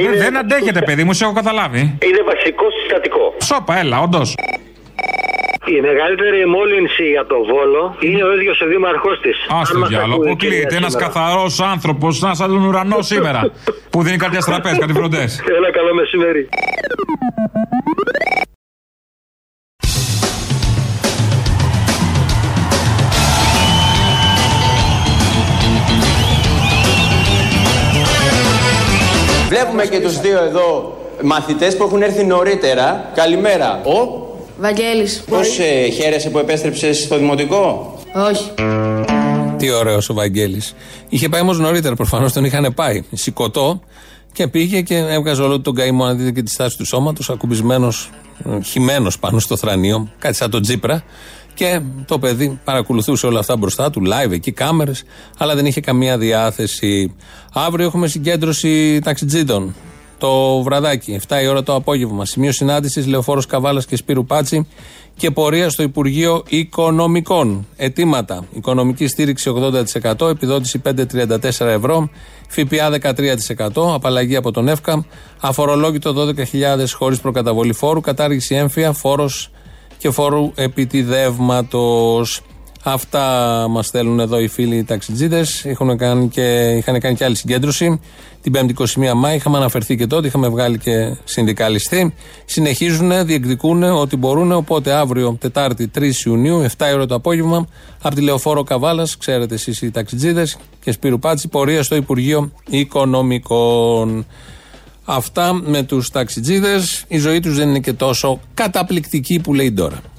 Δεν, 0.00 0.18
δεν 0.18 0.36
αντέχετε, 0.36 0.82
παιδί 0.82 1.04
μου, 1.04 1.12
σε 1.12 1.24
έχω 1.24 1.32
καταλάβει. 1.32 1.78
Είναι 1.78 2.22
βασικό 2.26 2.64
συστατικό. 2.80 3.34
Σόπα, 3.42 3.78
έλα, 3.78 4.00
όντως. 4.00 4.34
Η 5.66 5.80
μεγαλύτερη 5.80 6.46
μόλυνση 6.46 7.04
για 7.10 7.26
το 7.26 7.36
Βόλο 7.44 7.96
είναι 8.00 8.22
ο 8.24 8.34
ίδιος 8.34 8.60
ο 8.60 8.66
δήμαρχός 8.66 9.20
της. 9.20 9.36
Α 9.48 9.60
το 9.72 9.86
διάλογο, 9.86 10.22
αποκλείεται. 10.24 10.76
Ένας 10.76 10.96
καθαρός 10.96 11.60
άνθρωπος, 11.60 12.16
σαν 12.16 12.34
σαν 12.34 12.48
τον 12.48 12.64
ουρανός 12.64 13.06
σήμερα. 13.06 13.40
που 13.90 14.02
δίνει 14.02 14.16
κάτι 14.16 14.36
αστραπέ, 14.36 14.76
κάτι 14.80 14.92
φροντέ. 14.92 15.24
Έλα, 15.56 15.70
καλό 15.72 15.94
μεσημέρι. 15.94 16.48
Βλέπουμε 29.62 29.86
και 29.86 30.00
τους 30.00 30.20
δύο 30.20 30.42
εδώ 30.42 30.98
μαθητές 31.22 31.76
που 31.76 31.84
έχουν 31.84 32.02
έρθει 32.02 32.24
νωρίτερα. 32.24 33.10
Καλημέρα. 33.14 33.80
Ο, 33.84 34.26
Βαγγέλης. 34.58 35.24
πώς 35.28 35.58
ε, 35.58 35.88
χαίρεσαι 35.88 36.30
που 36.30 36.38
επέστρεψες 36.38 36.98
στο 36.98 37.18
δημοτικό; 37.18 37.94
Όχι. 38.28 38.50
Τι 39.56 39.70
ωραίος 39.70 40.08
ο 40.08 40.14
Βαγγέλης. 40.14 40.74
Είχε 41.08 41.28
πάει 41.28 41.40
όμως 41.40 41.58
νωρίτερα, 41.58 41.94
προφανώς 41.94 42.32
τον 42.32 42.44
είχαν 42.44 42.72
πάει. 42.74 43.02
Σηκωτό 43.12 43.80
και 44.32 44.48
πήγε 44.48 44.80
και 44.80 44.96
έβγαζε 44.96 45.42
όλο 45.42 45.60
τον 45.60 45.74
καημό. 45.74 46.04
Να 46.04 46.14
δείτε 46.14 46.30
και 46.30 46.42
τη 46.42 46.50
στάση 46.50 46.76
του 46.76 46.86
σώματος, 46.86 47.30
ακουμπισμένος, 47.30 48.10
χυμένος 48.64 49.18
πάνω 49.18 49.38
στο 49.38 49.56
θρανίο, 49.56 50.08
κάτι 50.18 50.36
σαν 50.36 50.50
τον 50.50 50.62
Τζίπρα. 50.62 51.02
Και 51.54 51.80
το 52.06 52.18
παιδί 52.18 52.60
παρακολουθούσε 52.64 53.26
όλα 53.26 53.38
αυτά 53.38 53.56
μπροστά 53.56 53.90
του, 53.90 54.02
live 54.06 54.30
εκεί, 54.30 54.52
κάμερες, 54.52 55.02
αλλά 55.38 55.54
δεν 55.54 55.66
είχε 55.66 55.80
καμία 55.80 56.18
διάθεση. 56.18 57.14
Αύριο 57.52 57.86
έχουμε 57.86 58.06
συγκέντρωση 58.06 58.98
ταξιτζίδων. 58.98 59.74
το 60.18 60.62
βραδάκι, 60.62 61.20
7 61.28 61.42
η 61.42 61.46
ώρα 61.46 61.62
το 61.62 61.74
απόγευμα. 61.74 62.24
Σημείο 62.24 62.52
συνάντησης 62.52 63.06
Λεωφόρος 63.06 63.46
Καβάλας 63.46 63.86
και 63.86 63.96
Σπύρου 63.96 64.24
Πάτσι 64.24 64.66
και 65.16 65.30
πορεία 65.30 65.70
στο 65.70 65.82
Υπουργείο 65.82 66.42
Οικονομικών. 66.48 67.66
Ετήματα. 67.76 68.44
Οικονομική 68.52 69.06
στήριξη 69.06 69.50
80%, 70.20 70.28
επιδότηση 70.28 70.82
5,34 70.84 71.66
ευρώ, 71.66 72.10
ΦΠΑ 72.48 72.90
13%, 72.90 73.94
απαλλαγή 73.94 74.36
από 74.36 74.50
τον 74.50 74.68
ΕΦΚΑ, 74.68 75.04
αφορολόγητο 75.40 76.12
12.000 76.12 76.92
χωρίς 76.92 77.20
προκαταβολή 77.20 77.72
φόρου, 77.72 78.00
κατάργηση 78.00 78.54
έμφυα, 78.54 78.92
φόρος 78.92 79.50
και 80.02 80.10
φόρου 80.10 80.52
επιτιδεύματος. 80.54 82.40
Αυτά 82.82 83.66
μας 83.70 83.86
στέλνουν 83.86 84.20
εδώ 84.20 84.40
οι 84.40 84.48
φίλοι 84.48 84.76
οι 84.76 84.84
ταξιτζίδε. 84.84 85.44
Είχαν 85.64 85.96
κάνει 85.96 86.28
και, 86.28 86.74
είχαν 86.78 87.00
κάνει 87.00 87.14
και 87.14 87.24
άλλη 87.24 87.36
συγκέντρωση. 87.36 88.00
Την 88.40 88.52
5η 88.56 88.70
21 89.10 89.12
Μάη 89.14 89.36
είχαμε 89.36 89.56
αναφερθεί 89.56 89.96
και 89.96 90.06
τότε, 90.06 90.26
είχαμε 90.26 90.48
βγάλει 90.48 90.78
και 90.78 91.16
συνδικαλιστή. 91.24 92.14
Συνεχίζουν, 92.44 93.26
διεκδικούν 93.26 93.82
ό,τι 93.82 94.16
μπορούν. 94.16 94.52
Οπότε 94.52 94.92
αύριο, 94.92 95.36
Τετάρτη 95.40 95.90
3 95.94 96.26
Ιουνίου, 96.26 96.66
7 96.78 96.86
ώρα 96.94 97.06
το 97.06 97.14
απόγευμα, 97.14 97.66
από 98.02 98.14
τη 98.14 98.20
Λεωφόρο 98.20 98.62
Καβάλας, 98.62 99.16
ξέρετε 99.16 99.54
εσείς 99.54 99.82
οι 99.82 99.90
ταξιτζίδε 99.90 100.46
και 100.80 100.92
Σπύρου 100.92 101.18
Πάτσι, 101.18 101.48
πορεία 101.48 101.82
στο 101.82 101.96
Υπουργείο 101.96 102.52
Οικονομικών. 102.68 104.26
Αυτά 105.04 105.52
με 105.52 105.82
τους 105.82 106.10
ταξιτζίδες. 106.10 107.04
Η 107.08 107.18
ζωή 107.18 107.40
τους 107.40 107.56
δεν 107.56 107.68
είναι 107.68 107.80
και 107.80 107.92
τόσο 107.92 108.40
καταπληκτική 108.54 109.40
που 109.40 109.54
λέει 109.54 109.72
τώρα. 109.72 110.11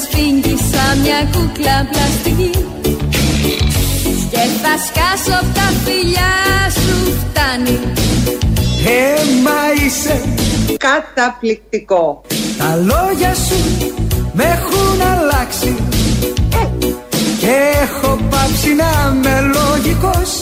Με 0.00 0.06
σφίγγει 0.06 0.56
σαν 0.70 0.98
μια 0.98 1.28
κούκλα 1.32 1.88
πλαστική 1.90 2.50
Και 4.30 4.44
θα 4.62 4.74
σκάσω 4.86 5.38
απ' 5.40 5.54
τα 5.54 5.72
φιλιά 5.84 6.32
σου 6.70 7.16
φτάνει. 7.20 7.78
Έμα 8.86 9.84
είσαι 9.84 10.22
καταπληκτικό. 10.76 12.22
Τα 12.58 12.76
λόγια 12.76 13.34
σου 13.34 13.56
με 14.32 14.44
έχουν 14.44 15.00
αλλάξει. 15.00 15.76
Και 17.40 17.56
έχω 17.82 18.18
πάψει 18.30 18.74
να 18.74 19.12
είμαι 19.14 19.40
λογικός. 19.40 20.40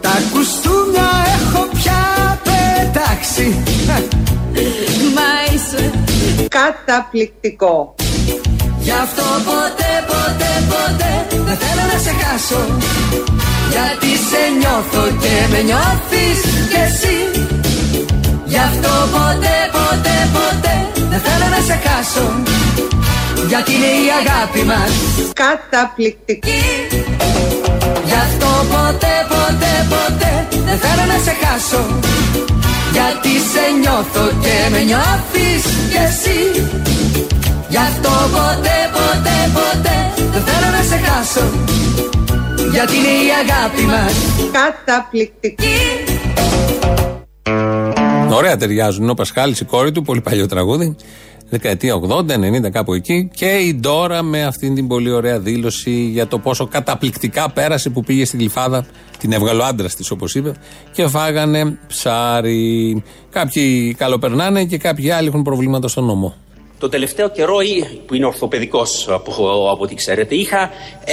Τα 0.00 0.16
κουστούμια 0.32 1.10
έχω 1.36 1.68
πια 1.72 2.40
πετάξει. 2.44 3.62
Μα 5.14 5.54
είσαι 5.54 5.90
Καταπληκτικό. 6.58 7.94
Γι' 8.78 8.90
αυτό 8.90 9.22
ποτέ, 9.48 9.92
ποτέ, 10.10 10.52
ποτέ 10.72 11.12
δεν 11.46 11.56
θέλω 11.62 11.84
να 11.92 11.98
σε 12.04 12.12
χάσω 12.22 12.62
Γιατί 13.74 14.10
σε 14.28 14.42
νιώθω 14.58 15.02
και 15.22 15.34
με 15.52 15.60
νιώθεις 15.68 16.40
κι 16.70 16.80
εσύ. 16.86 17.16
Γι' 18.44 18.62
αυτό 18.68 18.92
ποτέ, 19.16 19.56
ποτέ, 19.76 20.16
ποτέ 20.36 20.74
δεν 21.10 21.20
θέλω 21.26 21.46
να 21.54 21.60
σε 21.68 21.76
χάσω. 21.84 22.26
Γιατί 23.48 23.72
είναι 23.74 23.92
η 24.06 24.08
αγάπη 24.20 24.62
μας. 24.70 24.92
Καταπληκτική. 25.42 26.62
Γι' 28.08 28.18
αυτό 28.26 28.50
ποτέ, 28.72 29.14
ποτέ, 29.32 29.74
ποτέ 29.92 30.32
δεν 30.66 30.78
θέλω 30.78 31.04
να 31.12 31.18
σε 31.24 31.32
χάσω. 31.42 31.82
Γιατί 32.34 32.59
σε 33.60 33.70
νιώθω 33.80 34.24
και 34.40 34.56
με 34.70 34.80
νιώθεις 34.82 35.62
κι 35.90 36.00
εσύ 36.08 36.68
Γι' 37.68 37.76
αυτό 37.76 38.10
ποτέ, 38.36 38.78
ποτέ, 38.96 39.36
ποτέ 39.56 39.96
δεν 40.32 40.42
θέλω 40.42 40.68
να 40.76 40.82
σε 40.82 40.96
χάσω 41.04 41.44
Γιατί 42.70 42.96
είναι 42.96 43.08
η 43.08 43.30
αγάπη 43.42 43.82
μας 43.82 44.14
Καταπληκτική. 44.52 45.78
Ωραία 48.32 48.56
ταιριάζουν. 48.56 49.02
Είναι 49.02 49.10
ο 49.10 49.14
Πασχάλης, 49.14 49.60
η 49.60 49.64
κόρη 49.64 49.92
του, 49.92 50.02
πολύ 50.02 50.20
παλιό 50.20 50.46
τραγούδι. 50.46 50.96
Δεκαετία 51.50 52.00
80-90, 52.00 52.70
κάπου 52.72 52.94
εκεί. 52.94 53.30
Και 53.34 53.46
η 53.46 53.74
Ντόρα 53.74 54.22
με 54.22 54.42
αυτήν 54.44 54.74
την 54.74 54.88
πολύ 54.88 55.10
ωραία 55.10 55.38
δήλωση 55.38 55.90
για 55.90 56.26
το 56.26 56.38
πόσο 56.38 56.66
καταπληκτικά 56.66 57.50
πέρασε 57.50 57.90
που 57.90 58.02
πήγε 58.02 58.24
στην 58.24 58.38
κλειφάδα. 58.38 58.86
Την 59.18 59.32
έβγαλε 59.32 59.62
ο 59.62 59.64
άντρας 59.64 59.94
της, 59.94 60.10
όπως 60.10 60.34
είπε. 60.34 60.52
Και 60.92 61.06
φάγανε 61.06 61.78
ψάρι. 61.86 63.02
Κάποιοι 63.30 63.94
καλοπερνάνε 63.98 64.64
και 64.64 64.78
κάποιοι 64.78 65.10
άλλοι 65.10 65.28
έχουν 65.28 65.42
προβλήματα 65.42 65.88
στον 65.88 66.04
νόμο. 66.04 66.34
Το 66.78 66.88
τελευταίο 66.88 67.30
καιρό, 67.30 67.60
ή- 67.60 68.00
που 68.06 68.14
είναι 68.14 68.26
ορθοπαιδικός 68.26 69.06
από, 69.10 69.32
από 69.72 69.82
ό,τι 69.82 69.94
ξέρετε, 69.94 70.34
είχα 70.34 70.70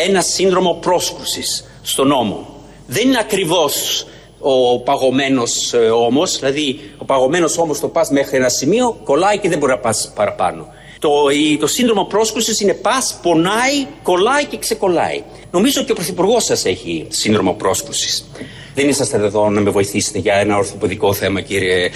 ένα 0.07 0.21
σύνδρομο 0.21 0.73
πρόσκρουσης 0.81 1.65
στον 1.81 2.11
ώμο. 2.11 2.47
Δεν 2.87 3.07
είναι 3.07 3.17
ακριβώς 3.19 4.05
ο 4.39 4.79
παγωμένος 4.79 5.73
ε, 5.73 5.77
ώμος, 5.77 6.39
δηλαδή 6.39 6.79
ο 6.97 7.05
παγωμένος 7.05 7.57
ώμος 7.57 7.79
το 7.79 7.87
πας 7.87 8.09
μέχρι 8.09 8.37
ένα 8.37 8.49
σημείο, 8.49 8.97
κολλάει 9.03 9.37
και 9.37 9.49
δεν 9.49 9.57
μπορεί 9.57 9.71
να 9.71 9.77
πας 9.77 10.11
παραπάνω. 10.15 10.67
Το, 10.99 11.09
η- 11.33 11.57
το 11.57 11.67
σύνδρομο 11.67 12.03
πρόσκρουσης 12.03 12.59
είναι 12.59 12.73
πας, 12.73 13.19
πονάει, 13.21 13.85
κολλάει 14.03 14.45
και 14.45 14.57
ξεκολλάει. 14.57 15.23
Νομίζω 15.51 15.83
και 15.83 15.91
ο 15.91 15.95
Πρωθυπουργός 15.95 16.43
σας 16.43 16.65
έχει 16.65 17.05
σύνδρομο 17.09 17.53
πρόσκρουσης. 17.53 18.29
Δεν 18.75 18.89
είσαστε 18.89 19.17
εδώ 19.17 19.49
να 19.49 19.61
με 19.61 19.69
βοηθήσετε 19.69 20.19
για 20.19 20.33
ένα 20.35 20.57
ορθοπαιδικό 20.57 21.13
θέμα, 21.13 21.41
κύριε. 21.41 21.85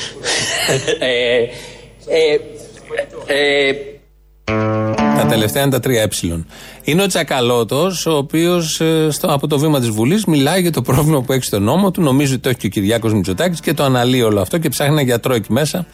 ε, 0.99 1.37
ε, 2.07 2.37
ε, 3.25 3.71
Τα 5.22 5.28
τελευταία 5.28 5.61
είναι 5.61 5.72
τα 5.72 5.80
τρία 5.80 6.01
ε. 6.01 6.07
Είναι 6.84 7.03
ο 7.03 7.07
Τσακαλώτος, 7.07 8.05
ο 8.05 8.17
οποίος 8.17 8.82
από 9.22 9.47
το 9.47 9.59
βήμα 9.59 9.80
της 9.80 9.89
Βουλής 9.89 10.26
μιλάει 10.26 10.61
για 10.61 10.72
το 10.72 10.82
πρόβλημα 10.82 11.22
που 11.22 11.34
έχει 11.34 11.43
στον 11.43 11.63
νόμο 11.63 11.91
του. 11.91 12.01
Νομίζει 12.01 12.34
ότι 12.34 12.41
το 12.41 12.49
έχει 12.49 12.57
και 12.57 12.67
ο 12.67 12.69
Κυριάκος 12.69 13.13
Μητσοτάκης 13.13 13.59
και 13.59 13.74
το 13.74 13.84
αναλύει 13.84 14.24
όλο 14.26 14.41
αυτό 14.41 14.57
και 14.57 14.69
ψάχνει 14.69 14.93
ένα 14.93 15.01
γιατρό 15.01 15.34
εκεί 15.34 15.51
μέσα 15.51 15.86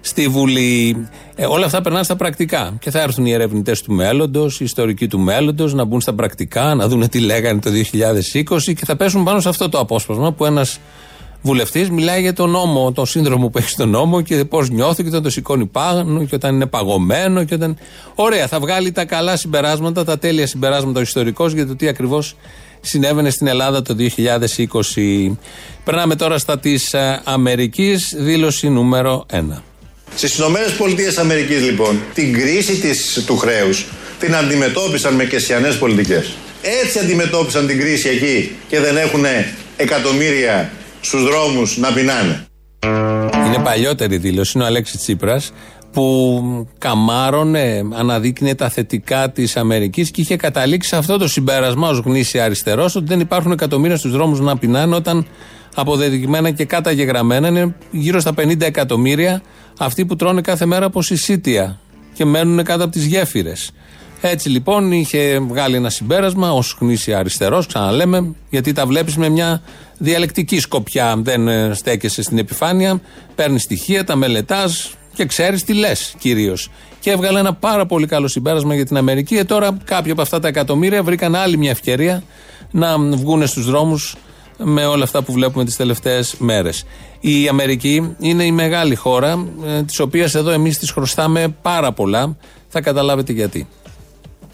στη 0.00 0.28
Βουλή. 0.28 1.08
Ε, 1.34 1.46
όλα 1.46 1.64
αυτά 1.64 1.80
περνάνε 1.80 2.04
στα 2.04 2.16
πρακτικά. 2.16 2.76
Και 2.80 2.90
θα 2.90 3.00
έρθουν 3.00 3.26
οι 3.26 3.32
ερευνητές 3.32 3.82
του 3.82 3.92
μέλλοντος, 3.92 4.60
οι 4.60 4.64
ιστορικοί 4.64 5.06
του 5.06 5.18
μέλλοντος, 5.18 5.74
να 5.74 5.84
μπουν 5.84 6.00
στα 6.00 6.14
πρακτικά, 6.14 6.74
να 6.74 6.88
δουν 6.88 7.08
τι 7.08 7.18
λέγανε 7.18 7.60
το 7.60 7.70
2020 7.70 8.74
και 8.74 8.84
θα 8.84 8.96
πέσουν 8.96 9.24
πάνω 9.24 9.40
σε 9.40 9.48
αυτό 9.48 9.68
το 9.68 9.78
απόσπασμα 9.78 10.32
που 10.32 10.44
ένας 10.44 10.78
βουλευτής 11.42 11.90
μιλάει 11.90 12.20
για 12.20 12.32
τον 12.32 12.50
νόμο, 12.50 12.92
τον 12.92 13.06
σύνδρομο 13.06 13.48
που 13.48 13.58
έχει 13.58 13.68
στον 13.68 13.88
νόμο 13.88 14.20
και 14.20 14.44
πώς 14.44 14.70
νιώθει 14.70 15.02
και 15.02 15.08
όταν 15.08 15.22
το 15.22 15.30
σηκώνει 15.30 15.66
πάνω 15.66 16.24
και 16.24 16.34
όταν 16.34 16.54
είναι 16.54 16.66
παγωμένο. 16.66 17.44
Και 17.44 17.54
όταν... 17.54 17.76
Ωραία, 18.14 18.46
θα 18.46 18.60
βγάλει 18.60 18.92
τα 18.92 19.04
καλά 19.04 19.36
συμπεράσματα, 19.36 20.04
τα 20.04 20.18
τέλεια 20.18 20.46
συμπεράσματα 20.46 20.98
ο 20.98 21.02
ιστορικός 21.02 21.52
για 21.52 21.66
το 21.66 21.76
τι 21.76 21.88
ακριβώς 21.88 22.36
συνέβαινε 22.80 23.30
στην 23.30 23.46
Ελλάδα 23.46 23.82
το 23.82 23.96
2020. 24.96 25.32
Περνάμε 25.84 26.16
τώρα 26.16 26.38
στα 26.38 26.58
της 26.58 26.94
Αμερικής, 27.24 28.14
δήλωση 28.18 28.68
νούμερο 28.68 29.26
1. 29.32 29.40
Στις 30.14 30.38
ΗΠΑ 30.38 31.34
λοιπόν, 31.60 32.00
την 32.14 32.32
κρίση 32.32 32.72
της, 32.72 33.24
του 33.26 33.36
χρέους 33.36 33.86
την 34.18 34.34
αντιμετώπισαν 34.34 35.14
με 35.14 35.24
κεσιανές 35.24 35.78
πολιτικές. 35.78 36.32
Έτσι 36.82 36.98
αντιμετώπισαν 36.98 37.66
την 37.66 37.78
κρίση 37.80 38.08
εκεί 38.08 38.56
και 38.68 38.80
δεν 38.80 38.96
έχουν 38.96 39.24
εκατομμύρια 39.76 40.70
στους 41.00 41.24
δρόμους 41.24 41.76
να 41.76 41.92
πεινάνε. 41.92 42.44
Είναι 43.46 43.58
παλιότερη 43.64 44.16
δήλωση, 44.16 44.52
είναι 44.54 44.64
ο 44.64 44.66
Αλέξης 44.66 45.00
Τσίπρας 45.00 45.52
που 45.92 46.68
καμάρωνε, 46.78 47.82
αναδείκνυε 47.92 48.54
τα 48.54 48.68
θετικά 48.68 49.30
της 49.30 49.56
Αμερικής 49.56 50.10
και 50.10 50.20
είχε 50.20 50.36
καταλήξει 50.36 50.88
σε 50.88 50.96
αυτό 50.96 51.18
το 51.18 51.28
συμπέρασμα 51.28 51.88
ως 51.88 51.98
γνήσια 51.98 52.44
αριστερός 52.44 52.94
ότι 52.94 53.06
δεν 53.06 53.20
υπάρχουν 53.20 53.52
εκατομμύρια 53.52 53.96
στους 53.96 54.12
δρόμους 54.12 54.40
να 54.40 54.56
πεινάνε 54.56 54.94
όταν 54.94 55.26
αποδεδειγμένα 55.74 56.50
και 56.50 56.64
καταγεγραμμένα 56.64 57.48
είναι 57.48 57.74
γύρω 57.90 58.20
στα 58.20 58.32
50 58.36 58.60
εκατομμύρια 58.60 59.42
αυτοί 59.78 60.04
που 60.04 60.16
τρώνε 60.16 60.40
κάθε 60.40 60.66
μέρα 60.66 60.86
από 60.86 61.02
συσίτια 61.02 61.78
και 62.14 62.24
μένουν 62.24 62.64
κάτω 62.64 62.84
από 62.84 62.92
τις 62.92 63.04
γέφυρες. 63.04 63.70
Έτσι 64.20 64.48
λοιπόν 64.48 64.92
είχε 64.92 65.38
βγάλει 65.38 65.76
ένα 65.76 65.90
συμπέρασμα 65.90 66.52
ως 66.52 66.76
γνήσια 66.80 67.18
αριστερός, 67.18 67.66
ξαναλέμε, 67.66 68.34
γιατί 68.50 68.72
τα 68.72 68.86
βλέπεις 68.86 69.16
με 69.16 69.28
μια 69.28 69.62
διαλεκτική 70.00 70.58
σκοπιά. 70.58 71.16
Δεν 71.22 71.48
ε, 71.48 71.74
στέκεσαι 71.74 72.22
στην 72.22 72.38
επιφάνεια, 72.38 73.00
παίρνεις 73.34 73.62
στοιχεία, 73.62 74.04
τα 74.04 74.16
μελετάς 74.16 74.90
και 75.14 75.24
ξέρεις 75.24 75.64
τι 75.64 75.72
λες 75.74 76.14
κυρίως. 76.18 76.70
Και 77.00 77.10
έβγαλε 77.10 77.38
ένα 77.38 77.54
πάρα 77.54 77.86
πολύ 77.86 78.06
καλό 78.06 78.28
συμπέρασμα 78.28 78.74
για 78.74 78.86
την 78.86 78.96
Αμερική. 78.96 79.36
Και 79.36 79.44
τώρα 79.44 79.76
κάποια 79.84 80.12
από 80.12 80.22
αυτά 80.22 80.40
τα 80.40 80.48
εκατομμύρια 80.48 81.02
βρήκαν 81.02 81.34
άλλη 81.34 81.56
μια 81.56 81.70
ευκαιρία 81.70 82.22
να 82.70 82.98
βγουν 82.98 83.46
στους 83.46 83.64
δρόμους 83.64 84.16
με 84.56 84.86
όλα 84.86 85.04
αυτά 85.04 85.22
που 85.22 85.32
βλέπουμε 85.32 85.64
τις 85.64 85.76
τελευταίες 85.76 86.34
μέρες. 86.38 86.84
Η 87.20 87.48
Αμερική 87.48 88.16
είναι 88.18 88.44
η 88.44 88.52
μεγάλη 88.52 88.94
χώρα, 88.94 89.46
ε, 89.66 89.82
της 89.82 90.00
οποίας 90.00 90.34
εδώ 90.34 90.50
εμείς 90.50 90.78
τη 90.78 90.92
χρωστάμε 90.92 91.56
πάρα 91.62 91.92
πολλά. 91.92 92.36
Θα 92.68 92.80
καταλάβετε 92.80 93.32
γιατί. 93.32 93.66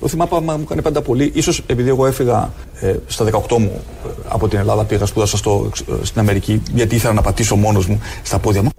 Το 0.01 0.09
θυμάμαι 0.09 0.41
μου 0.41 0.63
έκανε 0.63 0.83
πάντα 0.83 1.03
πολύ. 1.03 1.43
σω 1.43 1.53
επειδή 1.67 1.89
εγώ 1.89 2.07
έφυγα 2.07 2.53
ε, 2.81 2.95
στα 3.07 3.25
18 3.49 3.59
μου 3.59 3.81
ε, 4.07 4.09
από 4.29 4.49
την 4.49 4.59
Ελλάδα, 4.59 4.85
πήγα 4.85 5.07
σπούδασα 5.07 5.37
στο, 5.37 5.71
ε, 5.89 6.05
στην 6.05 6.21
Αμερική, 6.21 6.63
γιατί 6.75 6.95
ήθελα 6.95 7.13
να 7.13 7.23
πατήσω 7.23 7.57
μόνος 7.57 7.87
μου 7.87 8.01
στα 8.23 8.39
πόδια 8.39 8.63
μου. 8.63 8.71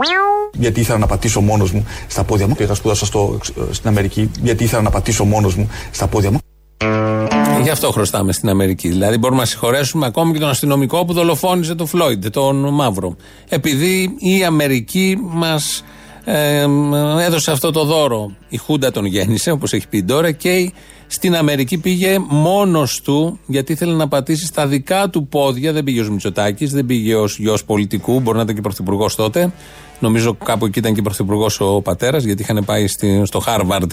Γιατί 0.53 0.79
ήθελα 0.79 0.97
να 0.97 1.07
πατήσω 1.07 1.41
μόνος 1.41 1.71
μου 1.71 1.85
στα 2.07 2.23
πόδια 2.23 2.47
μου. 2.47 2.55
Πήγα 2.55 2.73
σπούδασα 2.73 3.05
στο, 3.05 3.39
ε, 3.69 3.73
στην 3.73 3.89
Αμερική, 3.89 4.31
γιατί 4.41 4.63
ήθελα 4.63 4.81
να 4.81 4.89
πατήσω 4.89 5.23
μόνος 5.23 5.55
μου 5.55 5.69
στα 5.91 6.07
πόδια 6.07 6.31
μου. 6.31 6.37
Γι' 7.61 7.69
αυτό 7.69 7.91
χρωστάμε 7.91 8.31
στην 8.33 8.49
Αμερική. 8.49 8.89
Δηλαδή 8.89 9.17
μπορούμε 9.17 9.39
να 9.39 9.45
συγχωρέσουμε 9.45 10.05
ακόμη 10.05 10.33
και 10.33 10.39
τον 10.39 10.49
αστυνομικό 10.49 11.05
που 11.05 11.13
δολοφόνησε 11.13 11.75
τον 11.75 11.87
Φλόιντ, 11.87 12.27
τον 12.27 12.73
Μαύρο. 12.73 13.15
Επειδή 13.49 14.15
η 14.19 14.43
Αμερική 14.43 15.17
μας 15.21 15.83
ε, 16.29 16.65
έδωσε 17.19 17.51
αυτό 17.51 17.71
το 17.71 17.83
δώρο. 17.83 18.31
Η 18.49 18.57
Χούντα 18.57 18.91
τον 18.91 19.05
γέννησε, 19.05 19.51
όπως 19.51 19.73
έχει 19.73 19.87
πει 19.87 20.03
τώρα, 20.03 20.31
και 20.31 20.71
στην 21.07 21.35
Αμερική 21.35 21.77
πήγε 21.77 22.17
μόνος 22.29 23.01
του, 23.01 23.39
γιατί 23.45 23.71
ήθελε 23.71 23.93
να 23.93 24.07
πατήσει 24.07 24.45
στα 24.45 24.67
δικά 24.67 25.09
του 25.09 25.27
πόδια. 25.27 25.73
Δεν 25.73 25.83
πήγε 25.83 26.01
ως 26.01 26.09
Μητσοτάκης, 26.09 26.71
δεν 26.71 26.85
πήγε 26.85 27.15
ως 27.15 27.37
γιος 27.37 27.65
πολιτικού, 27.65 28.19
μπορεί 28.19 28.37
να 28.37 28.43
ήταν 28.43 28.55
και 28.55 28.61
πρωθυπουργός 28.61 29.15
τότε. 29.15 29.51
Νομίζω 29.99 30.37
κάπου 30.43 30.65
εκεί 30.65 30.79
ήταν 30.79 30.93
και 30.93 31.01
πρωθυπουργός 31.01 31.59
ο 31.59 31.81
πατέρας, 31.81 32.23
γιατί 32.23 32.41
είχαν 32.41 32.63
πάει 32.65 32.85
στο 33.23 33.39
Χάρβαρντ 33.39 33.91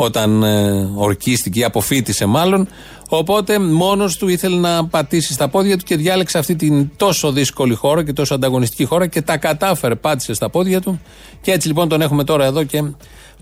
όταν 0.00 0.42
ε, 0.42 0.90
ορκίστηκε 0.94 1.60
ή 1.60 1.64
αποφύτησε 1.64 2.26
μάλλον. 2.26 2.68
Οπότε 3.08 3.58
μόνος 3.58 4.16
του 4.16 4.28
ήθελε 4.28 4.56
να 4.56 4.86
πατήσει 4.86 5.32
στα 5.32 5.48
πόδια 5.48 5.78
του 5.78 5.84
και 5.84 5.96
διάλεξε 5.96 6.38
αυτή 6.38 6.56
την 6.56 6.90
τόσο 6.96 7.32
δύσκολη 7.32 7.74
χώρα 7.74 8.04
και 8.04 8.12
τόσο 8.12 8.34
ανταγωνιστική 8.34 8.84
χώρα 8.84 9.06
και 9.06 9.22
τα 9.22 9.36
κατάφερε, 9.36 9.94
πάτησε 9.94 10.34
στα 10.34 10.50
πόδια 10.50 10.80
του. 10.80 11.00
Και 11.40 11.52
έτσι 11.52 11.68
λοιπόν 11.68 11.88
τον 11.88 12.00
έχουμε 12.00 12.24
τώρα 12.24 12.44
εδώ 12.44 12.64
και 12.64 12.82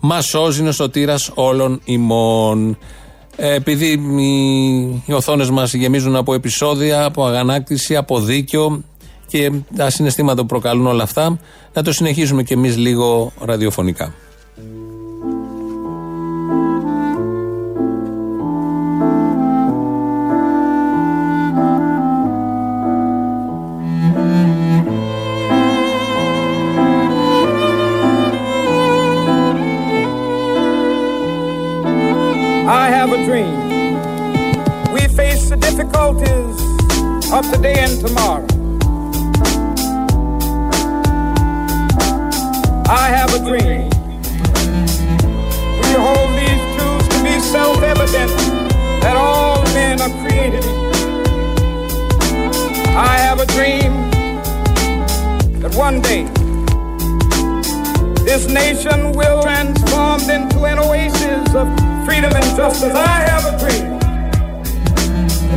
μα 0.00 0.20
σώζει 0.20 0.66
ο 0.66 0.72
σωτήρας 0.72 1.30
όλων 1.34 1.80
ημών. 1.84 2.78
Ε, 3.36 3.54
επειδή 3.54 3.86
οι, 3.86 5.02
οι 5.06 5.12
οθόνες 5.12 5.50
μας 5.50 5.74
γεμίζουν 5.74 6.16
από 6.16 6.34
επεισόδια, 6.34 7.04
από 7.04 7.24
αγανάκτηση, 7.24 7.96
από 7.96 8.20
δίκιο 8.20 8.84
και 9.26 9.52
τα 9.76 9.90
συναισθήματα 9.90 10.40
που 10.40 10.46
προκαλούν 10.46 10.86
όλα 10.86 11.02
αυτά, 11.02 11.38
να 11.72 11.82
το 11.82 11.92
συνεχίσουμε 11.92 12.42
κι 12.42 12.52
εμείς 12.52 12.76
λίγο 12.76 13.32
ραδιοφωνικά. 13.40 14.14
of 37.36 37.52
today 37.52 37.74
and 37.80 38.00
tomorrow. 38.00 38.55
I 42.88 43.08
have 43.08 43.34
a 43.34 43.38
dream. 43.38 43.90
We 45.82 45.90
hold 45.98 46.30
these 46.38 46.62
truths 46.76 47.08
to 47.08 47.24
be 47.24 47.40
self 47.40 47.82
evident 47.82 48.30
that 49.02 49.16
all 49.16 49.62
men 49.74 50.00
are 50.00 50.10
created. 50.22 50.64
I 52.96 53.18
have 53.18 53.40
a 53.40 53.46
dream 53.46 53.92
that 55.60 55.74
one 55.74 56.00
day 56.00 56.24
this 58.24 58.46
nation 58.48 59.12
will 59.12 59.42
transform 59.42 60.20
into 60.30 60.64
an 60.64 60.78
oasis 60.78 61.54
of 61.54 61.66
freedom 62.06 62.32
and 62.32 62.56
justice. 62.56 62.94
I 62.94 63.20
have 63.28 63.52
a 63.52 63.58
dream 63.58 63.96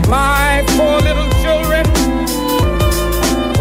my 0.09 0.63
poor 0.69 0.99
little 1.01 1.29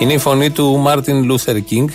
Είναι 0.00 0.12
η 0.12 0.18
φωνή 0.18 0.50
του 0.50 0.76
Μάρτιν 0.76 1.24
Λούθερ 1.24 1.60
Κίνγκ 1.60 1.88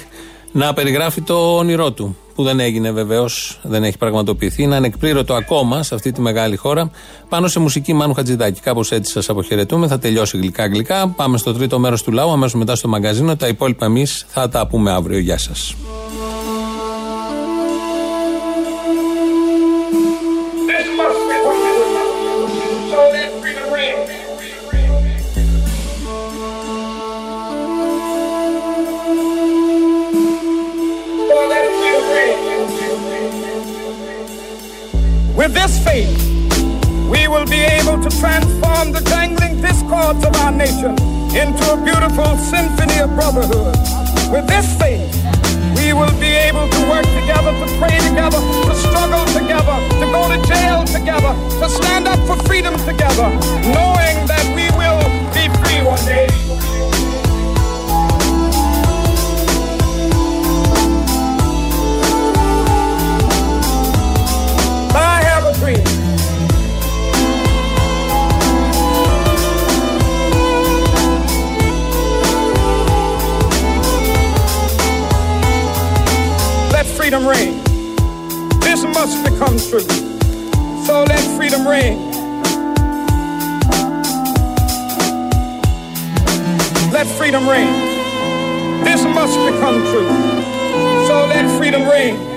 να 0.52 0.74
περιγράφει 0.74 1.22
το 1.22 1.58
όνειρό 1.58 1.92
του. 1.92 2.18
Που 2.36 2.44
δεν 2.44 2.60
έγινε 2.60 2.92
βεβαίως, 2.92 3.60
δεν 3.64 3.84
έχει 3.84 3.98
πραγματοποιηθεί. 3.98 4.64
Είναι 4.64 4.76
ανεκπλήρωτο 4.76 5.34
ακόμα 5.34 5.84
σε 5.84 5.96
αυτή 5.96 6.12
τη 6.12 6.22
μεγάλη 6.22 6.56
χώρα. 6.56 6.92
Πάνω 7.30 7.48
σε 7.48 7.60
μουσική 7.60 7.94
Μάνου 7.94 8.14
Χατζηδάκη. 8.14 8.62
Κάπως 8.62 8.92
έτσι 8.92 9.12
σας 9.12 9.30
αποχαιρετούμε. 9.30 9.88
Θα 9.88 10.00
τελειώσει 10.00 10.38
γλυκά-γλυκά. 10.38 11.08
Πάμε 11.08 11.38
στο 11.38 11.54
τρίτο 11.54 11.80
μέρος 11.80 12.04
του 12.04 12.12
λαού, 12.12 12.32
αμέσως 12.32 12.60
μετά 12.60 12.76
στο 12.76 12.88
μαγκαζίνο. 12.88 13.36
Τα 13.36 13.48
υπόλοιπα 13.48 13.86
εμείς 13.86 14.26
θα 14.28 14.50
τα 14.50 14.68
πούμε 14.68 14.92
αύριο. 14.92 15.20
Γεια 15.20 15.38
σας. 15.38 15.76
With 35.46 35.54
this 35.54 35.78
faith, 35.86 36.10
we 37.06 37.28
will 37.28 37.46
be 37.46 37.62
able 37.62 38.02
to 38.02 38.10
transform 38.18 38.92
the 38.92 39.02
jangling 39.06 39.62
discords 39.62 40.26
of 40.26 40.34
our 40.38 40.52
nation 40.52 40.98
into 41.38 41.64
a 41.70 41.78
beautiful 41.86 42.36
symphony 42.50 42.98
of 42.98 43.14
brotherhood. 43.14 43.78
With 44.34 44.48
this 44.48 44.66
faith, 44.82 45.14
we 45.78 45.94
will 45.94 46.10
be 46.18 46.34
able 46.34 46.66
to 46.68 46.82
work 46.90 47.06
together, 47.14 47.54
to 47.62 47.68
pray 47.78 47.94
together, 48.10 48.42
to 48.42 48.74
struggle 48.74 49.22
together, 49.38 49.78
to 50.02 50.06
go 50.10 50.26
to 50.34 50.42
jail 50.50 50.84
together, 50.84 51.38
to 51.62 51.70
stand 51.70 52.08
up 52.08 52.18
for 52.26 52.42
freedom 52.50 52.74
together, 52.82 53.30
knowing 53.70 54.18
that 54.26 54.50
we 54.58 54.66
will 54.74 55.06
be 55.30 55.46
free 55.62 55.86
one 55.86 56.04
day. 56.10 56.26
Freedom 77.06 77.28
ring. 77.28 77.64
This 78.62 78.84
must 78.84 79.24
become 79.24 79.58
true. 79.58 79.88
So 80.86 81.04
let 81.04 81.22
freedom 81.38 81.68
ring. 81.68 82.12
Let 86.92 87.06
freedom 87.06 87.48
ring. 87.48 87.72
This 88.84 89.04
must 89.04 89.38
become 89.38 89.82
true. 89.92 90.10
So 91.08 91.28
let 91.30 91.58
freedom 91.58 91.88
ring. 91.88 92.35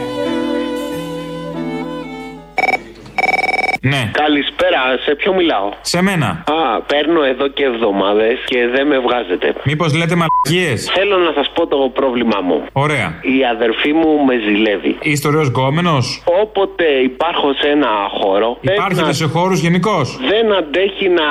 Ναι. 3.83 4.11
Καλησπέρα, 4.13 4.81
σε 5.05 5.15
ποιο 5.15 5.35
μιλάω; 5.35 5.69
Σε 5.81 6.03
μένα. 6.03 6.27
Α, 6.27 6.81
παίρνω 6.87 7.23
εδώ 7.23 7.49
και 7.49 7.65
εβδομάδες 7.65 8.39
και 8.47 8.67
δεν 8.75 8.87
με 8.87 8.99
βγάζετε. 8.99 9.55
Μήπως 9.65 9.95
λέτε 9.95 10.15
μαλακίες; 10.23 10.91
Θέλω 10.95 11.17
να 11.19 11.33
σας 11.33 11.51
πω 11.55 11.67
το 11.67 11.77
πρόβλημά 11.95 12.41
μου. 12.45 12.65
Ωραία. 12.73 13.07
Η 13.23 13.45
αδερφή 13.55 13.93
μου 13.93 14.25
με 14.25 14.35
ζηλεύει. 14.47 14.97
Είστε 15.03 15.29
ωραίος 15.29 15.49
γκόμενος; 15.49 16.23
Όποτε 16.43 16.85
υπάρχω 16.85 17.53
σε 17.53 17.69
ένα 17.69 17.89
χώρο. 18.21 18.59
Υπάρχετε 18.61 19.03
να- 19.07 19.13
σε 19.13 19.27
χώρους 19.27 19.61
γενικώς; 19.61 20.19
Δεν 20.33 20.53
αντέχει 20.53 21.09
να, 21.09 21.29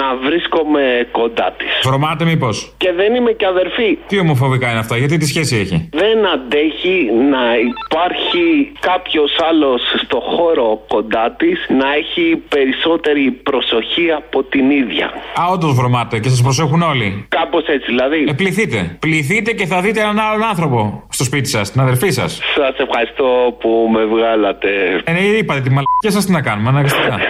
να 0.00 0.16
βρίσκομαι 0.16 1.08
κοντά 1.10 1.54
της. 1.58 1.72
Βρωμάτε 1.82 2.24
μήπως; 2.24 2.74
Και 2.76 2.92
δεν 2.92 3.14
είμαι 3.14 3.30
και 3.32 3.46
αδερφή. 3.46 3.98
Τι 4.06 4.18
ομοφοβικά 4.18 4.70
είναι 4.70 4.78
αυτά, 4.78 4.96
γιατί 4.96 5.16
τι 5.16 5.26
σχέση 5.26 5.56
έχει; 5.56 5.88
Δεν 5.92 6.26
αντέχει 6.34 7.10
να 7.30 7.42
υπάρχει 7.76 8.72
κάποιος 8.80 9.32
άλλος 9.50 9.80
στο 10.04 10.20
χώρο 10.20 10.84
κοντά 10.88 11.34
της 11.38 11.66
να 11.82 11.88
έχει 12.00 12.24
περισσότερη 12.54 13.24
προσοχή 13.48 14.06
από 14.20 14.38
την 14.52 14.70
ίδια. 14.70 15.06
Α, 15.40 15.42
όντως 15.52 15.72
βρωμάτε 15.74 16.18
και 16.18 16.28
σας 16.28 16.42
προσέχουν 16.42 16.82
όλοι. 16.82 17.24
Κάπως 17.28 17.64
έτσι 17.66 17.86
δηλαδή. 17.94 18.24
Ε, 18.28 18.32
πληθείτε. 18.32 18.96
Πληθείτε 18.98 19.52
και 19.52 19.66
θα 19.66 19.80
δείτε 19.80 20.00
έναν 20.00 20.18
άλλον 20.18 20.42
άνθρωπο 20.52 20.78
στο 21.08 21.24
σπίτι 21.24 21.48
σας, 21.48 21.70
την 21.72 21.80
αδερφή 21.80 22.10
σας. 22.10 22.40
Σας 22.56 22.74
ευχαριστώ 22.86 23.56
που 23.60 23.88
με 23.94 24.04
βγάλατε. 24.04 24.68
Ε, 25.04 25.12
ναι, 25.12 25.18
είπατε 25.20 25.60
τη 25.60 25.70
μαλακία 25.70 26.10
σας 26.16 26.24
τι 26.26 26.32
να 26.32 26.40
κάνουμε, 26.42 26.68
αναγκαστικά. 26.68 27.18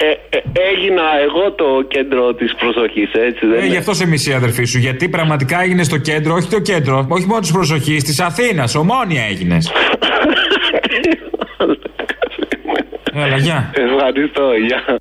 Ε, 0.00 0.36
ε, 0.36 0.42
έγινα 0.72 1.02
εγώ 1.26 1.52
το 1.52 1.64
κέντρο 1.88 2.34
της 2.34 2.54
προσοχής, 2.54 3.10
έτσι 3.12 3.46
δεν 3.46 3.58
Ε, 3.58 3.64
είναι; 3.64 3.66
γι' 3.66 3.76
αυτό 3.76 3.94
σε 3.94 4.06
μισή 4.06 4.32
αδερφή 4.32 4.64
σου. 4.64 4.78
Γιατί 4.78 5.08
πραγματικά 5.08 5.62
έγινε 5.62 5.82
στο 5.82 5.98
κέντρο, 5.98 6.34
όχι 6.34 6.48
το 6.48 6.60
κέντρο, 6.60 7.06
όχι 7.08 7.26
μόνο 7.26 7.40
της 7.40 7.52
προσοχής, 7.52 8.04
της 8.04 8.20
Αθήνας. 8.20 8.74
Ομόνια 8.74 9.22
έγινες. 9.30 9.72
Έλα, 13.12 13.36
γεια. 13.36 13.70
Ευχαριστώ, 13.74 14.52
γεια. 14.52 14.98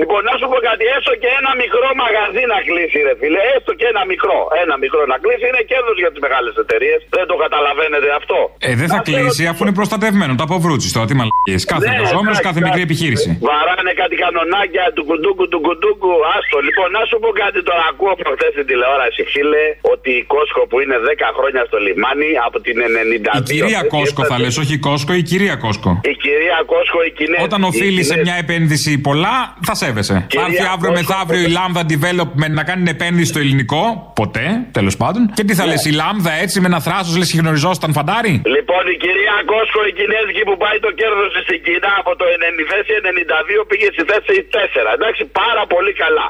Λοιπόν, 0.00 0.20
να 0.28 0.34
σου 0.38 0.46
πω 0.52 0.58
κάτι, 0.68 0.84
έστω 0.96 1.12
και 1.22 1.30
ένα 1.40 1.52
μικρό 1.62 1.88
μαγαζί 2.02 2.42
να 2.52 2.58
κλείσει, 2.68 2.98
ρε 3.08 3.14
φίλε. 3.20 3.40
Έστω 3.54 3.72
και 3.80 3.86
ένα 3.92 4.02
μικρό. 4.12 4.38
Ένα 4.64 4.74
μικρό 4.84 5.00
να 5.12 5.16
κλείσει 5.22 5.44
είναι 5.50 5.62
κέρδος 5.70 5.96
για 6.02 6.10
τις 6.12 6.20
μεγάλες 6.26 6.54
εταιρείες. 6.62 6.98
Δεν 7.16 7.24
το 7.30 7.34
καταλαβαίνετε 7.44 8.08
αυτό. 8.20 8.38
Ε, 8.68 8.72
δεν 8.80 8.88
θα 8.94 8.98
κλείσει 9.08 9.42
αφού 9.50 9.60
είναι 9.64 9.76
προστατευμένο. 9.80 10.32
Το 10.40 10.44
αποβρούτσι 10.48 10.88
τώρα, 10.96 11.06
τι 11.10 11.14
μαλακίες. 11.20 11.62
Κάθε 11.72 11.84
Ναι, 11.86 11.94
εργαζόμενο, 11.96 12.30
εντάξει, 12.32 12.46
κάθε 12.48 12.60
μικρή 12.66 12.82
εντάξει. 12.82 12.88
επιχείρηση. 12.88 13.28
Βαράνε 13.48 13.92
κάτι 14.02 14.14
κανονάκια 14.24 14.84
του 14.96 15.02
κουντούκου 15.08 15.44
του 15.52 15.60
κουντούκου. 15.66 16.12
Άστο. 16.36 16.56
Λοιπόν, 16.68 16.88
να 16.96 17.02
σου 17.08 17.16
πω 17.22 17.28
κάτι 17.42 17.60
τώρα. 17.68 17.82
Ακούω 17.92 18.12
προχθές 18.22 18.50
στην 18.56 18.66
τηλεόραση, 18.70 19.22
φίλε, 19.34 19.64
ότι 19.94 20.10
η 20.20 20.22
Κόσκο 20.34 20.62
που 20.70 20.76
είναι 20.82 20.96
10 21.08 21.28
χρόνια 21.38 21.62
στο 21.68 21.76
λιμάνι 21.86 22.30
από 22.46 22.56
την 22.66 22.76
92. 22.84 23.38
Η 23.40 23.42
κυρία 23.52 23.82
Κόσκο 23.94 24.22
θα 24.30 24.36
λες, 24.42 24.54
όχι 24.62 24.74
η 24.80 24.82
Κόσκο, 24.88 25.12
η 25.22 25.24
κυρία 25.30 25.54
Κόσκο. 25.64 25.90
Η 26.12 26.14
κυρία 26.24 26.58
Κόσκο, 26.72 26.98
η 27.08 27.10
Κινέζη. 27.18 27.42
Όταν 27.48 27.60
οφείλει 27.70 28.02
σε 28.10 28.16
μια 28.24 28.36
επένδυση 28.44 28.92
πολλά, 29.08 29.34
θα 29.68 29.74
σέβεσαι. 29.86 30.16
Θα 30.38 30.44
έρθει 30.48 30.64
αύριο 30.74 30.90
Κόσκο, 30.92 31.06
μεθαύριο 31.08 31.42
η 31.48 31.50
Λάμδα 31.58 31.82
Development 31.92 32.52
να 32.60 32.64
κάνει 32.70 32.82
επένδυση 32.96 33.28
στο 33.32 33.40
ελληνικό. 33.44 33.82
Ποτέ, 34.20 34.46
τέλος 34.78 34.94
πάντων. 35.02 35.22
Και 35.38 35.44
τι 35.48 35.52
θα 35.58 35.64
Ναι. 35.64 35.70
λες, 35.70 35.82
η 35.90 35.92
Λάμδα 36.00 36.32
έτσι 36.44 36.56
με 36.62 36.66
ένα 36.72 36.80
θράσος 36.86 37.14
λες 37.20 37.28
και 37.32 37.38
γνωριζόταν 37.42 37.90
φαντάρι; 37.98 38.34
Λοιπόν, 38.56 38.82
η 38.94 38.96
κυρία 39.04 39.36
Κόσκο, 39.52 39.80
η 39.90 39.92
Κινέζικη 39.98 40.42
που 40.48 40.56
πάει 40.64 40.78
το 40.86 40.90
κέρδος 41.00 41.28
της 41.34 41.42
στην 41.46 41.58
Κίνα 41.66 41.90
από 42.02 42.12
το 42.20 42.24
90 42.34 42.64
θέση 42.72 42.92
92 43.10 43.60
πήγε 43.70 43.88
στη 43.94 44.02
θέση 44.10 44.32
4. 44.56 44.90
Εντάξει, 44.98 45.22
πάρα 45.42 45.64
πολύ 45.74 45.92
καλά. 46.02 46.26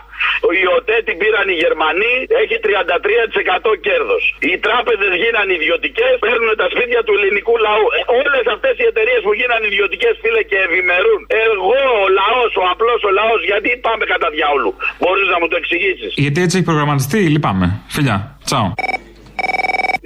Η 0.63 0.65
ΟΤΕ 0.77 0.97
την 1.07 1.17
πήραν 1.21 1.47
οι 1.53 1.57
Γερμανοί, 1.65 2.15
έχει 2.43 2.57
33% 2.67 3.71
κέρδος. 3.87 4.23
Οι 4.53 4.55
τράπεζες 4.67 5.13
γίνανε 5.23 5.53
ιδιωτικές, 5.61 6.13
παίρνουν 6.25 6.51
τα 6.63 6.67
σπίτια 6.73 7.01
του 7.07 7.13
ελληνικού 7.19 7.55
λαού. 7.67 7.85
Όλες 8.21 8.45
αυτές 8.55 8.75
οι 8.81 8.85
εταιρείες 8.93 9.21
που 9.27 9.33
γίνανε 9.41 9.65
ιδιωτικές, 9.73 10.15
φίλε, 10.23 10.43
και 10.51 10.59
ευημερούν. 10.67 11.21
Εγώ, 11.47 11.79
ο 12.05 12.07
λαός, 12.21 12.51
ο 12.63 12.65
απλός 12.73 13.01
ο 13.09 13.11
λαός, 13.19 13.41
γιατί 13.51 13.69
πάμε 13.87 14.05
κατά 14.13 14.29
διάολου. 14.37 14.73
Μπορείς 15.01 15.27
να 15.33 15.39
μου 15.41 15.49
το 15.49 15.57
εξηγήσεις. 15.63 16.13
Γιατί 16.25 16.39
έτσι 16.45 16.55
έχει 16.57 16.67
προγραμματιστεί, 16.71 17.19
λυπάμαι. 17.35 17.67
Φιλιά, 17.95 18.17
τσαο. 18.45 18.67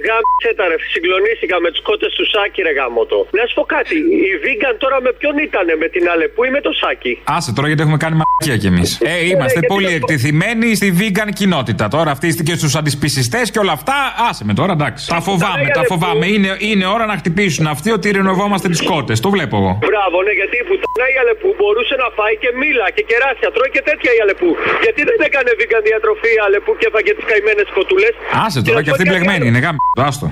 Γάμισε 0.07 0.51
τα 0.59 0.63
ρε, 0.71 0.77
συγκλονίστηκα 0.93 1.55
με 1.65 1.69
του 1.73 1.81
κότες 1.89 2.11
του 2.17 2.25
Σάκη, 2.33 2.59
ρε 2.67 2.73
γάμοτο. 2.77 3.17
Να 3.39 3.43
σου 3.47 3.53
πω 3.59 3.63
κάτι, 3.75 3.95
οι 4.29 4.31
vegan 4.43 4.75
τώρα 4.83 4.97
με 5.05 5.11
ποιον 5.19 5.35
ήτανε, 5.47 5.73
με 5.81 5.87
την 5.95 6.03
Αλεπού 6.13 6.39
ή 6.49 6.49
με 6.55 6.61
το 6.67 6.71
Σάκη; 6.81 7.13
Άσε 7.37 7.49
τώρα 7.57 7.67
γιατί 7.69 7.81
έχουμε 7.85 7.99
κάνει 8.03 8.15
μαλακία 8.21 8.55
κι 8.61 8.69
εμείς. 8.73 8.89
Ε, 9.11 9.13
είμαστε 9.31 9.57
γιατί 9.59 9.71
πολύ 9.73 9.87
δεν- 9.91 9.99
εκτεθειμένοι 9.99 10.67
στη 10.79 10.87
vegan 10.99 11.29
κοινότητα. 11.39 11.83
Τώρα 11.95 12.09
αυτή 12.15 12.27
και 12.47 12.55
στους 12.61 12.73
αντισπισιστές 12.79 13.45
και 13.53 13.59
όλα 13.63 13.73
αυτά. 13.79 13.97
Άσε 14.29 14.43
με 14.49 14.53
τώρα, 14.59 14.71
εντάξει. 14.77 15.03
Τα 15.15 15.19
φοβάμαι, 15.27 15.67
τα 15.79 15.83
φοβάμαι. 15.91 16.25
Είναι, 16.33 16.49
είναι 16.69 16.85
ώρα 16.95 17.05
να 17.11 17.15
χτυπήσουν 17.21 17.65
αυτοί 17.75 17.89
ότι 17.97 18.05
ρενοβόμαστε 18.17 18.67
τις 18.73 18.81
κότες. 18.91 19.17
Το 19.25 19.29
βλέπω 19.35 19.55
εγώ. 19.61 19.71
Μπράβο, 19.89 20.17
ναι, 20.25 20.33
γιατί 20.39 20.55
η 20.63 20.65
πουτάνα 20.69 21.05
η 21.15 21.15
Αλεπού 21.23 21.47
μπορούσε 21.59 21.95
να 22.03 22.07
φάει 22.17 22.35
και 22.43 22.49
μήλα 22.61 22.87
και 22.95 23.03
κεράσια. 23.09 23.47
Τρώει 23.55 23.71
και 23.75 23.83
τέτοια 23.89 24.11
η 24.17 24.19
Αλεπού. 24.25 24.49
Γιατί 24.85 25.01
δεν 25.09 25.19
έκανε 25.27 25.49
vegan 25.59 25.81
διατροφή 25.89 26.29
η 26.37 26.39
Αλεπού 26.47 26.71
και 26.79 26.85
έφαγε 26.89 27.11
τις 27.17 27.25
καημένες 27.31 27.67
κοτούλες. 27.77 28.13
Άσε 28.45 28.59
τώρα 28.67 28.79
και 28.83 28.91
αυτή 28.95 29.03
μπλεγμένη 29.09 29.45
είναι. 29.49 29.59
Γάμι. 29.65 29.77
Άστο. 29.95 30.31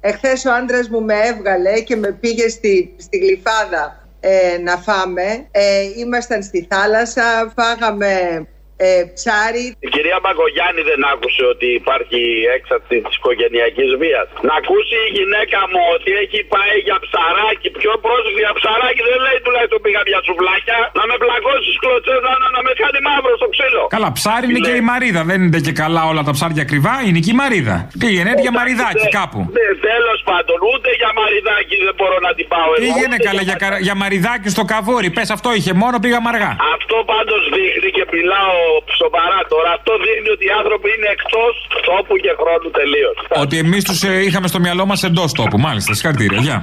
Εχθές 0.00 0.44
ο 0.44 0.52
άντρας 0.52 0.88
μου 0.88 1.02
με 1.02 1.14
έβγαλε 1.14 1.80
και 1.80 1.96
με 1.96 2.12
πήγε 2.12 2.48
στη, 2.48 2.94
στη 2.98 3.18
γλυφάδα 3.18 4.08
ε, 4.20 4.58
να 4.58 4.76
φάμε. 4.76 5.48
Ε, 5.50 5.82
ήμασταν 5.96 6.42
στη 6.42 6.66
θάλασσα, 6.70 7.52
φάγαμε 7.56 8.46
ε, 8.86 8.90
ψάρι. 9.16 9.64
Η 9.86 9.88
κυρία 9.94 10.18
Μπαγκογιάννη 10.22 10.82
δεν 10.90 11.00
άκουσε 11.12 11.42
ότι 11.52 11.68
υπάρχει 11.80 12.20
έξαρση 12.56 12.96
της 13.04 13.14
οικογενειακής 13.18 13.90
βίας. 14.02 14.26
Να 14.48 14.54
ακούσει 14.60 14.96
η 15.08 15.10
γυναίκα 15.18 15.58
μου 15.70 15.80
ότι 15.94 16.10
έχει 16.22 16.38
πάει 16.54 16.74
για 16.88 16.96
ψαράκι. 17.04 17.68
Πιο 17.80 17.92
πρόσφυγα 18.04 18.42
για 18.46 18.54
ψαράκι 18.58 19.02
δεν 19.10 19.18
λέει 19.26 19.38
τουλάχιστον 19.46 19.80
πήγα 19.84 20.00
για 20.12 20.20
σουβλάκια. 20.26 20.78
Να 20.98 21.04
με 21.10 21.16
πλακώσει 21.22 21.62
στις 21.68 21.78
κλωτσές, 21.82 22.18
να, 22.26 22.32
να, 22.42 22.46
να 22.56 22.60
με 22.66 22.72
κάνει 22.82 22.98
μαύρο 23.08 23.34
στο 23.40 23.48
ξύλο. 23.54 23.82
Καλά, 23.96 24.08
ψάρι 24.18 24.44
είναι 24.50 24.62
και 24.68 24.74
η 24.82 24.84
μαρίδα. 24.90 25.20
Δεν 25.30 25.38
είναι 25.44 25.60
και 25.66 25.74
καλά 25.82 26.02
όλα 26.10 26.22
τα 26.28 26.32
ψάρια 26.36 26.62
ακριβά. 26.66 26.94
Είναι 27.06 27.20
και 27.24 27.32
η 27.34 27.38
μαρίδα. 27.42 27.76
Πήγαινε 28.02 28.30
για 28.44 28.52
μαριδάκι 28.58 29.06
κάπου. 29.18 29.40
Ναι, 29.56 29.68
τέλος 29.90 30.18
πάντων, 30.30 30.58
ούτε 30.72 30.88
για 31.00 31.10
μαριδάκι 31.20 31.74
δεν 31.88 31.94
μπορώ 31.98 32.16
να 32.26 32.30
την 32.38 32.46
πάω 32.52 32.68
εγώ. 32.74 32.82
Πήγαινε 32.84 33.16
ούτε 33.18 33.26
καλά 33.28 33.42
για, 33.48 33.56
καρα- 33.62 33.80
για 33.86 33.94
μαριδάκι 34.02 34.48
στο 34.56 34.64
καβούρι. 34.72 35.08
Πες 35.16 35.28
αυτό 35.36 35.48
είχε 35.58 35.72
μόνο, 35.82 35.96
πήγα 36.04 36.18
αργά. 36.32 36.52
Αυτό 36.76 36.96
πάντως 37.12 37.42
δείχνει 37.56 37.90
και 37.96 38.04
μιλάω 38.14 38.56
σοβαρά 39.00 39.40
τώρα. 39.52 39.70
Αυτό 39.78 39.92
δείχνει 40.04 40.30
ότι 40.36 40.44
οι 40.48 40.52
άνθρωποι 40.60 40.88
είναι 40.94 41.08
εκτός 41.16 41.52
τόπου 41.88 42.14
και 42.24 42.32
χρόνου 42.40 42.68
τελείως. 42.80 43.16
Ότι 43.44 43.56
εμείς 43.64 43.82
τους 43.88 44.00
είχαμε 44.26 44.48
στο 44.52 44.60
μυαλό 44.64 44.84
μας 44.90 45.00
εντός 45.08 45.30
τόπου. 45.40 45.58
Μάλιστα, 45.66 45.90
συγχαρητήρια. 45.94 46.40
Γεια. 46.46 46.58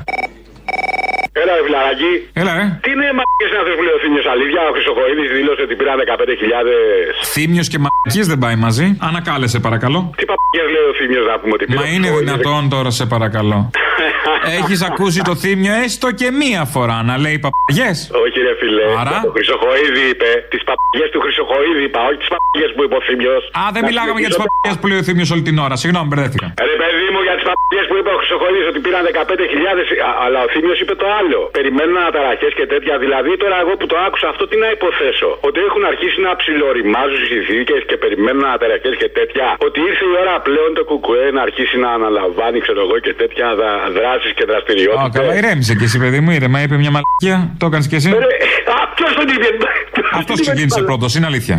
Έλα, 1.42 1.52
ρε 1.58 1.64
φιλαράκι. 1.68 2.12
Έλα, 2.42 2.52
ρε. 2.60 2.66
Τι 2.84 2.90
είναι 2.96 3.08
μαγικέ 3.20 3.46
είναι 3.52 3.60
αυτέ 3.64 3.72
που 3.78 3.84
λέει 3.88 3.96
ο 4.00 4.02
Θήμιος 4.04 4.28
Αλήθεια. 4.36 4.62
Ο 4.70 4.72
Χρυσοκοίδη 4.76 5.24
δήλωσε 5.38 5.62
ότι 5.68 5.76
πήραν 5.80 5.98
15.000. 6.10 7.32
Θύμιο 7.34 7.64
και 7.72 7.78
μαλακής 7.84 8.26
δεν 8.32 8.40
πάει 8.44 8.56
μαζί. 8.66 8.86
Ανακάλεσε, 9.10 9.58
παρακαλώ. 9.68 10.00
Τι 10.20 10.24
παπαγιές 10.32 10.68
λέει 10.76 10.86
ο 10.92 10.94
Θήμιος 11.00 11.26
να 11.32 11.36
πούμε 11.42 11.54
ότι 11.58 11.66
πήρε. 11.66 11.80
Μα 11.80 11.86
είναι 11.96 12.10
δυνατόν 12.22 12.62
τώρα, 12.74 12.90
σε 13.00 13.06
παρακαλώ. 13.14 13.60
Έχεις 14.60 14.80
ακούσει 14.90 15.20
το 15.30 15.34
θύμιο 15.44 15.74
έστω 15.86 16.08
και 16.20 16.28
μία 16.42 16.62
φορά 16.74 16.98
να 17.10 17.16
λέει 17.24 17.38
παπαγιές. 17.46 17.96
Όχι, 18.24 18.38
ρε 18.48 18.54
φιλέ. 18.62 18.86
Άρα; 19.02 19.18
Ο 19.30 19.32
Χρυσοκοίδη 19.36 20.04
είπε. 20.14 20.30
Τις 20.54 20.62
παπαγιές 20.70 21.08
του 21.14 21.20
Χρυσοκοίδη 21.26 21.82
είπα, 21.88 22.00
όχι 22.10 22.18
τις 22.24 22.30
παπαγιές 22.36 22.70
που 22.76 22.82
είπε 22.86 22.96
ο 23.02 23.04
Θήμιος. 23.08 23.44
Α, 23.60 23.62
δεν 23.76 23.82
μιλάγαμε 23.90 24.20
για 24.24 24.30
τις 24.32 24.40
παπαγιές 24.44 24.76
που 24.80 24.86
λέει 24.90 25.00
ο 25.04 25.06
θύμιο 25.08 25.26
όλη 25.34 25.44
την 25.50 25.58
ώρα. 25.66 25.76
Συγγνώμη, 25.82 26.08
μπερδεύτηκα. 26.10 26.48
Ρε 26.72 26.76
παιδί 26.82 27.08
μου, 27.14 27.20
για 27.28 27.36
τις 27.38 27.46
παπαγιές 27.50 27.86
που 27.90 27.96
είπε 28.00 28.10
ο 28.16 28.18
Χρυσοκοίδη 28.22 28.62
ότι 28.72 28.80
πήραν 28.86 29.04
15.000, 29.12 29.96
α- 30.10 30.18
αλλά 30.26 30.40
ο 30.46 30.48
Θήμιος 30.54 30.78
είπε 30.82 30.94
το 31.02 31.08
άλλο. 31.20 31.25
Περιμένουν 31.58 31.96
αναταραχές 32.04 32.52
και 32.60 32.66
τέτοια. 32.74 32.94
Δηλαδή 33.04 33.32
τώρα 33.44 33.58
εγώ 33.64 33.74
που 33.80 33.88
το 33.92 33.98
άκουσα 34.08 34.28
αυτό 34.34 34.44
τι 34.50 34.56
να 34.64 34.70
υποθέσω; 34.78 35.30
Ότι 35.48 35.60
έχουν 35.68 35.84
αρχίσει 35.92 36.20
να 36.28 36.32
ψιλοριμάζουν 36.42 37.20
οι 37.24 37.28
συνθήκες 37.34 37.82
και 37.90 37.96
περιμένουν 38.04 38.44
αναταραχές 38.50 38.94
και 39.02 39.10
τέτοια. 39.20 39.48
Ότι 39.68 39.78
ήρθε 39.90 40.04
η 40.12 40.14
ώρα 40.24 40.36
πλέον 40.48 40.70
το 40.80 40.84
κουκουέ 40.90 41.26
να 41.38 41.42
αρχίσει 41.48 41.76
να 41.86 41.90
αναλαμβάνει, 41.98 42.58
ξέρω 42.66 42.80
εγώ, 42.86 42.96
και 43.06 43.14
τέτοια 43.22 43.48
δράσεις 43.98 44.32
και 44.38 44.46
Α, 44.48 44.50
δραστηριότητε. 44.52 45.18
καλά, 45.20 45.34
ηρέμησε 45.40 45.74
και 45.80 45.86
εσύ, 45.90 45.98
παιδί 46.04 46.20
μου, 46.24 46.32
ήρεμα. 46.38 46.58
Είπε 46.66 46.76
μια 46.84 46.92
μαλακία. 46.96 47.38
Το 47.60 47.66
έκανες 47.70 47.88
και 47.92 47.98
εσύ; 48.02 48.10
Α, 48.78 48.80
ποιο 48.98 49.08
τον 49.18 49.28
είπε. 49.36 49.50
Αυτός 50.20 50.38
ξεκίνησε 50.46 50.82
πρώτος, 50.90 51.12
είναι 51.16 51.28
αλήθεια. 51.32 51.58